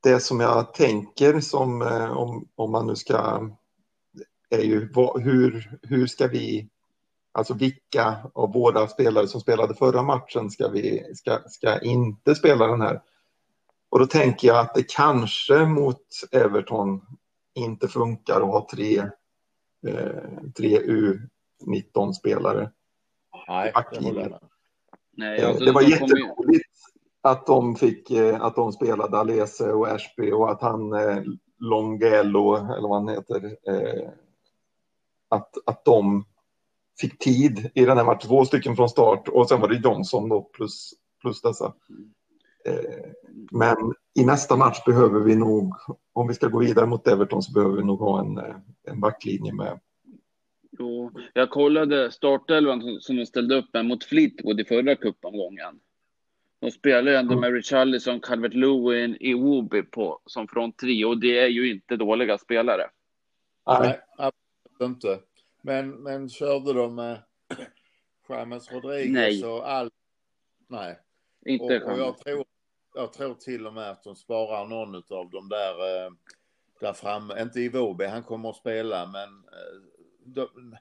det 0.03 0.19
som 0.19 0.39
jag 0.39 0.73
tänker 0.73 1.39
som 1.39 1.81
eh, 1.81 2.17
om, 2.17 2.47
om 2.55 2.71
man 2.71 2.88
nu 2.88 2.95
ska 2.95 3.49
är 4.49 4.63
ju 4.63 4.91
vad, 4.93 5.21
hur, 5.21 5.77
hur 5.81 6.07
ska 6.07 6.27
vi 6.27 6.69
Alltså 7.36 7.53
vilka 7.53 8.17
av 8.33 8.53
våra 8.53 8.88
spelare 8.88 9.27
som 9.27 9.41
spelade 9.41 9.75
förra 9.75 10.03
matchen 10.03 10.51
ska, 10.51 10.67
vi, 10.67 11.15
ska, 11.15 11.39
ska 11.47 11.79
inte 11.79 12.36
spela 12.36 12.67
den 12.67 12.81
här? 12.81 13.01
Och 13.93 13.99
då 13.99 14.06
tänker 14.06 14.47
jag 14.47 14.58
att 14.58 14.73
det 14.73 14.84
kanske 14.89 15.65
mot 15.65 16.01
Everton 16.32 17.01
inte 17.53 17.88
funkar 17.88 18.41
att 18.41 18.47
ha 18.47 18.67
tre, 18.71 18.97
eh, 19.88 20.23
tre 20.58 20.79
U19-spelare. 20.79 22.71
Nej, 23.47 23.71
det 23.91 24.39
Nej, 25.17 25.39
eh, 25.39 25.47
alltså, 25.47 25.65
det 25.65 25.71
var 25.71 25.82
de 25.82 25.89
jätteroligt 25.89 26.69
att 27.21 27.45
de 27.45 27.75
fick 27.75 28.12
eh, 28.12 28.41
att 28.41 28.56
de 28.56 28.71
spelade 28.71 29.17
Alese 29.17 29.71
och 29.71 29.88
Ashby 29.88 30.32
och 30.32 30.51
att 30.51 30.62
han 30.62 30.93
eh, 30.93 31.23
Longello 31.60 32.56
eller 32.56 32.88
vad 32.88 32.97
han 32.97 33.10
heter 33.10 33.58
att, 35.29 35.49
att 35.65 35.86
de 35.86 36.25
fick 36.99 37.19
tid 37.19 37.71
i 37.75 37.86
den 37.86 37.97
här 37.97 38.06
matchen, 38.06 38.27
två 38.27 38.45
stycken 38.45 38.75
från 38.75 38.89
start 38.89 39.27
och 39.27 39.49
sen 39.49 39.62
var 39.62 39.67
det 39.67 39.75
Johnson 39.75 40.29
då 40.29 40.41
plus, 40.41 40.93
plus 41.21 41.41
dessa. 41.41 41.73
Men 43.52 43.76
i 44.19 44.26
nästa 44.26 44.56
match 44.56 44.86
behöver 44.86 45.19
vi 45.19 45.36
nog, 45.36 45.73
om 46.13 46.28
vi 46.28 46.34
ska 46.34 46.47
gå 46.47 46.60
vidare 46.60 46.86
mot 46.86 47.08
Everton 47.08 47.43
så 47.43 47.52
behöver 47.52 47.76
vi 47.76 47.84
nog 47.84 47.99
ha 47.99 48.19
en, 48.19 48.38
en 48.91 48.99
backlinje 48.99 49.54
med 49.54 49.80
Jo, 50.80 51.12
jag 51.34 51.49
kollade 51.49 52.12
startelvan 52.12 53.02
som 53.02 53.15
de 53.15 53.26
ställde 53.26 53.56
upp 53.56 53.73
med 53.73 53.86
mot 53.86 54.04
Fleetwood 54.04 54.60
i 54.60 54.65
förra 54.65 54.95
cupomgången. 54.95 55.80
De 56.60 56.71
spelar 56.71 57.12
ju 57.12 57.17
ändå 57.17 57.39
med 57.39 57.54
Richarlison, 57.54 58.19
Calvert 58.19 58.54
Lewin, 58.54 59.17
Iwobi 59.19 59.84
på 59.84 60.19
som 60.26 60.47
front 60.47 60.78
trio 60.78 61.06
och 61.06 61.17
det 61.17 61.39
är 61.39 61.47
ju 61.47 61.71
inte 61.71 61.95
dåliga 61.95 62.38
spelare. 62.38 62.89
Nej, 63.65 63.99
absolut 64.17 64.95
inte. 64.95 65.19
Men, 65.62 65.89
men 65.89 66.30
körde 66.30 66.73
de 66.73 66.95
med 66.95 67.23
James 68.30 68.71
Rodriguez 68.71 69.13
Nej. 69.13 69.45
och 69.45 69.69
all... 69.69 69.89
Nej. 70.67 70.99
Inte 71.45 71.82
och, 71.82 71.91
och 71.91 71.99
jag, 71.99 72.17
tror, 72.17 72.45
jag 72.93 73.13
tror 73.13 73.34
till 73.34 73.67
och 73.67 73.73
med 73.73 73.89
att 73.89 74.03
de 74.03 74.15
sparar 74.15 74.67
någon 74.67 74.95
av 74.95 75.29
dem 75.29 75.49
där, 75.49 76.06
eh, 76.06 76.12
där 76.79 76.93
framme. 76.93 77.41
Inte 77.41 77.62
Iwobi, 77.62 78.06
han 78.06 78.23
kommer 78.23 78.49
att 78.49 78.56
spela, 78.56 79.06
men 79.06 79.29
eh, 80.38 80.79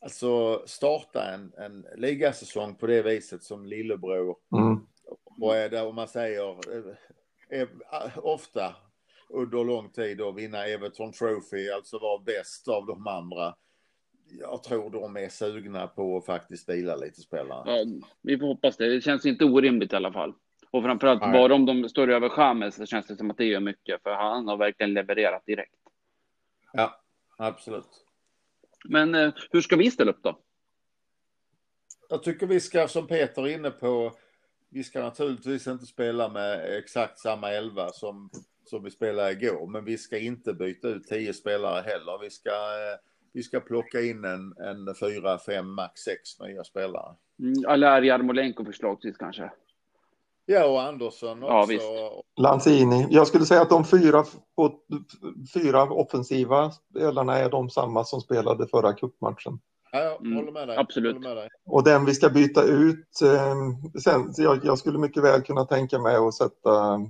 alltså 0.00 0.62
starta 0.66 1.34
en, 1.34 1.52
en 1.58 1.86
ligasäsong 1.96 2.74
på 2.74 2.86
det 2.86 3.02
viset 3.02 3.42
som 3.42 3.66
lillebror. 3.66 4.36
Mm. 4.56 4.86
Och 5.40 5.56
är 5.56 5.68
det, 5.68 5.82
om 5.82 5.94
man 5.94 6.08
säger, 6.08 6.56
är, 7.48 7.68
ofta 8.16 8.74
under 9.28 9.64
lång 9.64 9.90
tid 9.90 10.20
och 10.20 10.38
vinna 10.38 10.66
Everton 10.66 11.12
Trophy, 11.12 11.70
alltså 11.70 11.98
vara 11.98 12.22
bäst 12.22 12.68
av 12.68 12.86
de 12.86 13.06
andra. 13.06 13.54
Jag 14.40 14.62
tror 14.62 14.90
de 14.90 15.16
är 15.16 15.28
sugna 15.28 15.86
på 15.86 16.16
att 16.16 16.26
faktiskt 16.26 16.68
vila 16.68 16.96
lite 16.96 17.20
spelare. 17.20 17.78
Ja, 17.78 17.84
vi 18.22 18.38
får 18.38 18.46
hoppas 18.46 18.76
det. 18.76 18.94
Det 18.94 19.00
känns 19.00 19.26
inte 19.26 19.44
orimligt 19.44 19.92
i 19.92 19.96
alla 19.96 20.12
fall. 20.12 20.34
Och 20.70 20.82
framförallt 20.82 21.20
Nej. 21.20 21.32
bara 21.32 21.54
om 21.54 21.66
de 21.66 21.88
står 21.88 22.10
över 22.10 22.28
Chamez 22.28 22.74
så 22.74 22.86
känns 22.86 23.06
det 23.06 23.16
som 23.16 23.30
att 23.30 23.36
det 23.36 23.44
gör 23.44 23.60
mycket. 23.60 24.02
För 24.02 24.10
han 24.10 24.48
har 24.48 24.56
verkligen 24.56 24.94
levererat 24.94 25.46
direkt. 25.46 25.72
Ja, 26.72 27.00
absolut. 27.36 28.06
Men 28.84 29.14
eh, 29.14 29.32
hur 29.50 29.60
ska 29.60 29.76
vi 29.76 29.90
ställa 29.90 30.10
upp 30.10 30.22
då? 30.22 30.38
Jag 32.08 32.22
tycker 32.22 32.46
vi 32.46 32.60
ska, 32.60 32.88
som 32.88 33.06
Peter 33.06 33.42
är 33.42 33.54
inne 33.54 33.70
på, 33.70 34.12
vi 34.70 34.84
ska 34.84 35.02
naturligtvis 35.02 35.66
inte 35.66 35.86
spela 35.86 36.28
med 36.28 36.78
exakt 36.78 37.18
samma 37.18 37.50
elva 37.50 37.88
som, 37.88 38.30
som 38.64 38.84
vi 38.84 38.90
spelade 38.90 39.32
igår, 39.32 39.66
men 39.66 39.84
vi 39.84 39.98
ska 39.98 40.18
inte 40.18 40.54
byta 40.54 40.88
ut 40.88 41.06
tio 41.06 41.32
spelare 41.32 41.80
heller. 41.80 42.18
Vi 42.22 42.30
ska, 42.30 42.50
eh, 42.50 42.98
vi 43.32 43.42
ska 43.42 43.60
plocka 43.60 44.00
in 44.00 44.24
en, 44.24 44.54
en 44.58 44.94
fyra, 45.00 45.38
fem, 45.38 45.70
max 45.70 46.00
sex 46.00 46.40
nya 46.40 46.64
spelare. 46.64 47.14
Mm, 47.38 47.54
eller 47.68 48.02
Jarmolenko 48.02 48.64
förslagsvis 48.64 49.16
kanske? 49.16 49.50
Ja, 50.48 50.66
och 50.66 50.82
Andersson 50.82 51.42
också. 51.42 51.54
Ja, 51.54 51.64
visst. 51.68 51.86
Lanzini. 52.36 53.06
Jag 53.10 53.26
skulle 53.26 53.44
säga 53.44 53.62
att 53.62 53.70
de 53.70 53.84
fyra, 53.84 54.24
fyra 55.54 55.82
offensiva 55.82 56.70
spelarna 56.70 57.38
är 57.38 57.50
de 57.50 57.70
samma 57.70 58.04
som 58.04 58.20
spelade 58.20 58.68
förra 58.68 58.92
cupmatchen. 58.92 59.58
Ja, 59.92 59.98
jag 59.98 60.20
mm, 60.20 60.36
håller 60.36 60.52
med 60.52 60.68
dig. 60.68 60.76
Absolut. 60.76 61.20
Med 61.20 61.36
dig. 61.36 61.48
Och 61.66 61.84
den 61.84 62.04
vi 62.04 62.14
ska 62.14 62.28
byta 62.28 62.62
ut, 62.62 63.22
eh, 63.22 63.54
sen, 64.02 64.32
jag, 64.36 64.64
jag, 64.64 64.78
skulle 64.78 64.98
mycket 64.98 65.22
väl 65.22 65.42
kunna 65.42 65.64
tänka 65.64 65.98
mig 65.98 66.16
att 66.16 66.34
sätta, 66.34 67.00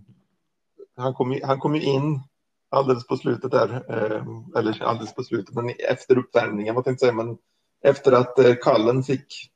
han 0.96 1.14
kom, 1.14 1.40
han 1.44 1.58
kom 1.58 1.74
ju 1.74 1.82
in 1.82 2.20
alldeles 2.68 3.06
på 3.06 3.16
slutet 3.16 3.50
där, 3.50 3.84
eh, 3.88 4.26
eller 4.58 4.82
alldeles 4.82 5.14
på 5.14 5.22
slutet, 5.22 5.54
men 5.54 5.72
efter 5.90 6.18
uppvärmningen, 6.18 6.74
vad 6.74 6.84
tänkte 6.84 7.06
jag 7.06 7.14
säga, 7.14 7.24
men 7.24 7.38
efter 7.84 8.12
att 8.12 8.38
eh, 8.38 8.54
Kallen 8.62 9.02
fick 9.02 9.50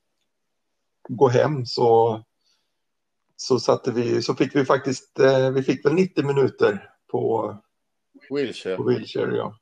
gå 1.08 1.28
hem 1.28 1.66
så 1.66 2.20
så 3.42 3.58
satte 3.58 3.92
vi, 3.92 4.22
så 4.22 4.34
fick 4.34 4.56
vi 4.56 4.64
faktiskt, 4.64 5.18
eh, 5.18 5.50
vi 5.50 5.62
fick 5.62 5.86
väl 5.86 5.94
90 5.94 6.24
minuter 6.24 6.90
på 7.10 7.54
Wilshire. 8.30 8.76
På 8.76 8.82
Wilshire 8.82 9.36
ja. 9.36 9.54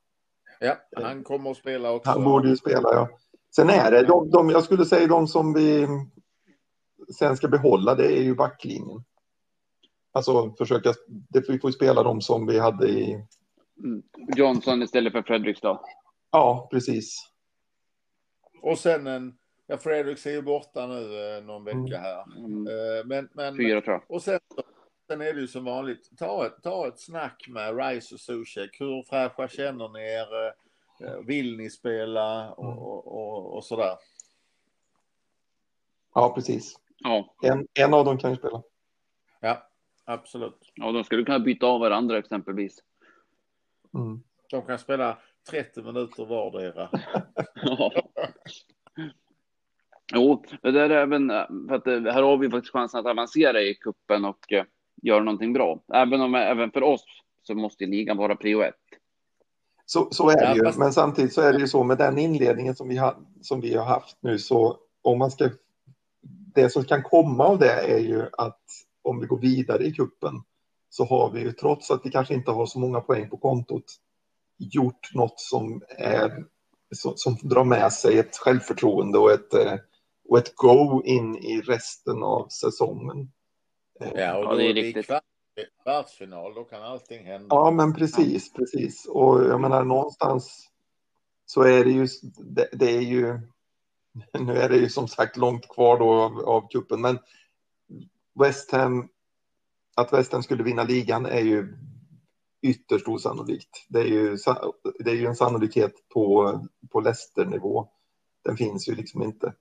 ja, 0.60 0.76
han 0.92 1.24
kommer 1.24 1.50
att 1.50 1.56
spela 1.56 1.92
också. 1.92 2.10
Han 2.10 2.24
borde 2.24 2.48
ju 2.48 2.56
spela 2.56 2.94
ja. 2.94 3.08
Sen 3.56 3.70
är 3.70 3.90
det, 3.90 4.02
de, 4.02 4.30
de, 4.30 4.50
jag 4.50 4.64
skulle 4.64 4.84
säga 4.84 5.06
de 5.06 5.26
som 5.26 5.54
vi 5.54 5.86
sen 7.18 7.36
ska 7.36 7.48
behålla, 7.48 7.94
det 7.94 8.18
är 8.18 8.22
ju 8.22 8.34
backlinjen. 8.34 9.04
Alltså 10.12 10.54
försöka, 10.58 10.92
det, 11.06 11.48
vi 11.48 11.58
får 11.58 11.70
spela 11.70 12.02
de 12.02 12.20
som 12.20 12.46
vi 12.46 12.58
hade 12.58 12.88
i... 12.88 13.24
Mm. 13.84 14.02
Johnson 14.36 14.82
istället 14.82 15.12
för 15.12 15.22
Fredrikstad. 15.22 15.80
Ja, 16.30 16.68
precis. 16.70 17.30
Och 18.62 18.78
sen 18.78 19.06
en 19.06 19.34
Ja, 19.70 19.78
Fredrik 19.78 20.26
är 20.26 20.30
ju 20.30 20.42
borta 20.42 20.86
nu 20.86 21.36
eh, 21.36 21.44
någon 21.44 21.64
vecka 21.64 21.76
mm. 21.76 22.00
här. 22.00 22.24
Mm. 22.36 22.66
Eh, 22.66 23.04
men, 23.04 23.28
men, 23.32 23.56
Fyra 23.56 23.80
tror 23.80 23.94
jag. 23.94 24.02
Och 24.08 24.22
sen, 24.22 24.40
sen 25.06 25.20
är 25.20 25.34
det 25.34 25.40
ju 25.40 25.46
som 25.46 25.64
vanligt, 25.64 26.18
ta 26.18 26.46
ett, 26.46 26.62
ta 26.62 26.88
ett 26.88 27.00
snack 27.00 27.46
med 27.48 27.78
Rice 27.78 28.14
och 28.14 28.20
Zuzek. 28.20 28.80
Hur 28.80 29.02
fräscha 29.02 29.48
känner 29.48 29.88
ni 29.88 30.00
er? 30.00 30.46
Eh, 31.06 31.18
vill 31.26 31.56
ni 31.56 31.70
spela? 31.70 32.52
Och, 32.52 32.64
mm. 32.64 32.78
och, 32.78 33.06
och, 33.06 33.56
och 33.56 33.64
sådär. 33.64 33.96
Ja, 36.14 36.32
precis. 36.34 36.76
Ja. 36.98 37.34
En, 37.42 37.66
en 37.74 37.94
av 37.94 38.04
dem 38.04 38.18
kan 38.18 38.30
ju 38.30 38.36
spela. 38.36 38.62
Ja, 39.40 39.68
absolut. 40.04 40.72
Ja, 40.74 40.92
de 40.92 41.04
skulle 41.04 41.24
kunna 41.24 41.38
byta 41.38 41.66
av 41.66 41.80
varandra 41.80 42.18
exempelvis. 42.18 42.78
Mm. 43.94 44.22
De 44.50 44.62
kan 44.62 44.78
spela 44.78 45.18
30 45.50 45.82
minuter 45.82 46.26
vardera. 46.26 46.90
ja. 47.54 47.92
Jo, 50.14 50.44
det 50.62 50.80
är 50.80 50.90
även 50.90 51.28
för 51.68 51.74
att 51.74 51.86
eh, 51.86 52.00
här 52.00 52.22
har 52.22 52.36
vi 52.36 52.50
faktiskt 52.50 52.72
chansen 52.72 53.00
att 53.00 53.06
avancera 53.06 53.60
i 53.60 53.74
kuppen 53.74 54.24
och 54.24 54.52
uh, 54.52 54.62
göra 55.02 55.22
någonting 55.22 55.52
bra. 55.52 55.80
Även 55.94 56.20
om 56.20 56.34
även 56.34 56.70
för 56.70 56.82
oss 56.82 57.04
så 57.42 57.54
måste 57.54 57.86
ligan 57.86 58.16
vara 58.16 58.36
prio 58.36 58.62
ett. 58.62 58.74
Så, 59.86 60.08
så 60.10 60.30
är 60.30 60.36
det 60.36 60.54
ju, 60.54 60.78
men 60.78 60.92
samtidigt 60.92 61.32
så 61.32 61.40
är 61.40 61.52
det 61.52 61.58
ju 61.58 61.68
så 61.68 61.84
med 61.84 61.98
den 61.98 62.18
inledningen 62.18 62.76
som 62.76 62.88
vi 62.88 62.96
har, 62.96 63.16
som 63.42 63.60
vi 63.60 63.76
har 63.76 63.84
haft 63.84 64.16
nu 64.20 64.38
så 64.38 64.78
om 65.02 65.18
man 65.18 65.30
ska. 65.30 65.50
Det 66.54 66.70
som 66.70 66.84
kan 66.84 67.02
komma 67.02 67.44
av 67.44 67.58
det 67.58 67.72
är 67.72 67.98
ju 67.98 68.22
att 68.32 68.60
om 69.02 69.20
vi 69.20 69.26
går 69.26 69.38
vidare 69.38 69.84
i 69.84 69.92
kuppen 69.92 70.34
så 70.90 71.04
har 71.04 71.30
vi 71.30 71.40
ju 71.40 71.52
trots 71.52 71.90
att 71.90 72.00
vi 72.04 72.10
kanske 72.10 72.34
inte 72.34 72.50
har 72.50 72.66
så 72.66 72.78
många 72.78 73.00
poäng 73.00 73.28
på 73.28 73.36
kontot 73.36 73.84
gjort 74.58 75.14
något 75.14 75.40
som 75.40 75.82
är 75.98 76.44
som, 76.90 77.36
drar 77.42 77.64
med 77.64 77.92
sig 77.92 78.18
ett 78.18 78.36
självförtroende 78.36 79.18
och 79.18 79.32
ett, 79.32 79.54
eh, 79.54 79.74
och 80.28 80.38
ett 80.38 80.54
go 80.54 81.02
in 81.04 81.36
i 81.36 81.60
resten 81.60 82.22
av 82.22 82.48
säsongen. 82.48 83.32
Ja, 84.14 84.36
och 84.36 84.44
då 84.44 84.50
ja, 84.50 84.56
det 84.56 84.70
är 84.70 84.74
riktigt. 84.74 85.10
Kvartsfinal, 85.82 86.54
då 86.54 86.64
kan 86.64 86.82
allting 86.82 87.26
hända. 87.26 87.46
Ja, 87.50 87.70
men 87.70 87.94
precis, 87.94 88.52
precis. 88.52 89.06
Och 89.06 89.44
jag 89.44 89.60
menar 89.60 89.84
någonstans 89.84 90.70
så 91.46 91.62
är 91.62 91.84
det 91.84 91.90
ju, 91.90 92.08
det, 92.36 92.68
det 92.72 92.96
är 92.96 93.00
ju, 93.00 93.40
nu 94.38 94.52
är 94.52 94.68
det 94.68 94.76
ju 94.76 94.88
som 94.88 95.08
sagt 95.08 95.36
långt 95.36 95.68
kvar 95.68 95.98
då 95.98 96.12
av, 96.12 96.38
av 96.38 96.68
kuppen, 96.68 97.00
men 97.00 97.18
West 98.40 98.72
Ham, 98.72 99.08
att 99.96 100.12
West 100.12 100.32
Ham 100.32 100.42
skulle 100.42 100.62
vinna 100.62 100.84
ligan 100.84 101.26
är 101.26 101.40
ju 101.40 101.78
ytterst 102.62 103.08
osannolikt. 103.08 103.86
Det 103.88 104.00
är 104.00 104.06
ju, 104.06 104.36
det 104.98 105.10
är 105.10 105.14
ju 105.14 105.26
en 105.26 105.36
sannolikhet 105.36 105.92
på, 106.08 106.58
på 106.90 107.00
Leicester-nivå. 107.00 107.88
Den 108.44 108.56
finns 108.56 108.88
ju 108.88 108.94
liksom 108.94 109.22
inte. 109.22 109.54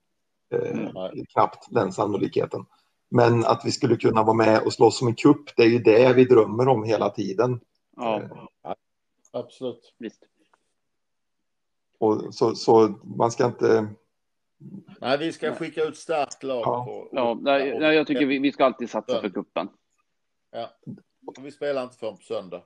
Eh, 0.50 0.90
knappt 1.32 1.66
den 1.70 1.92
sannolikheten. 1.92 2.64
Men 3.08 3.44
att 3.44 3.62
vi 3.64 3.72
skulle 3.72 3.96
kunna 3.96 4.22
vara 4.22 4.36
med 4.36 4.62
och 4.62 4.72
slåss 4.72 4.98
som 4.98 5.08
en 5.08 5.14
kupp, 5.14 5.56
det 5.56 5.62
är 5.62 5.68
ju 5.68 5.78
det 5.78 6.12
vi 6.12 6.24
drömmer 6.24 6.68
om 6.68 6.84
hela 6.84 7.10
tiden. 7.10 7.60
Ja, 7.96 8.22
eh. 8.22 8.74
absolut. 9.32 9.94
Visst. 9.98 10.24
Och 11.98 12.34
så, 12.34 12.54
så 12.54 12.94
man 13.04 13.30
ska 13.30 13.46
inte... 13.46 13.88
Nej, 15.00 15.18
vi 15.18 15.32
ska 15.32 15.54
skicka 15.54 15.84
ut 15.84 15.96
starkt 15.96 16.42
lag. 16.42 16.62
Ja, 16.66 16.84
på, 16.84 17.08
ja 17.12 17.38
nej, 17.42 17.78
nej, 17.78 17.96
jag 17.96 18.06
tycker 18.06 18.26
vi, 18.26 18.38
vi 18.38 18.52
ska 18.52 18.64
alltid 18.64 18.90
satsa 18.90 19.20
för 19.20 19.28
kuppen. 19.28 19.68
Ja, 20.50 20.70
och 21.26 21.46
vi 21.46 21.50
spelar 21.50 21.82
inte 21.82 21.96
förrän 21.96 22.16
på 22.16 22.22
söndag. 22.22 22.62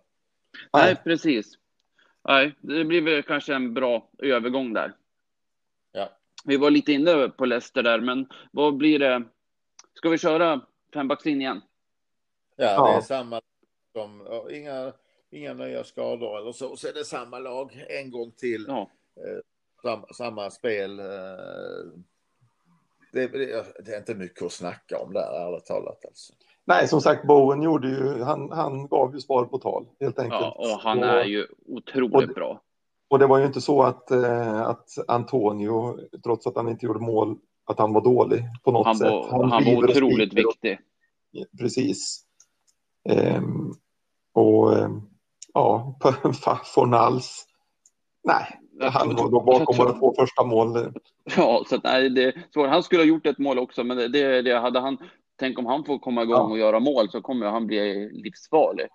Nej, 0.72 0.84
nej, 0.84 0.96
precis. 1.04 1.58
Nej, 2.28 2.54
det 2.60 2.84
blir 2.84 3.02
väl 3.02 3.22
kanske 3.22 3.54
en 3.54 3.74
bra 3.74 4.10
övergång 4.18 4.72
där. 4.72 4.94
Vi 6.44 6.56
var 6.56 6.70
lite 6.70 6.92
inne 6.92 7.28
på 7.28 7.44
Leicester 7.44 7.82
där, 7.82 8.00
men 8.00 8.28
vad 8.50 8.76
blir 8.76 8.98
det? 8.98 9.22
Ska 9.94 10.08
vi 10.08 10.18
köra 10.18 10.60
fembackslinjen 10.94 11.40
igen? 11.40 11.60
Ja, 12.56 12.64
ja, 12.64 12.90
det 12.90 12.96
är 12.96 13.00
samma 13.00 13.40
som, 13.92 14.28
inga, 14.50 14.92
inga 15.30 15.54
nya 15.54 15.84
skador 15.84 16.38
eller 16.38 16.52
så, 16.52 16.76
så 16.76 16.88
är 16.88 16.92
det 16.92 17.04
samma 17.04 17.38
lag 17.38 17.84
en 17.88 18.10
gång 18.10 18.30
till. 18.30 18.64
Ja. 18.68 18.90
Eh, 19.16 19.38
samma, 19.82 20.06
samma 20.06 20.50
spel. 20.50 20.98
Eh, 20.98 21.06
det, 23.12 23.26
det, 23.84 23.92
är 23.92 23.98
inte 23.98 24.14
mycket 24.14 24.42
att 24.42 24.52
snacka 24.52 24.98
om 24.98 25.12
där, 25.12 25.46
ärligt 25.46 25.66
talat. 25.66 26.04
Alltså. 26.04 26.32
Nej, 26.64 26.88
som 26.88 27.00
sagt, 27.00 27.26
Bowen 27.26 27.62
gjorde 27.62 27.88
ju, 27.88 28.22
han, 28.22 28.52
han 28.52 28.88
gav 28.88 29.14
ju 29.14 29.20
svar 29.20 29.44
på 29.44 29.58
tal, 29.58 29.86
helt 30.00 30.18
enkelt. 30.18 30.40
Ja, 30.40 30.56
och 30.58 30.80
han 30.80 31.02
är 31.02 31.24
ju 31.24 31.46
otroligt 31.66 32.28
och, 32.28 32.34
bra. 32.34 32.60
Och 33.12 33.18
det 33.18 33.26
var 33.26 33.38
ju 33.38 33.46
inte 33.46 33.60
så 33.60 33.82
att, 33.82 34.10
eh, 34.10 34.60
att 34.60 34.88
Antonio, 35.08 35.98
trots 36.24 36.46
att 36.46 36.56
han 36.56 36.68
inte 36.68 36.86
gjorde 36.86 37.00
mål, 37.00 37.38
att 37.64 37.78
han 37.78 37.92
var 37.92 38.00
dålig 38.00 38.42
på 38.64 38.72
något 38.72 38.86
han 38.86 38.96
sätt. 38.96 39.10
Var, 39.10 39.30
han, 39.30 39.52
han 39.52 39.64
var 39.64 39.90
otroligt 39.90 40.32
viktig. 40.32 40.78
Och, 41.32 41.58
precis. 41.58 42.24
Ehm, 43.08 43.72
och 44.32 44.78
ehm, 44.78 45.00
ja, 45.54 45.98
Fornals. 46.74 47.46
Nej, 48.24 48.60
han 48.80 49.08
var 49.08 49.30
då 49.30 49.40
bakom 49.40 49.76
våra 49.76 49.92
två 49.92 50.14
första 50.18 50.44
mål. 50.44 50.92
Ja, 51.36 51.64
så 51.68 51.76
att, 51.76 51.84
nej, 51.84 52.10
det, 52.10 52.34
så 52.54 52.66
han 52.66 52.82
skulle 52.82 53.00
ha 53.00 53.06
gjort 53.06 53.26
ett 53.26 53.38
mål 53.38 53.58
också, 53.58 53.84
men 53.84 53.96
det, 53.96 54.42
det 54.42 54.58
hade 54.58 54.80
han. 54.80 54.98
Tänk 55.38 55.58
om 55.58 55.66
han 55.66 55.84
får 55.84 55.98
komma 55.98 56.22
igång 56.22 56.36
ja. 56.36 56.50
och 56.50 56.58
göra 56.58 56.80
mål 56.80 57.10
så 57.10 57.22
kommer 57.22 57.46
han 57.46 57.66
bli 57.66 58.10
livsfarlig. 58.12 58.86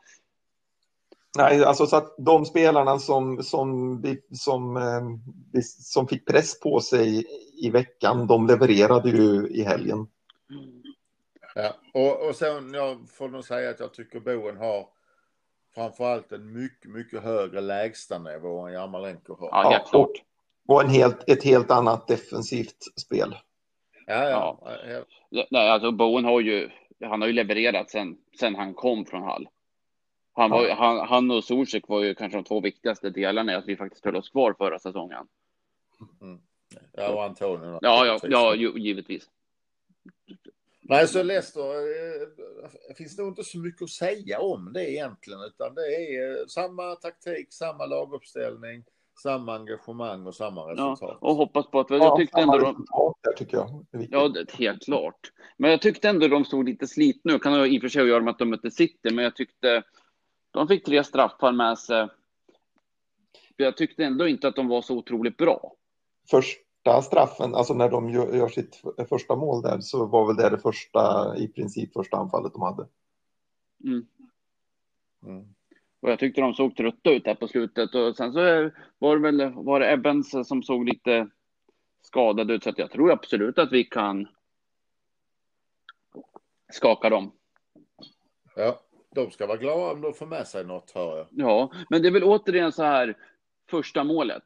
Nej, 1.37 1.63
alltså 1.63 1.85
så 1.85 1.95
att 1.95 2.15
de 2.17 2.45
spelarna 2.45 2.99
som, 2.99 3.43
som, 3.43 4.01
som, 4.31 4.77
eh, 4.77 5.61
som 5.63 6.07
fick 6.07 6.27
press 6.27 6.59
på 6.59 6.79
sig 6.79 7.25
i 7.63 7.69
veckan, 7.69 8.27
de 8.27 8.47
levererade 8.47 9.09
ju 9.09 9.47
i 9.47 9.63
helgen. 9.63 10.07
Ja, 11.55 11.73
och, 11.93 12.27
och 12.27 12.35
sen 12.35 12.73
jag 12.73 13.09
får 13.09 13.29
nog 13.29 13.43
säga 13.43 13.69
att 13.69 13.79
jag 13.79 13.93
tycker 13.93 14.19
Boen 14.19 14.57
har 14.57 14.87
framförallt 15.75 16.31
en 16.31 16.53
mycket, 16.53 16.91
mycket 16.91 17.23
högre 17.23 17.61
lägstanivå 17.61 18.67
än 18.67 18.73
Jarmolenko 18.73 19.35
har. 19.39 19.49
Ja, 19.51 19.69
helt 19.69 19.89
klart. 19.89 20.11
Och 20.67 20.81
en 20.81 20.89
helt, 20.89 21.29
ett 21.29 21.43
helt 21.43 21.71
annat 21.71 22.07
defensivt 22.07 22.99
spel. 22.99 23.35
Ja, 24.05 24.29
ja. 24.29 24.59
ja. 25.29 25.45
Nej, 25.51 25.69
alltså 25.69 25.91
Bowen 25.91 26.25
har 26.25 26.41
ju, 26.41 26.69
han 27.05 27.21
har 27.21 27.27
ju 27.27 27.33
levererat 27.33 27.89
sen, 27.89 28.17
sen 28.39 28.55
han 28.55 28.73
kom 28.73 29.05
från 29.05 29.23
Hall. 29.23 29.47
Han, 30.37 30.49
var, 30.49 30.67
ja. 30.67 30.75
han, 30.75 31.07
han 31.07 31.31
och 31.31 31.43
Zuzek 31.43 31.87
var 31.87 32.03
ju 32.03 32.15
kanske 32.15 32.37
de 32.37 32.43
två 32.43 32.59
viktigaste 32.59 33.09
delarna 33.09 33.51
i 33.51 33.55
att 33.55 33.67
vi 33.67 33.75
faktiskt 33.75 34.05
höll 34.05 34.15
oss 34.15 34.29
kvar 34.29 34.55
förra 34.57 34.79
säsongen. 34.79 35.27
Mm. 36.21 36.39
Ja, 36.91 37.13
och 37.13 37.23
Antonio. 37.23 37.79
Ja, 37.81 38.05
ja, 38.05 38.19
ja, 38.23 38.55
givetvis. 38.55 39.29
Nej, 40.81 41.07
så 41.07 41.23
Leicester 41.23 41.61
eh, 41.61 42.95
finns 42.95 43.17
nog 43.17 43.27
inte 43.27 43.43
så 43.43 43.59
mycket 43.59 43.81
att 43.81 43.89
säga 43.89 44.39
om 44.39 44.73
det 44.73 44.91
egentligen, 44.91 45.39
utan 45.41 45.75
det 45.75 45.81
är 45.81 46.31
eh, 46.31 46.45
samma 46.47 46.95
taktik, 46.95 47.47
samma 47.53 47.85
laguppställning, 47.85 48.83
samma 49.23 49.55
engagemang 49.55 50.27
och 50.27 50.35
samma 50.35 50.61
resultat. 50.61 51.17
Ja, 51.21 51.29
och 51.29 51.35
hoppas 51.35 51.71
på 51.71 51.79
att, 51.79 51.89
jag 51.89 51.99
ja, 51.99 52.17
tyckte 52.17 52.41
ändå 52.41 52.57
de... 52.57 52.85
där, 53.23 53.33
tycker 53.33 53.57
jag. 53.57 53.85
Ja, 54.09 54.27
det, 54.27 54.51
helt 54.51 54.85
klart. 54.85 55.31
Men 55.57 55.71
jag 55.71 55.81
tyckte 55.81 56.09
ändå 56.09 56.27
de 56.27 56.45
såg 56.45 56.65
lite 56.65 56.87
slitna 56.87 57.33
ut. 57.33 57.43
Kan 57.43 57.53
ha 57.53 57.67
i 57.67 57.77
och 57.77 57.81
för 57.81 57.89
sig 57.89 58.07
göra 58.07 58.23
med 58.23 58.31
att 58.31 58.39
de 58.39 58.49
mötte 58.49 58.71
City, 58.71 59.13
men 59.13 59.23
jag 59.23 59.35
tyckte 59.35 59.83
de 60.51 60.67
fick 60.67 60.85
tre 60.85 61.03
straffar 61.03 61.51
med 61.51 61.79
sig. 61.79 62.07
Jag 63.55 63.77
tyckte 63.77 64.03
ändå 64.03 64.27
inte 64.27 64.47
att 64.47 64.55
de 64.55 64.67
var 64.67 64.81
så 64.81 64.97
otroligt 64.97 65.37
bra. 65.37 65.73
Först 66.29 66.67
första 66.87 67.01
straffen, 67.01 67.55
alltså 67.55 67.73
när 67.73 67.89
de 67.89 68.09
gör 68.09 68.49
sitt 68.49 68.81
första 69.09 69.35
mål 69.35 69.61
där, 69.61 69.79
så 69.79 70.05
var 70.05 70.27
väl 70.27 70.35
det 70.35 70.49
det 70.49 70.59
första, 70.59 71.35
i 71.37 71.47
princip 71.47 71.93
första 71.93 72.17
anfallet 72.17 72.53
de 72.53 72.61
hade. 72.61 72.87
Mm. 73.83 74.07
Mm. 75.25 75.45
Och 75.99 76.11
jag 76.11 76.19
tyckte 76.19 76.41
de 76.41 76.53
såg 76.53 76.75
trötta 76.75 77.09
ut 77.09 77.23
där 77.23 77.35
på 77.35 77.47
slutet 77.47 77.95
och 77.95 78.15
sen 78.15 78.33
så 78.33 78.39
var 78.97 79.15
det 79.15 79.21
väl, 79.21 79.53
var 79.53 79.79
det 79.79 79.91
Evans 79.91 80.47
som 80.47 80.63
såg 80.63 80.85
lite 80.85 81.29
skadad 82.01 82.51
ut 82.51 82.63
så 82.63 82.69
att 82.69 82.77
jag 82.77 82.91
tror 82.91 83.11
absolut 83.11 83.59
att 83.59 83.71
vi 83.71 83.83
kan 83.83 84.27
skaka 86.73 87.09
dem. 87.09 87.31
Ja, 88.55 88.79
de 89.17 89.31
ska 89.31 89.47
vara 89.47 89.57
glada 89.57 89.91
om 89.91 90.01
de 90.01 90.13
får 90.13 90.25
med 90.25 90.47
sig 90.47 90.63
något 90.63 90.91
hör 90.91 91.17
jag. 91.17 91.27
Ja, 91.31 91.71
men 91.89 92.01
det 92.01 92.07
är 92.07 92.11
väl 92.11 92.23
återigen 92.23 92.71
så 92.71 92.83
här 92.83 93.17
första 93.69 94.03
målet. 94.03 94.43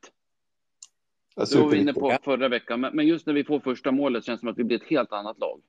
Det 1.36 1.56
var 1.56 1.70
vi 1.70 1.78
inne 1.78 1.94
på 1.94 2.18
förra 2.24 2.48
veckan, 2.48 2.82
men 2.82 3.08
just 3.08 3.26
när 3.26 3.34
vi 3.34 3.44
får 3.44 3.60
första 3.60 3.92
målet 3.92 4.26
känns 4.26 4.40
det 4.40 4.42
som 4.42 4.50
att 4.50 4.58
vi 4.58 4.64
blir 4.64 4.78
ett 4.78 4.90
helt 4.90 5.12
annat 5.12 5.40
lag. 5.40 5.62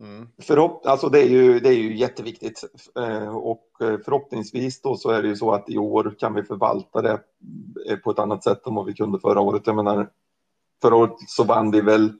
Mm. 0.00 0.28
Förhopp 0.42 0.86
alltså 0.86 1.08
det, 1.08 1.20
är 1.20 1.28
ju, 1.28 1.60
det 1.60 1.68
är 1.68 1.72
ju 1.72 1.96
jätteviktigt 1.96 2.64
eh, 2.96 3.36
och 3.36 3.68
eh, 3.80 3.98
förhoppningsvis 4.04 4.82
då 4.82 4.96
så 4.96 5.10
är 5.10 5.22
det 5.22 5.28
ju 5.28 5.36
så 5.36 5.52
att 5.52 5.70
i 5.70 5.78
år 5.78 6.14
kan 6.18 6.34
vi 6.34 6.42
förvalta 6.42 7.02
det 7.02 7.20
eh, 7.90 7.96
på 7.96 8.10
ett 8.10 8.18
annat 8.18 8.44
sätt 8.44 8.66
än 8.66 8.74
vad 8.74 8.86
vi 8.86 8.94
kunde 8.94 9.20
förra 9.20 9.40
året. 9.40 9.66
Jag 9.66 9.76
menar, 9.76 10.10
förra 10.82 10.96
året 10.96 11.14
så 11.26 11.44
vann 11.44 11.70
vi 11.70 11.80
väl 11.80 12.12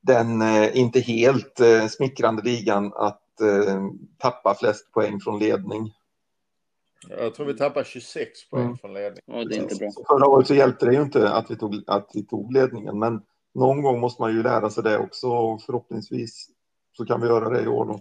den 0.00 0.42
inte 0.72 1.00
helt 1.00 1.60
smickrande 1.90 2.42
ligan 2.42 2.92
att 2.94 3.23
tappa 4.18 4.54
flest 4.54 4.92
poäng 4.92 5.20
från 5.20 5.38
ledning. 5.38 5.92
Jag 7.08 7.34
tror 7.34 7.46
vi 7.46 7.54
tappar 7.54 7.84
26 7.84 8.50
poäng 8.50 8.64
mm. 8.64 8.76
från 8.76 8.94
ledning. 8.94 9.22
Ja, 9.26 9.44
det 9.44 9.56
är 9.56 9.62
inte 9.62 9.76
bra. 9.76 9.90
Förra 10.08 10.28
året 10.28 10.46
så 10.46 10.54
hjälpte 10.54 10.86
det 10.86 10.94
ju 10.94 11.02
inte 11.02 11.30
att 11.30 11.50
vi, 11.50 11.56
tog, 11.56 11.84
att 11.86 12.10
vi 12.14 12.22
tog 12.26 12.52
ledningen, 12.52 12.98
men 12.98 13.22
någon 13.54 13.82
gång 13.82 14.00
måste 14.00 14.22
man 14.22 14.34
ju 14.34 14.42
lära 14.42 14.70
sig 14.70 14.82
det 14.82 14.98
också 14.98 15.28
och 15.28 15.62
förhoppningsvis 15.62 16.50
så 16.92 17.06
kan 17.06 17.20
vi 17.20 17.26
göra 17.26 17.48
det 17.48 17.62
i 17.62 17.66
år 17.66 17.84
då. 17.84 18.00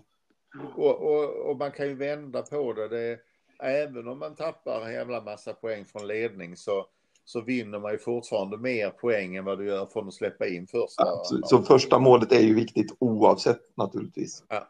Och, 0.75 1.01
och, 1.01 1.49
och 1.49 1.57
man 1.57 1.71
kan 1.71 1.87
ju 1.87 1.95
vända 1.95 2.41
på 2.41 2.73
det. 2.73 2.87
det. 2.87 3.19
Även 3.59 4.07
om 4.07 4.19
man 4.19 4.35
tappar 4.35 4.81
en 4.81 4.93
jävla 4.93 5.21
massa 5.21 5.53
poäng 5.53 5.85
från 5.85 6.07
ledning 6.07 6.57
så, 6.57 6.85
så 7.25 7.41
vinner 7.41 7.79
man 7.79 7.91
ju 7.91 7.97
fortfarande 7.97 8.57
mer 8.57 8.89
poäng 8.89 9.35
än 9.35 9.45
vad 9.45 9.57
du 9.57 9.65
gör 9.65 9.85
från 9.85 10.07
att 10.07 10.13
släppa 10.13 10.47
in 10.47 10.67
första. 10.67 11.03
Ja, 11.03 11.21
så, 11.23 11.39
så, 11.43 11.61
första 11.61 11.99
målet 11.99 12.31
är 12.31 12.39
ju 12.39 12.53
viktigt 12.53 12.95
oavsett 12.99 13.77
naturligtvis. 13.77 14.43
Ja, 14.47 14.67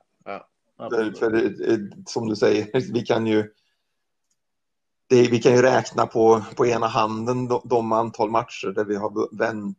för, 0.77 1.11
för, 1.11 1.89
som 2.05 2.29
du 2.29 2.35
säger, 2.35 2.69
vi 2.93 3.01
kan 3.01 3.27
ju 3.27 3.49
det, 5.07 5.27
vi 5.27 5.39
kan 5.39 5.51
ju 5.51 5.61
räkna 5.61 6.07
på, 6.07 6.41
på 6.55 6.65
ena 6.65 6.87
handen 6.87 7.47
de, 7.47 7.61
de 7.65 7.91
antal 7.91 8.31
matcher 8.31 8.67
där 8.67 8.85
vi 8.85 8.95
har 8.95 9.37
vänt 9.37 9.77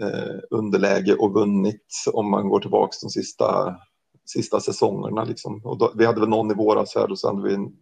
eh, 0.00 0.40
underläge 0.50 1.14
och 1.14 1.32
vunnit 1.32 2.04
om 2.12 2.30
man 2.30 2.48
går 2.48 2.60
tillbaka 2.60 2.96
de 3.02 3.10
sista, 3.10 3.76
sista 4.24 4.60
säsongerna. 4.60 5.24
Liksom. 5.24 5.60
Och 5.64 5.78
då, 5.78 5.92
vi 5.96 6.06
hade 6.06 6.20
väl 6.20 6.28
någon 6.28 6.50
i 6.50 6.54
våras 6.54 6.94
här 6.94 7.10
och 7.10 7.18
sen 7.18 7.36
hade 7.36 7.48
vi 7.48 7.54
en, 7.54 7.76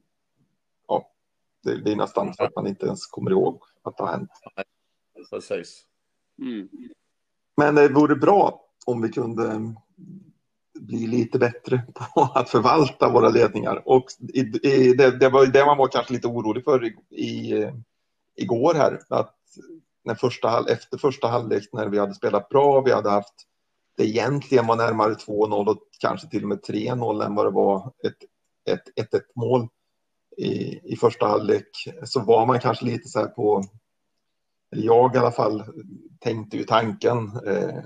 ja, 0.88 1.10
det, 1.62 1.84
det 1.84 1.92
är 1.92 1.96
nästan 1.96 2.34
så 2.34 2.44
att 2.44 2.56
man 2.56 2.66
inte 2.66 2.86
ens 2.86 3.06
kommer 3.06 3.30
ihåg 3.30 3.62
att 3.82 3.96
det 3.96 4.02
har 4.02 4.10
hänt. 4.10 4.30
Precis. 5.30 5.84
Mm. 6.38 6.68
Men 7.56 7.74
det 7.74 7.88
vore 7.88 8.16
bra 8.16 8.64
om 8.86 9.02
vi 9.02 9.08
kunde 9.08 9.74
bli 10.80 11.06
lite 11.06 11.38
bättre 11.38 11.82
på 12.14 12.20
att 12.34 12.50
förvalta 12.50 13.08
våra 13.08 13.28
ledningar. 13.28 13.82
Och 13.84 14.04
i, 14.34 14.40
i, 14.40 14.92
det, 14.92 15.18
det, 15.18 15.28
var 15.28 15.46
det 15.46 15.64
man 15.64 15.78
var 15.78 15.88
kanske 15.88 16.12
lite 16.12 16.28
orolig 16.28 16.64
för 16.64 16.84
i, 16.84 16.96
i, 17.10 17.62
eh, 17.62 17.74
igår 18.36 18.74
här. 18.74 19.00
Att 19.08 19.36
när 20.04 20.14
första, 20.14 20.64
efter 20.68 20.98
första 20.98 21.28
halvlek 21.28 21.68
när 21.72 21.88
vi 21.88 21.98
hade 21.98 22.14
spelat 22.14 22.48
bra, 22.48 22.80
vi 22.80 22.92
hade 22.92 23.10
haft 23.10 23.34
det 23.96 24.08
egentligen 24.08 24.66
var 24.66 24.76
närmare 24.76 25.14
2-0 25.14 25.68
och 25.68 25.78
kanske 26.00 26.28
till 26.28 26.42
och 26.42 26.48
med 26.48 26.58
3-0 26.58 27.24
än 27.24 27.34
vad 27.34 27.46
det 27.46 27.50
var 27.50 27.92
ett 28.04 29.12
1-1 29.12 29.20
mål 29.34 29.68
i, 30.36 30.80
i 30.92 30.96
första 30.96 31.26
halvlek 31.26 31.68
så 32.04 32.20
var 32.20 32.46
man 32.46 32.60
kanske 32.60 32.84
lite 32.84 33.08
så 33.08 33.18
här 33.18 33.26
på, 33.26 33.64
eller 34.72 34.84
jag 34.84 35.14
i 35.14 35.18
alla 35.18 35.32
fall 35.32 35.64
tänkte 36.18 36.56
ju 36.56 36.64
tanken, 36.64 37.16
eh, 37.46 37.82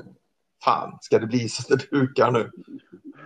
fan, 0.64 0.98
ska 1.00 1.18
det 1.18 1.26
bli 1.26 1.48
som 1.48 1.76
det 1.76 1.90
brukar 1.90 2.30
nu? 2.30 2.50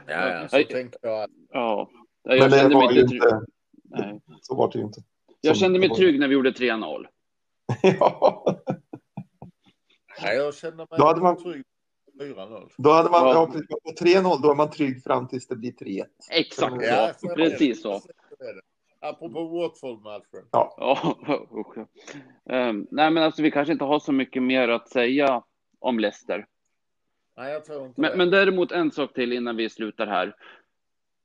Ja, 0.07 0.29
ja 0.29 0.49
så 0.49 0.65
tänkte 0.65 0.99
jag. 1.03 1.31
Ja, 1.51 1.91
jag 2.23 2.51
Men 2.51 2.71
det 2.71 2.75
var 2.75 2.93
ju 2.93 3.01
inte, 3.01 3.41
Nej. 3.85 4.21
så 4.43 4.55
var 4.55 4.73
det 4.73 4.79
ju 4.79 4.85
inte. 4.85 5.01
Jag 5.41 5.57
kände 5.57 5.79
mig 5.79 5.89
trygg 5.89 6.21
när 6.21 6.29
vi 6.29 6.35
gjorde 6.35 6.51
3-0. 6.51 7.07
ja. 7.83 8.57
Nej, 10.23 10.37
jag 10.37 10.55
kände 10.55 10.77
mig 10.77 10.87
Då 10.99 11.07
hade 11.07 11.21
man... 11.21 11.43
trygg 11.43 11.65
4-0. 12.21 12.71
Då 12.77 12.91
hade 12.91 13.11
man, 13.11 13.29
ja. 13.29 13.51
ja 13.69 13.77
på 13.85 14.05
3-0, 14.05 14.43
då 14.43 14.51
är 14.51 14.55
man 14.55 14.71
trygg 14.71 15.03
fram 15.03 15.29
tills 15.29 15.47
det 15.47 15.57
blir 15.57 15.73
3-1. 15.73 16.05
Exakt 16.31 16.77
ja, 16.81 17.13
så, 17.19 17.29
precis 17.35 17.83
så. 17.83 18.01
Apropå 19.01 19.45
Watford-matchen. 19.45 20.49
Ja. 20.51 20.75
ja 20.77 21.17
um, 22.69 22.87
nej, 22.91 23.11
men 23.11 23.23
alltså 23.23 23.43
vi 23.43 23.51
kanske 23.51 23.73
inte 23.73 23.85
har 23.85 24.01
så 24.01 24.13
mycket 24.13 24.43
mer 24.43 24.69
att 24.69 24.89
säga 24.89 25.43
om 25.79 25.99
Leicester. 25.99 26.47
Nej, 27.39 27.53
jag 27.53 27.65
tror 27.65 27.87
inte 27.87 28.01
men, 28.01 28.11
det. 28.11 28.17
men 28.17 28.31
däremot 28.31 28.73
en 28.73 28.93
sak 28.93 29.15
till 29.15 29.33
innan 29.33 29.57
vi 29.57 29.71
slutar 29.71 30.07
här. 30.07 30.37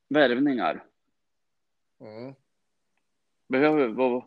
Värvningar. 0.10 0.84
Mm. 2.02 2.34
Behöver 3.48 3.88
vad? 3.88 4.24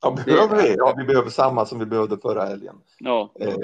Ja, 0.00 0.10
behöver 0.10 0.62
vi? 0.62 0.74
Ja, 0.78 0.94
vi 0.98 1.04
behöver 1.04 1.30
samma 1.30 1.66
som 1.66 1.78
vi 1.78 1.86
behövde 1.86 2.18
förra 2.18 2.44
helgen. 2.44 2.80
Ja. 2.98 3.32
Eh. 3.40 3.56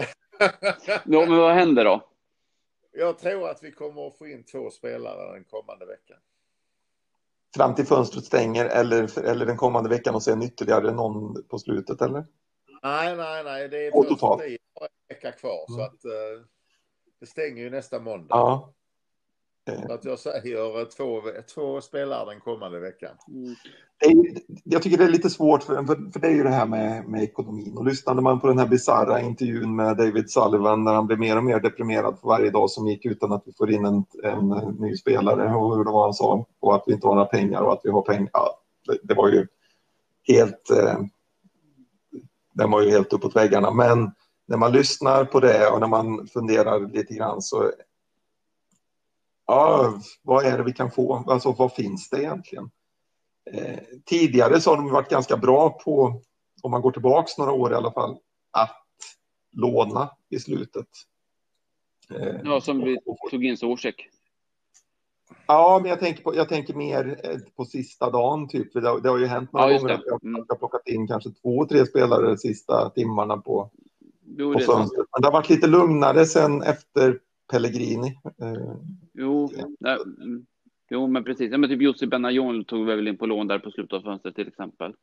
ja, 1.04 1.26
men 1.26 1.36
vad 1.36 1.54
händer 1.54 1.84
då? 1.84 2.08
Jag 2.92 3.18
tror 3.18 3.48
att 3.48 3.62
vi 3.62 3.72
kommer 3.72 4.06
att 4.06 4.18
få 4.18 4.26
in 4.26 4.44
två 4.44 4.70
spelare 4.70 5.32
den 5.32 5.44
kommande 5.44 5.86
veckan. 5.86 6.18
Fram 7.56 7.74
till 7.74 7.86
fönstret 7.86 8.24
stänger 8.24 8.64
eller, 8.64 9.18
eller 9.18 9.46
den 9.46 9.56
kommande 9.56 9.90
veckan 9.90 10.14
och 10.14 10.22
sen 10.22 10.42
ytterligare 10.42 10.92
någon 10.92 11.44
på 11.48 11.58
slutet 11.58 12.02
eller? 12.02 12.24
Nej, 12.82 13.16
nej, 13.16 13.44
nej. 13.44 13.68
Det 13.68 13.86
är 13.86 13.90
totalt. 13.90 14.42
en 14.42 14.56
vecka 15.08 15.32
kvar 15.32 15.66
mm. 15.68 15.78
så 15.78 15.82
att 15.82 16.04
uh, 16.04 16.46
det 17.20 17.26
stänger 17.26 17.62
ju 17.62 17.70
nästa 17.70 18.00
måndag. 18.00 18.26
Ja. 18.30 18.72
Så 19.86 19.92
att 19.92 20.04
jag 20.04 20.18
säger 20.18 20.84
två, 20.96 21.22
två 21.54 21.80
spelare 21.80 22.30
den 22.30 22.40
kommande 22.40 22.80
veckan. 22.80 23.10
Mm. 23.28 23.54
Jag 24.64 24.82
tycker 24.82 24.98
det 24.98 25.04
är 25.04 25.08
lite 25.08 25.30
svårt, 25.30 25.62
för, 25.62 25.74
för, 25.74 26.12
för, 26.12 26.20
det 26.20 26.26
är 26.26 26.32
ju 26.32 26.42
det 26.42 26.50
här 26.50 26.66
med, 26.66 27.08
med 27.08 27.22
ekonomin. 27.22 27.76
Och 27.76 27.84
lyssnade 27.84 28.22
man 28.22 28.40
på 28.40 28.46
den 28.46 28.58
här 28.58 28.66
bisarra 28.66 29.20
intervjun 29.20 29.76
med 29.76 29.96
David 29.96 30.30
Sullivan 30.30 30.84
när 30.84 30.94
han 30.94 31.06
blev 31.06 31.18
mer 31.18 31.36
och 31.36 31.44
mer 31.44 31.60
deprimerad 31.60 32.18
för 32.20 32.28
varje 32.28 32.50
dag 32.50 32.70
som 32.70 32.86
gick 32.86 33.04
utan 33.04 33.32
att 33.32 33.42
vi 33.46 33.52
får 33.52 33.70
in 33.70 33.84
en, 33.84 34.04
en 34.24 34.48
ny 34.78 34.96
spelare 34.96 35.54
och 35.54 35.76
hur 35.76 35.84
det 35.84 35.90
var 35.90 36.02
han 36.02 36.14
sa 36.14 36.46
och 36.60 36.74
att 36.74 36.84
vi 36.86 36.92
inte 36.92 37.06
har 37.06 37.14
några 37.14 37.28
pengar 37.28 37.60
och 37.60 37.72
att 37.72 37.80
vi 37.84 37.90
har 37.90 38.02
pengar. 38.02 38.30
Ja, 38.32 38.60
det, 38.86 38.98
det, 39.02 39.14
var 39.14 39.28
ju 39.28 39.46
helt... 40.28 40.70
Eh, 40.70 40.98
den 42.54 42.70
var 42.70 42.82
ju 42.82 42.90
helt 42.90 43.12
uppåt 43.12 43.36
väggarna. 43.36 43.70
Men 43.70 44.10
när 44.50 44.56
man 44.56 44.72
lyssnar 44.72 45.24
på 45.24 45.40
det 45.40 45.66
och 45.66 45.80
när 45.80 45.86
man 45.86 46.26
funderar 46.26 46.80
lite 46.80 47.14
grann 47.14 47.42
så 47.42 47.72
ja, 49.46 49.94
vad 50.22 50.44
är 50.44 50.58
det 50.58 50.64
vi 50.64 50.72
kan 50.72 50.90
få? 50.90 51.24
Alltså 51.26 51.52
vad 51.52 51.72
finns 51.72 52.10
det 52.10 52.18
egentligen? 52.18 52.70
Eh, 53.50 53.78
tidigare 54.04 54.60
så 54.60 54.70
har 54.70 54.76
de 54.76 54.90
varit 54.90 55.10
ganska 55.10 55.36
bra 55.36 55.70
på, 55.70 56.20
om 56.62 56.70
man 56.70 56.82
går 56.82 56.90
tillbaks 56.90 57.38
några 57.38 57.52
år 57.52 57.72
i 57.72 57.74
alla 57.74 57.92
fall, 57.92 58.18
att 58.50 58.76
låna 59.52 60.10
i 60.28 60.38
slutet. 60.38 60.88
Eh, 62.14 62.36
ja, 62.44 62.60
som 62.60 62.84
vi 62.84 62.98
tog 63.30 63.44
in 63.44 63.56
Zuzek. 63.56 64.08
Ja, 65.46 65.78
men 65.82 65.90
jag 65.90 66.00
tänker, 66.00 66.22
på, 66.22 66.36
jag 66.36 66.48
tänker 66.48 66.74
mer 66.74 67.20
eh, 67.24 67.38
på 67.56 67.64
sista 67.64 68.10
dagen, 68.10 68.48
typ. 68.48 68.72
Det, 68.72 68.88
har, 68.88 69.00
det 69.00 69.08
har 69.08 69.18
ju 69.18 69.26
hänt 69.26 69.52
några 69.52 69.72
ja, 69.72 69.78
gånger 69.78 69.94
att 69.94 70.06
jag, 70.06 70.24
mm. 70.24 70.44
jag 70.48 70.54
har 70.54 70.58
plockat 70.58 70.88
in 70.88 71.06
kanske 71.06 71.30
två, 71.30 71.66
tre 71.66 71.86
spelare 71.86 72.26
de 72.26 72.36
sista 72.36 72.90
timmarna 72.90 73.36
på, 73.36 73.70
jo, 74.40 74.58
fönstret. 74.58 75.06
Men 75.12 75.22
det 75.22 75.26
har 75.26 75.32
varit 75.32 75.50
lite 75.50 75.66
lugnare 75.66 76.26
sen 76.26 76.62
efter 76.62 77.18
Pellegrini. 77.50 78.08
Eh, 78.42 78.74
jo, 79.14 79.50
nej, 79.80 79.98
mm. 80.22 80.46
jo, 80.90 81.06
men 81.06 81.24
precis. 81.24 81.52
Ja, 81.52 81.58
men 81.58 81.70
typ 81.70 81.82
Jussi 81.82 82.06
Benayoun 82.06 82.64
tog 82.64 82.86
väl 82.86 83.08
in 83.08 83.18
på 83.18 83.26
lån 83.26 83.46
där 83.46 83.58
på 83.58 83.70
slutet 83.70 83.92
av 83.92 84.00
fönstret 84.00 84.34
till 84.34 84.48
exempel. 84.48 84.94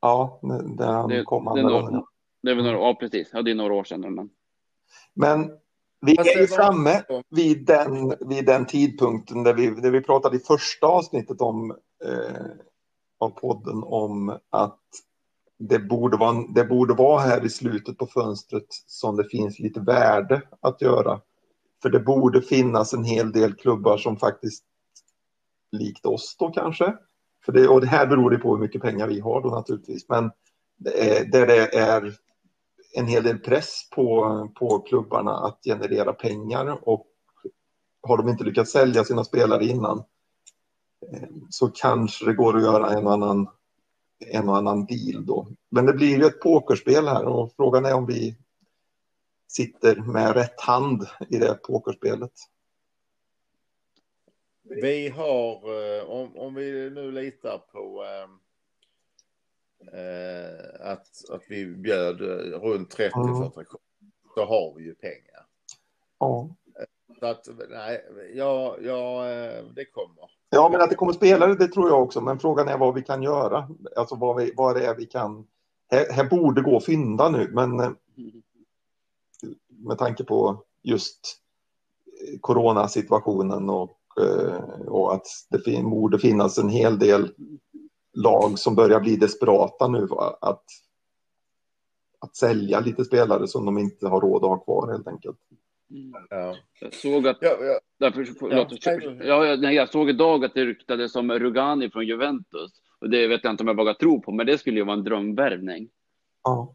Ja, 0.00 0.40
där 0.78 0.92
han 0.92 1.08
det, 1.08 1.24
kom 1.24 1.48
andra 1.48 1.62
gången. 1.62 2.02
Det 2.42 2.50
är 2.50 2.54
väl 2.54 2.64
några, 2.64 2.78
ja, 2.78 2.94
precis. 2.94 3.30
Ja, 3.32 3.42
det 3.42 3.50
är 3.50 3.54
några 3.54 3.74
år 3.74 3.84
sedan. 3.84 4.00
Men, 4.00 4.30
men 5.14 5.50
vi 6.00 6.16
är 6.16 6.40
ju 6.40 6.46
framme 6.46 7.02
vid 7.30 7.66
den, 7.66 8.14
vid 8.20 8.46
den 8.46 8.66
tidpunkten 8.66 9.42
där 9.42 9.54
vi, 9.54 9.70
där 9.70 9.90
vi 9.90 10.00
pratade 10.00 10.36
i 10.36 10.40
första 10.40 10.86
avsnittet 10.86 11.40
om, 11.40 11.70
eh, 12.04 12.46
av 13.18 13.30
podden 13.30 13.82
om 13.84 14.38
att 14.50 14.80
det 15.60 15.78
borde, 15.78 16.16
vara, 16.16 16.44
det 16.54 16.64
borde 16.64 16.94
vara 16.94 17.20
här 17.20 17.44
i 17.44 17.48
slutet 17.48 17.98
på 17.98 18.06
fönstret 18.06 18.66
som 18.86 19.16
det 19.16 19.24
finns 19.24 19.58
lite 19.58 19.80
värde 19.80 20.42
att 20.60 20.82
göra. 20.82 21.20
För 21.82 21.90
det 21.90 22.00
borde 22.00 22.42
finnas 22.42 22.94
en 22.94 23.04
hel 23.04 23.32
del 23.32 23.54
klubbar 23.54 23.98
som 23.98 24.16
faktiskt 24.16 24.64
likt 25.72 26.06
oss 26.06 26.36
då 26.38 26.50
kanske. 26.50 26.96
För 27.44 27.52
det, 27.52 27.68
och 27.68 27.80
det 27.80 27.86
här 27.86 28.06
beror 28.06 28.30
det 28.30 28.38
på 28.38 28.54
hur 28.54 28.62
mycket 28.62 28.82
pengar 28.82 29.06
vi 29.06 29.20
har 29.20 29.42
då 29.42 29.48
naturligtvis. 29.48 30.08
Men 30.08 30.30
det 30.76 31.18
är, 31.18 31.24
där 31.24 31.46
det 31.46 31.74
är 31.78 32.14
en 32.96 33.06
hel 33.06 33.22
del 33.22 33.38
press 33.38 33.90
på, 33.94 34.48
på 34.58 34.78
klubbarna 34.78 35.32
att 35.32 35.58
generera 35.64 36.12
pengar 36.12 36.88
och 36.88 37.06
har 38.02 38.16
de 38.16 38.28
inte 38.28 38.44
lyckats 38.44 38.72
sälja 38.72 39.04
sina 39.04 39.24
spelare 39.24 39.64
innan 39.64 39.98
eh, 41.12 41.28
så 41.50 41.68
kanske 41.68 42.24
det 42.24 42.34
går 42.34 42.56
att 42.56 42.62
göra 42.62 42.90
en 42.90 43.06
annan 43.06 43.48
en 44.26 44.48
och 44.48 44.56
annan 44.56 44.86
deal 44.86 45.26
då. 45.26 45.48
Men 45.68 45.86
det 45.86 45.92
blir 45.92 46.18
ju 46.18 46.24
ett 46.24 46.40
pokerspel 46.40 47.08
här 47.08 47.24
och 47.24 47.52
frågan 47.56 47.84
är 47.84 47.94
om 47.94 48.06
vi 48.06 48.36
sitter 49.48 49.96
med 49.96 50.34
rätt 50.34 50.60
hand 50.60 51.06
i 51.28 51.36
det 51.38 51.54
pokerspelet. 51.54 52.32
Vi 54.62 55.08
har, 55.08 55.54
eh, 55.54 56.04
om, 56.04 56.36
om 56.36 56.54
vi 56.54 56.90
nu 56.90 57.10
litar 57.12 57.58
på 57.58 58.04
eh, 59.92 60.90
att, 60.90 61.30
att 61.30 61.42
vi 61.48 61.66
bjöd 61.66 62.20
runt 62.20 62.96
30-40 62.96 63.40
mm. 63.40 63.50
så 64.34 64.44
har 64.44 64.74
vi 64.76 64.84
ju 64.84 64.94
pengar. 64.94 65.46
Ja. 66.18 66.56
Att, 67.22 67.48
nej, 67.70 68.04
ja, 68.34 68.76
ja, 68.82 69.28
eh, 69.28 69.64
det 69.74 69.84
kommer. 69.84 70.30
Ja, 70.50 70.68
men 70.72 70.80
att 70.80 70.90
det 70.90 70.96
kommer 70.96 71.12
spelare, 71.12 71.54
det 71.54 71.68
tror 71.68 71.88
jag 71.88 72.02
också. 72.02 72.20
Men 72.20 72.38
frågan 72.38 72.68
är 72.68 72.78
vad 72.78 72.94
vi 72.94 73.02
kan 73.02 73.22
göra. 73.22 73.68
Alltså 73.96 74.14
vad, 74.16 74.36
vi, 74.36 74.52
vad 74.56 74.76
det 74.76 74.86
är 74.86 74.94
vi 74.94 75.06
kan... 75.06 75.46
Här, 75.90 76.12
här 76.12 76.24
borde 76.24 76.62
gå 76.62 76.76
att 76.76 76.84
fynda 76.84 77.28
nu, 77.28 77.50
men 77.52 77.80
eh, 77.80 77.90
med 79.68 79.98
tanke 79.98 80.24
på 80.24 80.62
just 80.82 81.36
eh, 82.06 82.38
coronasituationen 82.40 83.70
och, 83.70 83.96
och 84.86 85.14
att 85.14 85.26
det 85.48 85.82
borde 85.82 86.18
finnas 86.18 86.58
en 86.58 86.68
hel 86.68 86.98
del 86.98 87.32
lag 88.12 88.58
som 88.58 88.74
börjar 88.74 89.00
bli 89.00 89.16
desperata 89.16 89.88
nu 89.88 90.08
att, 90.40 90.64
att 92.18 92.36
sälja 92.36 92.80
lite 92.80 93.04
spelare 93.04 93.48
som 93.48 93.64
de 93.64 93.78
inte 93.78 94.08
har 94.08 94.20
råd 94.20 94.44
att 94.44 94.50
ha 94.50 94.58
kvar 94.58 94.92
helt 94.92 95.08
enkelt. 95.08 95.38
Ja. 96.30 96.56
Jag 96.80 96.94
såg 96.94 97.28
att... 97.28 97.38
Ja, 97.40 97.56
ja. 97.60 97.80
Därför, 97.98 98.26
ja, 99.24 99.46
ja, 99.46 99.56
nej, 99.56 99.74
jag 99.74 99.88
såg 99.88 100.10
idag 100.10 100.44
att 100.44 100.54
det 100.54 100.64
ryktades 100.64 101.16
om 101.16 101.32
Rugani 101.32 101.90
från 101.90 102.06
Juventus. 102.06 102.82
Och 102.98 103.10
det 103.10 103.26
vet 103.26 103.44
jag 103.44 103.52
inte 103.52 103.62
om 103.62 103.68
jag 103.68 103.76
vågar 103.76 103.94
tro 103.94 104.22
på, 104.22 104.32
men 104.32 104.46
det 104.46 104.58
skulle 104.58 104.76
ju 104.76 104.84
vara 104.84 104.96
en 104.96 105.04
drömvärvning. 105.04 105.90
Ja, 106.44 106.74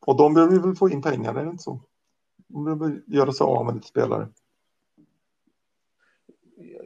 och 0.00 0.16
de 0.16 0.34
behöver 0.34 0.58
väl 0.58 0.74
få 0.74 0.90
in 0.90 1.02
pengar, 1.02 1.34
är 1.34 1.44
det 1.44 1.50
inte 1.50 1.62
så? 1.62 1.80
De 2.48 2.64
behöver 2.64 3.02
göra 3.06 3.32
sig 3.32 3.44
av 3.44 3.66
med 3.66 3.74
lite 3.74 3.86
spelare. 3.86 4.28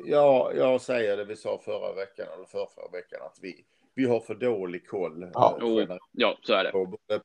Ja, 0.05 0.53
jag 0.55 0.81
säger 0.81 1.16
det 1.16 1.24
vi 1.24 1.37
sa 1.37 1.61
förra 1.64 1.95
veckan 1.95 2.26
eller 2.35 2.45
förra, 2.45 2.66
förra 2.66 2.89
veckan 2.93 3.20
att 3.22 3.39
vi, 3.43 3.64
vi 3.95 4.05
har 4.05 4.20
för 4.20 4.35
dålig 4.35 4.89
koll. 4.89 5.31
Ja, 5.33 5.59
eh, 5.62 5.97
ja 6.12 6.39
så 6.43 6.53
är 6.53 6.64
det. 6.64 6.70
På 6.70 6.87
både 6.87 7.22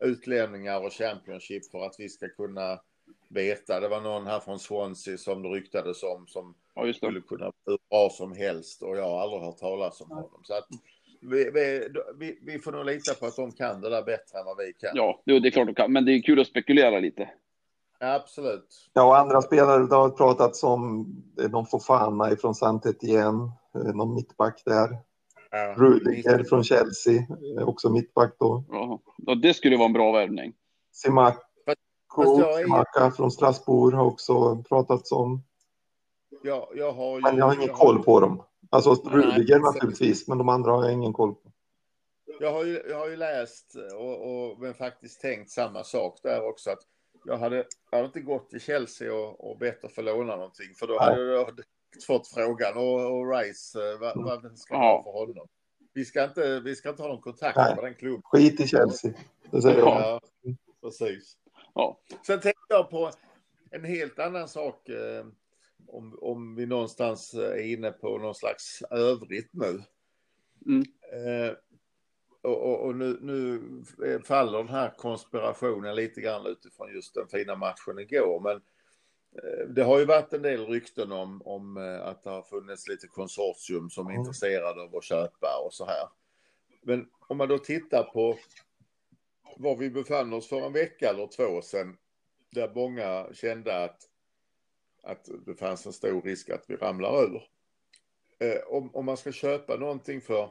utlänningar 0.00 0.84
och 0.84 0.92
Championship 0.92 1.70
för 1.70 1.86
att 1.86 1.94
vi 1.98 2.08
ska 2.08 2.28
kunna 2.28 2.80
veta. 3.28 3.80
Det 3.80 3.88
var 3.88 4.00
någon 4.00 4.26
här 4.26 4.40
från 4.40 4.58
Swansea 4.58 5.18
som 5.18 5.42
det 5.42 5.48
ryktades 5.48 6.02
om 6.02 6.26
som 6.26 6.54
ja, 6.74 6.92
skulle 6.92 7.20
kunna 7.20 7.44
vara 7.44 7.52
hur 7.66 7.78
bra 7.90 8.10
som 8.10 8.32
helst 8.32 8.82
och 8.82 8.96
jag 8.96 9.10
har 9.10 9.20
aldrig 9.20 9.42
hört 9.42 9.58
talas 9.58 10.00
om 10.00 10.10
honom. 10.10 10.40
Så 10.42 10.54
att 10.54 10.68
vi, 11.20 11.50
vi, 12.18 12.38
vi, 12.42 12.58
får 12.58 12.72
nog 12.72 12.86
lita 12.86 13.14
på 13.14 13.26
att 13.26 13.36
de 13.36 13.52
kan 13.52 13.80
det 13.80 13.90
där 13.90 14.02
bättre 14.02 14.38
än 14.38 14.44
vad 14.44 14.56
vi 14.56 14.72
kan. 14.72 14.90
Ja, 14.94 15.22
det 15.24 15.32
är 15.32 15.50
klart 15.50 15.66
de 15.66 15.74
kan, 15.74 15.92
men 15.92 16.04
det 16.04 16.12
är 16.12 16.22
kul 16.22 16.40
att 16.40 16.46
spekulera 16.46 16.98
lite. 16.98 17.30
Ja, 17.98 18.14
absolut. 18.14 18.88
Ja, 18.92 19.04
och 19.04 19.18
andra 19.18 19.42
spelare, 19.42 19.86
det 19.86 19.94
har 19.94 20.10
pratats 20.10 20.64
om 20.64 21.06
någon 21.50 21.66
Fofana 21.66 22.32
ifrån 22.32 22.54
Santet 22.54 23.02
igen, 23.02 23.50
någon 23.94 24.14
mittback 24.14 24.62
där. 24.64 24.98
Ja, 25.50 25.74
Rudiger 25.76 26.44
från 26.44 26.64
Chelsea, 26.64 27.26
också 27.60 27.90
mittback 27.90 28.36
då. 28.38 28.64
Ja, 28.68 29.34
det 29.34 29.54
skulle 29.54 29.76
vara 29.76 29.86
en 29.86 29.92
bra 29.92 30.12
värvning. 30.12 30.52
Simako, 30.92 31.45
Simaka 32.24 33.10
från 33.10 33.30
Strasbourg 33.30 33.94
har 33.94 34.04
också 34.04 34.62
pratats 34.68 35.12
om. 35.12 35.42
Ja, 36.42 36.70
jag 36.74 36.92
har 36.92 37.16
ju, 37.16 37.20
men 37.22 37.36
jag 37.36 37.44
har 37.44 37.54
ingen 37.54 37.66
jag 37.66 37.76
koll 37.76 38.02
på 38.02 38.20
dem. 38.20 38.42
Alltså 38.70 38.94
Rudiger 38.94 39.58
naturligtvis, 39.58 40.28
men 40.28 40.38
de 40.38 40.48
andra 40.48 40.72
har 40.72 40.84
jag 40.84 40.92
ingen 40.92 41.12
koll 41.12 41.34
på. 41.34 41.52
Jag 42.40 42.52
har 42.52 42.64
ju, 42.64 42.82
jag 42.88 42.98
har 42.98 43.08
ju 43.08 43.16
läst 43.16 43.76
och, 43.94 44.50
och 44.50 44.60
men 44.60 44.74
faktiskt 44.74 45.20
tänkt 45.20 45.50
samma 45.50 45.84
sak 45.84 46.18
där 46.22 46.48
också. 46.48 46.70
Att 46.70 46.82
jag 47.24 47.38
hade, 47.38 47.56
jag 47.90 47.98
hade 47.98 48.06
inte 48.06 48.20
gått 48.20 48.50
till 48.50 48.60
Chelsea 48.60 49.14
och, 49.14 49.50
och 49.50 49.58
bett 49.58 49.84
att 49.84 49.92
få 49.92 50.02
låna 50.02 50.36
någonting. 50.36 50.74
För 50.78 50.86
då 50.86 50.98
hade 50.98 51.22
jag 51.22 51.50
fått 52.06 52.28
frågan 52.28 52.76
och, 52.76 53.16
och 53.16 53.30
Rice, 53.30 53.92
eh, 53.92 53.98
vad, 53.98 54.24
vad 54.24 54.58
ska 54.58 54.74
man 54.74 54.82
ha 54.82 55.02
för 55.02 55.12
honom? 55.12 55.48
Vi 55.94 56.04
ska 56.04 56.24
inte, 56.24 56.60
vi 56.60 56.76
ska 56.76 56.88
inte 56.88 57.02
ha 57.02 57.08
någon 57.08 57.20
kontakt 57.20 57.56
Nej. 57.56 57.74
med 57.74 57.84
den 57.84 57.94
klubben. 57.94 58.22
Skit 58.24 58.60
i 58.60 58.66
Chelsea. 58.66 59.12
Det 59.50 59.62
säger 59.62 59.78
ja, 59.78 60.20
precis. 60.82 61.36
Ja. 61.76 61.98
Sen 62.26 62.40
tänkte 62.40 62.66
jag 62.68 62.90
på 62.90 63.10
en 63.70 63.84
helt 63.84 64.18
annan 64.18 64.48
sak. 64.48 64.88
Eh, 64.88 65.26
om, 65.88 66.18
om 66.20 66.54
vi 66.54 66.66
någonstans 66.66 67.34
är 67.34 67.72
inne 67.72 67.90
på 67.90 68.18
någon 68.18 68.34
slags 68.34 68.82
övrigt 68.90 69.50
nu. 69.52 69.82
Mm. 70.66 70.84
Eh, 71.12 71.54
och, 72.42 72.62
och, 72.62 72.86
och 72.86 72.96
nu, 72.96 73.18
nu, 73.20 73.62
faller 74.24 74.58
den 74.58 74.68
här 74.68 74.94
konspirationen 74.96 75.96
lite 75.96 76.20
grann 76.20 76.46
utifrån 76.46 76.94
just 76.94 77.14
den 77.14 77.28
fina 77.28 77.56
matchen 77.56 77.98
igår. 77.98 78.40
Men 78.40 78.56
eh, 79.42 79.68
det 79.68 79.82
har 79.82 79.98
ju 79.98 80.04
varit 80.04 80.32
en 80.32 80.42
del 80.42 80.66
rykten 80.66 81.12
om, 81.12 81.42
om 81.42 81.76
eh, 81.76 82.06
att 82.06 82.22
det 82.22 82.30
har 82.30 82.42
funnits 82.42 82.88
lite 82.88 83.06
konsortium 83.06 83.90
som 83.90 84.06
är 84.06 84.10
mm. 84.10 84.20
intresserade 84.20 84.82
av 84.82 84.96
att 84.96 85.04
köpa 85.04 85.48
och 85.66 85.74
så 85.74 85.86
här. 85.86 86.08
Men 86.82 87.08
om 87.28 87.36
man 87.36 87.48
då 87.48 87.58
tittar 87.58 88.02
på 88.02 88.38
var 89.56 89.76
vi 89.76 89.90
befann 89.90 90.32
oss 90.32 90.48
för 90.48 90.66
en 90.66 90.72
vecka 90.72 91.10
eller 91.10 91.26
två 91.26 91.62
sedan, 91.62 91.96
där 92.50 92.74
många 92.74 93.26
kände 93.32 93.84
att, 93.84 94.02
att 95.02 95.28
det 95.46 95.54
fanns 95.54 95.86
en 95.86 95.92
stor 95.92 96.22
risk 96.22 96.50
att 96.50 96.64
vi 96.68 96.76
ramlar 96.76 97.22
ur. 97.22 97.42
Eh, 98.38 98.62
om, 98.66 98.94
om 98.94 99.04
man 99.04 99.16
ska 99.16 99.32
köpa 99.32 99.76
någonting 99.76 100.20
för 100.20 100.50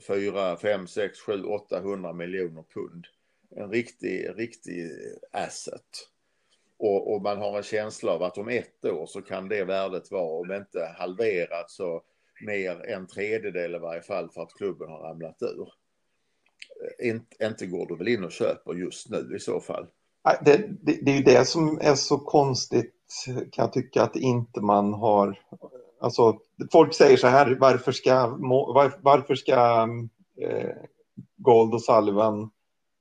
4, 0.00 0.56
5, 0.56 0.86
6, 0.86 1.20
7, 1.20 1.44
800 1.44 2.12
miljoner 2.12 2.64
pund. 2.74 3.06
En 3.50 3.70
riktig, 3.70 4.28
riktig 4.36 4.90
asset. 5.32 6.08
Och, 6.76 7.14
och, 7.14 7.22
man 7.22 7.38
har 7.38 7.56
en 7.56 7.62
känsla 7.62 8.12
av 8.12 8.22
att 8.22 8.38
om 8.38 8.48
ett 8.48 8.84
år 8.84 9.06
så 9.06 9.22
kan 9.22 9.48
det 9.48 9.64
värdet 9.64 10.10
vara, 10.10 10.40
om 10.40 10.52
inte 10.52 10.94
halverat 10.98 11.70
så 11.70 12.02
mer 12.46 12.84
en 12.84 13.06
tredjedel 13.06 13.74
i 13.74 13.78
varje 13.78 14.02
fall 14.02 14.30
för 14.30 14.42
att 14.42 14.54
klubben 14.54 14.88
har 14.88 14.98
ramlat 14.98 15.42
ur. 15.42 15.72
Eh, 17.00 17.08
inte, 17.08 17.46
inte 17.46 17.66
går 17.66 17.86
du 17.86 17.96
väl 17.96 18.08
in 18.08 18.24
och 18.24 18.32
köper 18.32 18.74
just 18.74 19.10
nu 19.10 19.36
i 19.36 19.40
så 19.40 19.60
fall? 19.60 19.86
Det, 20.44 20.56
det, 20.82 20.98
det 21.02 21.10
är 21.10 21.16
ju 21.16 21.22
det 21.22 21.44
som 21.44 21.78
är 21.82 21.94
så 21.94 22.18
konstigt 22.18 22.94
kan 23.26 23.62
jag 23.64 23.72
tycka 23.72 24.02
att 24.02 24.16
inte 24.16 24.60
man 24.60 24.92
har 24.92 25.38
Alltså, 26.00 26.38
folk 26.72 26.94
säger 26.94 27.16
så 27.16 27.26
här, 27.26 27.56
varför 27.60 27.92
ska, 27.92 28.26
var, 28.26 28.98
varför 29.02 29.34
ska 29.34 29.88
eh, 30.40 30.70
Gold 31.36 31.74
och 31.74 31.82
Sullivan 31.82 32.50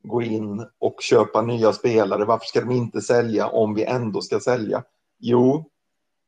gå 0.03 0.21
in 0.21 0.65
och 0.79 1.01
köpa 1.01 1.41
nya 1.41 1.73
spelare? 1.73 2.25
Varför 2.25 2.45
ska 2.45 2.59
de 2.59 2.71
inte 2.71 3.01
sälja 3.01 3.47
om 3.47 3.73
vi 3.73 3.83
ändå 3.83 4.21
ska 4.21 4.39
sälja? 4.39 4.83
Jo, 5.19 5.69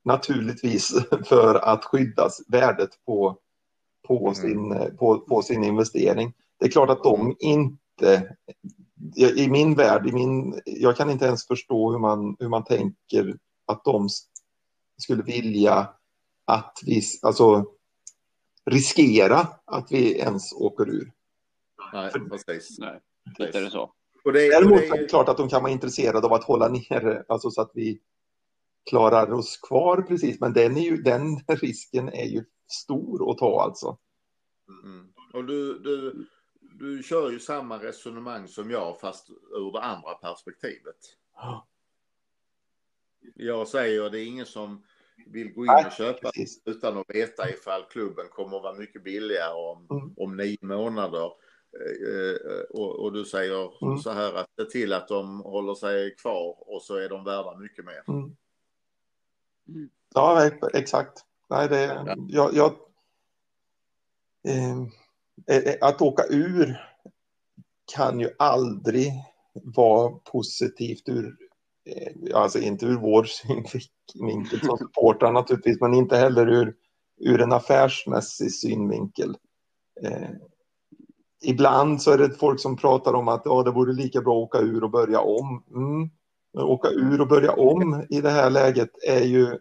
naturligtvis 0.03 0.93
för 1.25 1.55
att 1.55 1.85
skydda 1.85 2.29
värdet 2.47 2.89
på, 3.05 3.37
på, 4.07 4.19
mm. 4.19 4.35
sin, 4.35 4.97
på, 4.97 5.19
på 5.19 5.41
sin 5.41 5.63
investering. 5.63 6.33
Det 6.59 6.65
är 6.65 6.71
klart 6.71 6.89
att 6.89 7.03
de 7.03 7.35
inte 7.39 8.35
i 9.35 9.49
min 9.49 9.75
värld, 9.75 10.07
i 10.07 10.11
min, 10.11 10.61
jag 10.65 10.97
kan 10.97 11.09
inte 11.09 11.25
ens 11.25 11.47
förstå 11.47 11.91
hur 11.91 11.99
man, 11.99 12.35
hur 12.39 12.49
man 12.49 12.63
tänker 12.63 13.37
att 13.65 13.83
de 13.83 14.09
skulle 14.97 15.23
vilja 15.23 15.89
att 16.45 16.79
vi 16.85 17.01
alltså, 17.21 17.65
riskera 18.65 19.47
att 19.65 19.91
vi 19.91 20.19
ens 20.19 20.53
åker 20.53 20.89
ur. 20.89 21.11
Nej, 21.93 22.11
För, 22.11 22.19
precis. 22.19 22.79
Nej, 22.79 22.99
inte 23.27 23.57
är 23.57 23.61
det 23.61 23.71
så. 23.71 23.93
Och 24.23 24.33
det, 24.33 24.49
Däremot 24.49 24.73
och 24.73 24.79
det 24.79 24.87
är 24.87 25.01
det 25.01 25.07
klart 25.07 25.29
att 25.29 25.37
de 25.37 25.49
kan 25.49 25.61
vara 25.61 25.71
intresserade 25.71 26.27
av 26.27 26.33
att 26.33 26.43
hålla 26.43 26.67
ner 26.67 27.25
alltså 27.27 27.51
så 27.51 27.61
att 27.61 27.71
vi 27.73 27.99
klarar 28.89 29.31
oss 29.31 29.57
kvar 29.57 30.01
precis. 30.01 30.39
Men 30.39 30.53
den, 30.53 30.77
är 30.77 30.81
ju, 30.81 30.97
den 30.97 31.39
risken 31.47 32.09
är 32.09 32.25
ju 32.25 32.45
stor 32.67 33.31
att 33.31 33.37
ta 33.37 33.61
alltså. 33.61 33.97
Mm. 34.83 35.07
Och 35.33 35.45
du, 35.45 35.79
du, 35.79 36.25
du 36.79 37.03
kör 37.03 37.31
ju 37.31 37.39
samma 37.39 37.77
resonemang 37.77 38.47
som 38.47 38.71
jag 38.71 38.99
fast 38.99 39.29
ur 39.29 39.71
det 39.71 39.81
andra 39.81 40.13
perspektivet. 40.13 40.97
Jag 43.35 43.67
säger 43.67 44.09
det 44.09 44.19
är 44.19 44.25
ingen 44.25 44.45
som 44.45 44.83
vill 45.27 45.53
gå 45.53 45.63
in 45.63 45.85
och 45.85 45.91
köpa 45.91 46.31
precis. 46.31 46.61
utan 46.65 46.97
att 46.97 47.09
veta 47.09 47.49
ifall 47.49 47.83
klubben 47.83 48.25
kommer 48.29 48.57
att 48.57 48.63
vara 48.63 48.77
mycket 48.77 49.03
billigare 49.03 49.53
om, 49.53 49.87
mm. 49.91 50.13
om 50.17 50.37
nio 50.37 50.57
månader. 50.61 51.31
Eh, 51.73 52.61
och, 52.69 52.99
och, 52.99 53.13
du 53.13 53.25
säger 53.25 53.85
mm. 53.85 53.97
så 53.97 54.11
här 54.11 54.33
att 54.33 54.49
se 54.55 54.65
till 54.65 54.93
att 54.93 55.07
de 55.07 55.39
håller 55.41 55.75
sig 55.75 56.15
kvar 56.15 56.55
och 56.57 56.81
så 56.81 56.95
är 56.95 57.09
de 57.09 57.23
värda 57.23 57.57
mycket 57.57 57.85
mer. 57.85 58.03
Mm. 58.07 58.35
Ja, 60.13 60.49
exakt. 60.73 61.25
Nej, 61.49 61.69
det, 61.69 61.83
ja. 61.83 62.15
jag, 62.27 62.53
jag 62.53 62.71
eh, 64.43 64.85
Eh, 65.47 65.57
eh, 65.57 65.75
att 65.81 66.01
åka 66.01 66.23
ur 66.29 66.81
kan 67.95 68.19
ju 68.19 68.29
aldrig 68.39 69.13
vara 69.53 70.09
positivt 70.09 71.09
ur 71.09 71.35
eh, 71.85 72.37
alltså 72.37 72.59
inte 72.59 72.85
ur 72.85 72.97
vår 72.97 73.23
synvinkel 73.23 74.59
som 74.59 74.77
supportrar 74.77 75.31
naturligtvis, 75.31 75.81
men 75.81 75.93
inte 75.93 76.17
heller 76.17 76.47
ur, 76.47 76.75
ur 77.17 77.41
en 77.41 77.53
affärsmässig 77.53 78.53
synvinkel. 78.53 79.37
Eh, 80.01 80.29
ibland 81.43 82.01
så 82.01 82.11
är 82.11 82.17
det 82.17 82.39
folk 82.39 82.59
som 82.59 82.77
pratar 82.77 83.13
om 83.13 83.27
att 83.27 83.41
ja, 83.45 83.63
det 83.63 83.71
vore 83.71 83.93
lika 83.93 84.21
bra 84.21 84.37
att 84.37 84.43
åka 84.43 84.59
ur 84.59 84.83
och 84.83 84.91
börja 84.91 85.19
om. 85.19 85.63
Mm. 85.75 86.09
Men 86.53 86.63
åka 86.63 86.89
ur 86.89 87.21
och 87.21 87.27
börja 87.27 87.51
om 87.51 88.05
i 88.09 88.21
det 88.21 88.29
här 88.29 88.49
läget 88.49 88.89
är 89.07 89.23
ju 89.23 89.59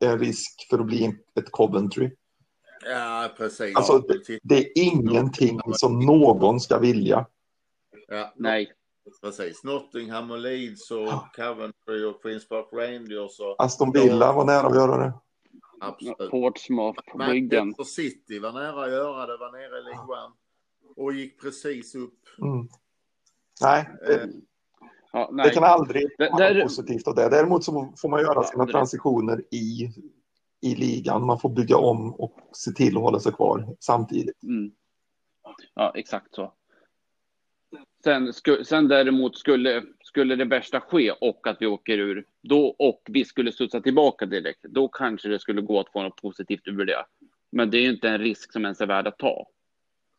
en 0.00 0.18
risk 0.18 0.66
för 0.70 0.78
att 0.78 0.86
bli 0.86 1.04
ett 1.34 1.50
Coventry. 1.50 2.10
Ja, 2.84 3.30
precis. 3.36 3.76
Alltså, 3.76 3.98
det, 3.98 4.38
det 4.42 4.58
är 4.58 4.66
ingenting 4.74 5.60
som 5.72 5.98
någon 5.98 6.60
ska 6.60 6.78
vilja. 6.78 7.26
Ja, 8.08 8.32
nej. 8.36 8.72
Precis. 9.22 9.64
Nottingham 9.64 10.30
och 10.30 10.38
Leeds 10.38 10.90
och 10.90 10.98
ja. 10.98 11.30
Coventry 11.36 12.04
och 12.04 12.22
Queens 12.22 12.48
Park 12.48 12.66
Rangers. 12.72 13.40
Och... 13.40 13.64
Aston 13.64 13.92
Villa 13.92 14.32
var 14.32 14.44
nära 14.44 14.66
att 14.66 14.74
göra 14.74 14.96
det. 14.96 15.12
Absolut. 15.80 16.30
Portsmouth 16.30 17.00
på 17.12 17.18
ryggen. 17.18 17.66
Manchester 17.66 17.84
City 18.02 18.38
var 18.38 18.52
nära 18.52 18.84
att 18.84 18.90
göra 18.90 19.26
det, 19.26 19.36
var 19.36 19.52
nere 19.52 19.78
i 19.78 19.82
League 19.82 20.24
One. 20.24 20.34
Och 20.96 21.12
gick 21.12 21.40
precis 21.40 21.94
upp. 21.94 22.18
Mm. 22.42 22.68
Nej, 23.62 23.88
det, 24.06 24.14
eh. 24.14 24.28
ja, 25.12 25.28
nej, 25.32 25.48
det, 25.48 25.54
kan 25.54 25.64
aldrig 25.64 26.06
vara 26.18 26.62
positivt 26.62 27.08
av 27.08 27.14
det. 27.14 27.28
Däremot 27.28 27.64
så 27.64 27.92
får 27.96 28.08
man 28.08 28.20
göra 28.20 28.42
sina 28.42 28.66
transitioner 28.66 29.44
i, 29.50 29.92
i 30.60 30.74
ligan. 30.74 31.26
Man 31.26 31.40
får 31.40 31.48
bygga 31.48 31.76
om 31.76 32.14
och 32.14 32.38
se 32.52 32.70
till 32.70 32.96
att 32.96 33.02
hålla 33.02 33.20
sig 33.20 33.32
kvar 33.32 33.76
samtidigt. 33.80 34.42
Mm. 34.42 34.70
Ja, 35.74 35.92
exakt 35.94 36.34
så. 36.34 36.52
Sen, 38.04 38.32
sku, 38.32 38.64
sen 38.64 38.88
däremot 38.88 39.38
skulle, 39.38 39.82
skulle 40.02 40.36
det 40.36 40.44
värsta 40.44 40.80
ske 40.80 41.10
och 41.10 41.46
att 41.46 41.56
vi 41.60 41.66
åker 41.66 41.98
ur 41.98 42.24
då 42.42 42.66
och 42.78 43.02
vi 43.06 43.24
skulle 43.24 43.52
studsa 43.52 43.80
tillbaka 43.80 44.26
direkt, 44.26 44.62
då 44.62 44.88
kanske 44.88 45.28
det 45.28 45.38
skulle 45.38 45.62
gå 45.62 45.80
att 45.80 45.92
få 45.92 46.02
något 46.02 46.22
positivt 46.22 46.68
ur 46.68 46.84
det. 46.84 47.04
Men 47.52 47.70
det 47.70 47.78
är 47.78 47.82
ju 47.82 47.90
inte 47.90 48.08
en 48.08 48.18
risk 48.18 48.52
som 48.52 48.64
ens 48.64 48.80
är 48.80 48.86
värd 48.86 49.06
att 49.06 49.18
ta. 49.18 49.46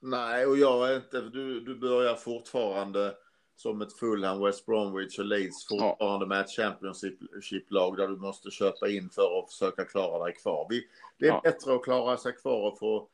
Nej, 0.02 0.46
och 0.46 0.58
jag 0.58 0.92
är 0.92 0.96
inte, 0.96 1.22
du, 1.22 1.60
du 1.60 1.76
börjar 1.76 2.16
fortfarande 2.16 3.14
som 3.62 3.82
ett 3.82 3.94
Fulham, 3.94 4.44
West 4.44 4.66
Bromwich 4.66 5.20
och 5.20 5.26
Leeds 5.26 5.68
fortfarande 5.68 6.26
ja. 6.26 6.28
med 6.28 6.40
ett 6.40 6.50
Championship-lag 6.50 7.98
där 7.98 8.08
du 8.08 8.16
måste 8.16 8.52
köpa 8.52 8.90
in 8.90 9.10
för 9.10 9.40
att 9.40 9.50
försöka 9.52 9.86
klara 9.86 10.26
dig 10.26 10.34
kvar. 10.34 10.68
Vi, 10.70 10.88
det 11.18 11.26
är 11.26 11.30
ja. 11.30 11.42
bättre 11.44 11.76
att 11.76 11.84
klara 11.84 12.18
sig 12.18 12.34
kvar 12.34 12.72
och 12.72 12.80
få 12.80 13.08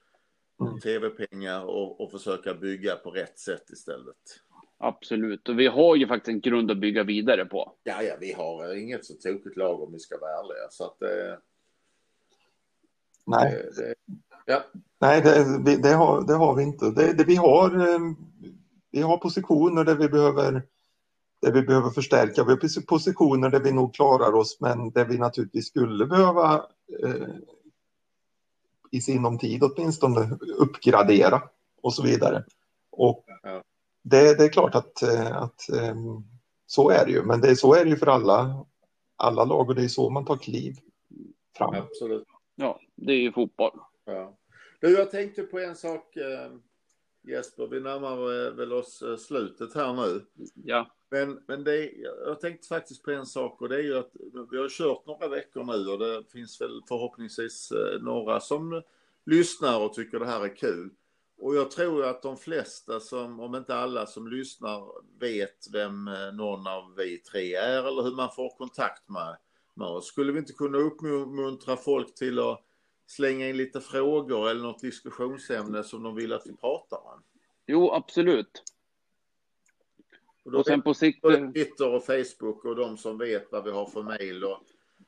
mm. 0.61 0.79
tv-pengar 0.79 1.65
och, 1.65 2.01
och 2.01 2.11
försöka 2.11 2.53
bygga 2.53 2.95
på 2.95 3.11
rätt 3.11 3.39
sätt 3.39 3.69
istället. 3.69 4.15
Absolut, 4.77 5.49
och 5.49 5.59
vi 5.59 5.67
har 5.67 5.95
ju 5.95 6.07
faktiskt 6.07 6.29
en 6.29 6.41
grund 6.41 6.71
att 6.71 6.77
bygga 6.77 7.03
vidare 7.03 7.45
på. 7.45 7.73
Ja, 7.83 8.01
ja, 8.01 8.15
vi 8.19 8.33
har 8.33 8.75
inget 8.75 9.05
så 9.05 9.13
tokigt 9.13 9.57
lag 9.57 9.81
om 9.81 9.93
vi 9.93 9.99
ska 9.99 10.17
vara 10.17 10.31
ärliga. 10.31 10.69
Så 10.69 10.83
att, 10.83 11.01
eh, 11.01 11.39
Nej, 13.25 13.51
det, 13.75 13.83
det, 13.83 13.95
ja. 14.45 14.63
Nej 14.99 15.21
det, 15.21 15.81
det, 15.81 15.93
har, 15.93 16.27
det 16.27 16.33
har 16.33 16.55
vi 16.55 16.63
inte. 16.63 16.91
Det, 16.91 17.23
vi, 17.27 17.35
har, 17.35 17.79
eh, 17.79 17.99
vi 18.97 19.03
har 19.03 19.17
positioner 19.17 19.83
där 19.83 19.95
vi 19.95 20.09
behöver 20.09 20.63
där 21.41 21.51
vi 21.51 21.61
behöver 21.61 21.89
förstärka. 21.89 22.43
Vi 22.43 22.51
har 22.51 22.85
positioner 22.85 23.49
där 23.49 23.59
vi 23.59 23.71
nog 23.71 23.95
klarar 23.95 24.33
oss, 24.35 24.57
men 24.59 24.91
där 24.91 25.05
vi 25.05 25.17
naturligtvis 25.17 25.67
skulle 25.67 26.05
behöva 26.05 26.65
eh, 27.03 27.27
i 28.91 29.01
sinom 29.01 29.37
tid 29.37 29.63
åtminstone 29.63 30.37
uppgradera 30.57 31.43
och 31.81 31.93
så 31.93 32.03
vidare. 32.03 32.43
Och 32.91 33.25
ja. 33.43 33.63
det, 34.01 34.37
det, 34.37 34.43
är 34.43 34.49
klart 34.49 34.75
att, 34.75 35.03
eh, 35.03 35.37
att 35.37 35.69
um, 35.71 36.27
så 36.65 36.89
är 36.89 37.05
det 37.05 37.11
ju, 37.11 37.23
men 37.23 37.41
det, 37.41 37.55
så 37.55 37.73
är 37.73 37.83
det 37.83 37.89
ju 37.89 37.97
för 37.97 38.07
alla, 38.07 38.65
alla 39.15 39.43
lag 39.43 39.69
och 39.69 39.75
det 39.75 39.83
är 39.83 39.87
så 39.87 40.09
man 40.09 40.25
tar 40.25 40.37
kliv 40.37 40.75
fram. 41.57 41.75
Absolut. 41.75 42.27
Ja, 42.55 42.79
det 42.95 43.13
är 43.13 43.19
ju 43.21 43.31
fotboll. 43.31 43.79
Ja. 44.05 44.37
Du, 44.79 44.97
jag 44.97 45.11
tänkte 45.11 45.43
på 45.43 45.59
en 45.59 45.75
sak 45.75 46.15
eh, 46.15 46.51
Jesper, 47.27 47.67
vi 47.67 47.79
närmar 47.79 48.51
väl 48.51 48.73
oss 48.73 49.01
eh, 49.01 49.17
slutet 49.17 49.73
här 49.73 49.93
nu. 49.93 50.25
Ja. 50.63 50.91
Men, 51.09 51.43
men 51.47 51.63
det, 51.63 51.91
jag 52.25 52.39
tänkte 52.39 52.67
faktiskt 52.67 53.03
på 53.03 53.11
en 53.11 53.25
sak 53.25 53.61
och 53.61 53.69
det 53.69 53.75
är 53.75 53.83
ju 53.83 53.97
att 53.97 54.11
vi 54.51 54.57
har 54.57 54.69
kört 54.69 55.05
några 55.05 55.27
veckor 55.27 55.63
nu 55.63 55.91
och 55.91 55.99
det 55.99 56.23
finns 56.31 56.61
väl 56.61 56.81
förhoppningsvis 56.87 57.71
eh, 57.71 58.01
några 58.01 58.39
som 58.39 58.81
lyssnar 59.25 59.79
och 59.79 59.93
tycker 59.93 60.19
det 60.19 60.25
här 60.25 60.45
är 60.45 60.55
kul. 60.55 60.89
Och 61.37 61.55
jag 61.55 61.71
tror 61.71 62.05
att 62.05 62.21
de 62.21 62.37
flesta 62.37 62.99
som, 62.99 63.39
om 63.39 63.55
inte 63.55 63.75
alla 63.75 64.05
som 64.05 64.27
lyssnar, 64.27 64.83
vet 65.19 65.67
vem 65.73 66.07
eh, 66.07 66.33
någon 66.33 66.67
av 66.67 66.95
vi 66.97 67.17
tre 67.17 67.55
är 67.55 67.87
eller 67.87 68.03
hur 68.03 68.15
man 68.15 68.31
får 68.35 68.57
kontakt 68.57 69.09
med, 69.09 69.37
med 69.73 69.87
oss. 69.87 70.07
Skulle 70.07 70.31
vi 70.31 70.39
inte 70.39 70.53
kunna 70.53 70.77
uppmuntra 70.77 71.77
folk 71.77 72.15
till 72.15 72.39
att 72.39 72.66
slänga 73.07 73.49
in 73.49 73.57
lite 73.57 73.81
frågor 73.81 74.49
eller 74.49 74.61
något 74.61 74.81
diskussionsämne 74.81 75.83
som 75.83 76.03
de 76.03 76.15
vill 76.15 76.33
att 76.33 76.47
vi 76.47 76.57
pratar 76.57 76.97
om? 76.97 77.23
Jo, 77.67 77.91
absolut. 77.91 78.63
Och, 80.45 80.53
och 80.53 80.65
sen 80.65 80.81
på 80.81 80.93
sikt... 80.93 81.23
Twitter 81.53 81.95
och 81.95 82.05
Facebook 82.05 82.65
och 82.65 82.75
de 82.75 82.97
som 82.97 83.17
vet 83.17 83.51
vad 83.51 83.63
vi 83.63 83.71
har 83.71 83.85
för 83.85 84.03
mejl 84.03 84.43
och, 84.43 84.51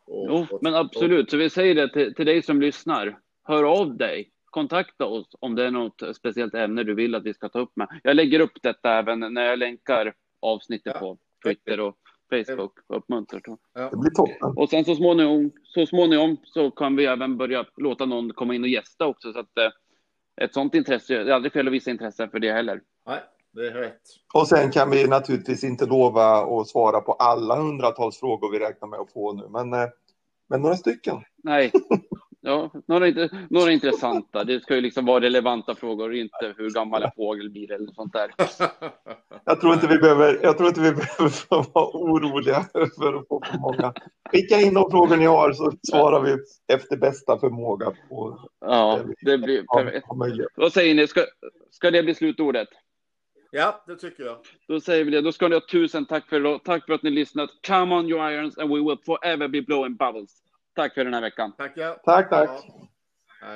och, 0.06 0.28
Jo, 0.30 0.48
och, 0.52 0.64
men 0.64 0.76
absolut. 0.76 1.30
Så 1.30 1.38
vi 1.38 1.50
säger 1.50 1.76
det 1.76 1.94
till, 1.94 2.16
till 2.16 2.26
dig 2.26 2.42
som 2.42 2.62
lyssnar. 2.62 3.20
Hör 3.44 3.64
av 3.64 3.98
dig. 3.98 4.32
Kontakta 4.46 5.06
oss 5.06 5.28
om 5.40 5.56
det 5.56 5.66
är 5.66 5.72
något 5.72 6.02
speciellt 6.16 6.54
ämne 6.54 6.84
du 6.84 6.94
vill 6.94 7.16
att 7.16 7.24
vi 7.24 7.34
ska 7.34 7.50
ta 7.50 7.60
upp 7.60 7.76
med. 7.76 8.00
Jag 8.04 8.16
lägger 8.16 8.40
upp 8.40 8.62
detta 8.62 8.94
även 8.94 9.20
när 9.20 9.46
jag 9.46 9.60
länkar 9.60 10.14
avsnittet 10.40 10.94
ja. 10.96 11.00
på 11.00 11.18
Twitter 11.44 11.80
och 11.80 11.98
Facebook. 12.30 12.74
Uppmuntrar 12.88 13.42
ja. 13.74 13.90
Det 13.90 13.98
blir 13.98 14.12
toppen. 14.12 14.58
Och 14.58 14.70
sen 14.70 14.86
så 14.86 14.96
småningom, 14.96 15.52
så 15.64 15.86
småningom 15.86 16.38
så 16.44 16.72
kan 16.72 16.96
vi 16.96 17.06
även 17.06 17.38
börja 17.38 17.66
låta 17.78 18.06
någon 18.06 18.34
komma 18.34 18.56
in 18.56 18.64
och 18.64 18.70
gästa 18.70 19.06
också. 19.06 19.34
Så 19.34 19.40
att 19.40 19.58
eh, 19.58 19.72
ett 20.46 20.54
sånt 20.54 20.76
intresse, 20.76 21.24
det 21.24 21.32
är 21.32 21.36
aldrig 21.36 21.54
fel 21.54 21.68
att 21.68 21.74
visa 21.74 21.92
intresse 21.92 22.30
för 22.30 22.40
det 22.40 22.52
heller. 22.52 22.82
Nej, 23.08 23.20
det 23.54 23.68
är 23.68 23.72
rätt. 23.72 24.02
Och 24.34 24.48
sen 24.48 24.72
kan 24.72 24.90
vi 24.90 25.08
naturligtvis 25.08 25.64
inte 25.64 25.86
lova 25.86 26.62
att 26.62 26.68
svara 26.68 27.02
på 27.02 27.14
alla 27.14 27.56
hundratals 27.56 28.20
frågor 28.20 28.52
vi 28.52 28.60
räknar 28.60 28.88
med 28.88 29.00
att 29.00 29.14
få 29.14 29.34
nu, 29.34 29.48
men, 29.50 29.74
eh, 29.74 29.90
men 30.50 30.62
några 30.62 30.76
stycken. 30.76 31.18
Nej, 31.44 31.72
Ja, 32.42 32.72
några, 32.88 33.30
några 33.50 33.72
intressanta. 33.72 34.44
Det 34.44 34.60
ska 34.60 34.76
ju 34.76 34.82
liksom 34.82 35.06
vara 35.06 35.24
relevanta 35.24 35.76
frågor, 35.76 36.16
inte 36.16 36.54
hur 36.58 36.70
gammal 36.70 37.04
en 37.04 37.12
fågel 37.16 37.50
blir 37.50 37.72
eller 37.72 37.92
sånt 37.92 38.14
där. 38.14 38.32
Jag 39.46 39.62
tror 39.62 39.74
inte 39.74 39.88
vi 39.88 39.98
behöver, 39.98 40.40
jag 40.44 40.58
tror 40.58 40.70
inte 40.70 40.82
vi 40.82 40.92
behöver 40.92 41.66
vara 41.74 41.90
oroliga 41.94 42.66
för 42.74 43.14
att 43.14 43.28
få 43.28 43.42
för 43.46 43.58
många. 43.58 43.94
Skicka 44.32 44.56
in 44.56 44.74
de 44.74 44.92
frågor 44.92 45.18
ni 45.18 45.26
har 45.26 45.54
så 45.54 45.72
svarar 45.84 46.22
vi 46.22 46.38
efter 46.76 46.98
bästa 46.98 47.40
förmåga. 47.40 47.92
På 48.10 48.40
ja, 48.62 49.00
det 49.22 49.38
blir 49.38 49.64
perfekt. 49.64 50.08
Vad 50.56 50.74
säger 50.74 50.96
ni, 50.96 51.08
ska, 51.08 51.22
ska 51.72 51.92
det 51.92 52.04
bli 52.04 52.16
slutordet? 52.16 52.70
Ja, 53.52 53.84
det 53.88 53.96
tycker 53.96 54.24
jag. 54.24 54.38
Då 54.68 54.82
säger 54.82 55.06
vi 55.06 55.12
det. 55.12 55.22
Då 55.22 55.32
ska 55.32 55.48
ni 55.48 55.56
ha 55.56 55.62
tusen 55.72 56.06
tack 56.06 56.30
för, 56.30 56.58
tack 56.58 56.86
för 56.86 56.94
att 56.94 57.04
ni 57.04 57.10
lyssnat. 57.10 57.50
Come 57.68 57.96
on 57.96 58.10
you 58.10 58.32
irons 58.32 58.58
and 58.58 58.70
we 58.70 58.76
will 58.76 58.98
forever 59.06 59.48
be 59.48 59.62
blowing 59.62 59.96
bubbles. 59.96 60.32
Tack 60.80 60.94
för 60.94 61.04
den 61.04 61.14
här 61.14 61.22
veckan. 61.22 61.52
Tackar. 61.52 61.94
Tack, 62.06 62.30
tack. 62.30 62.50
Ja. 63.42 63.48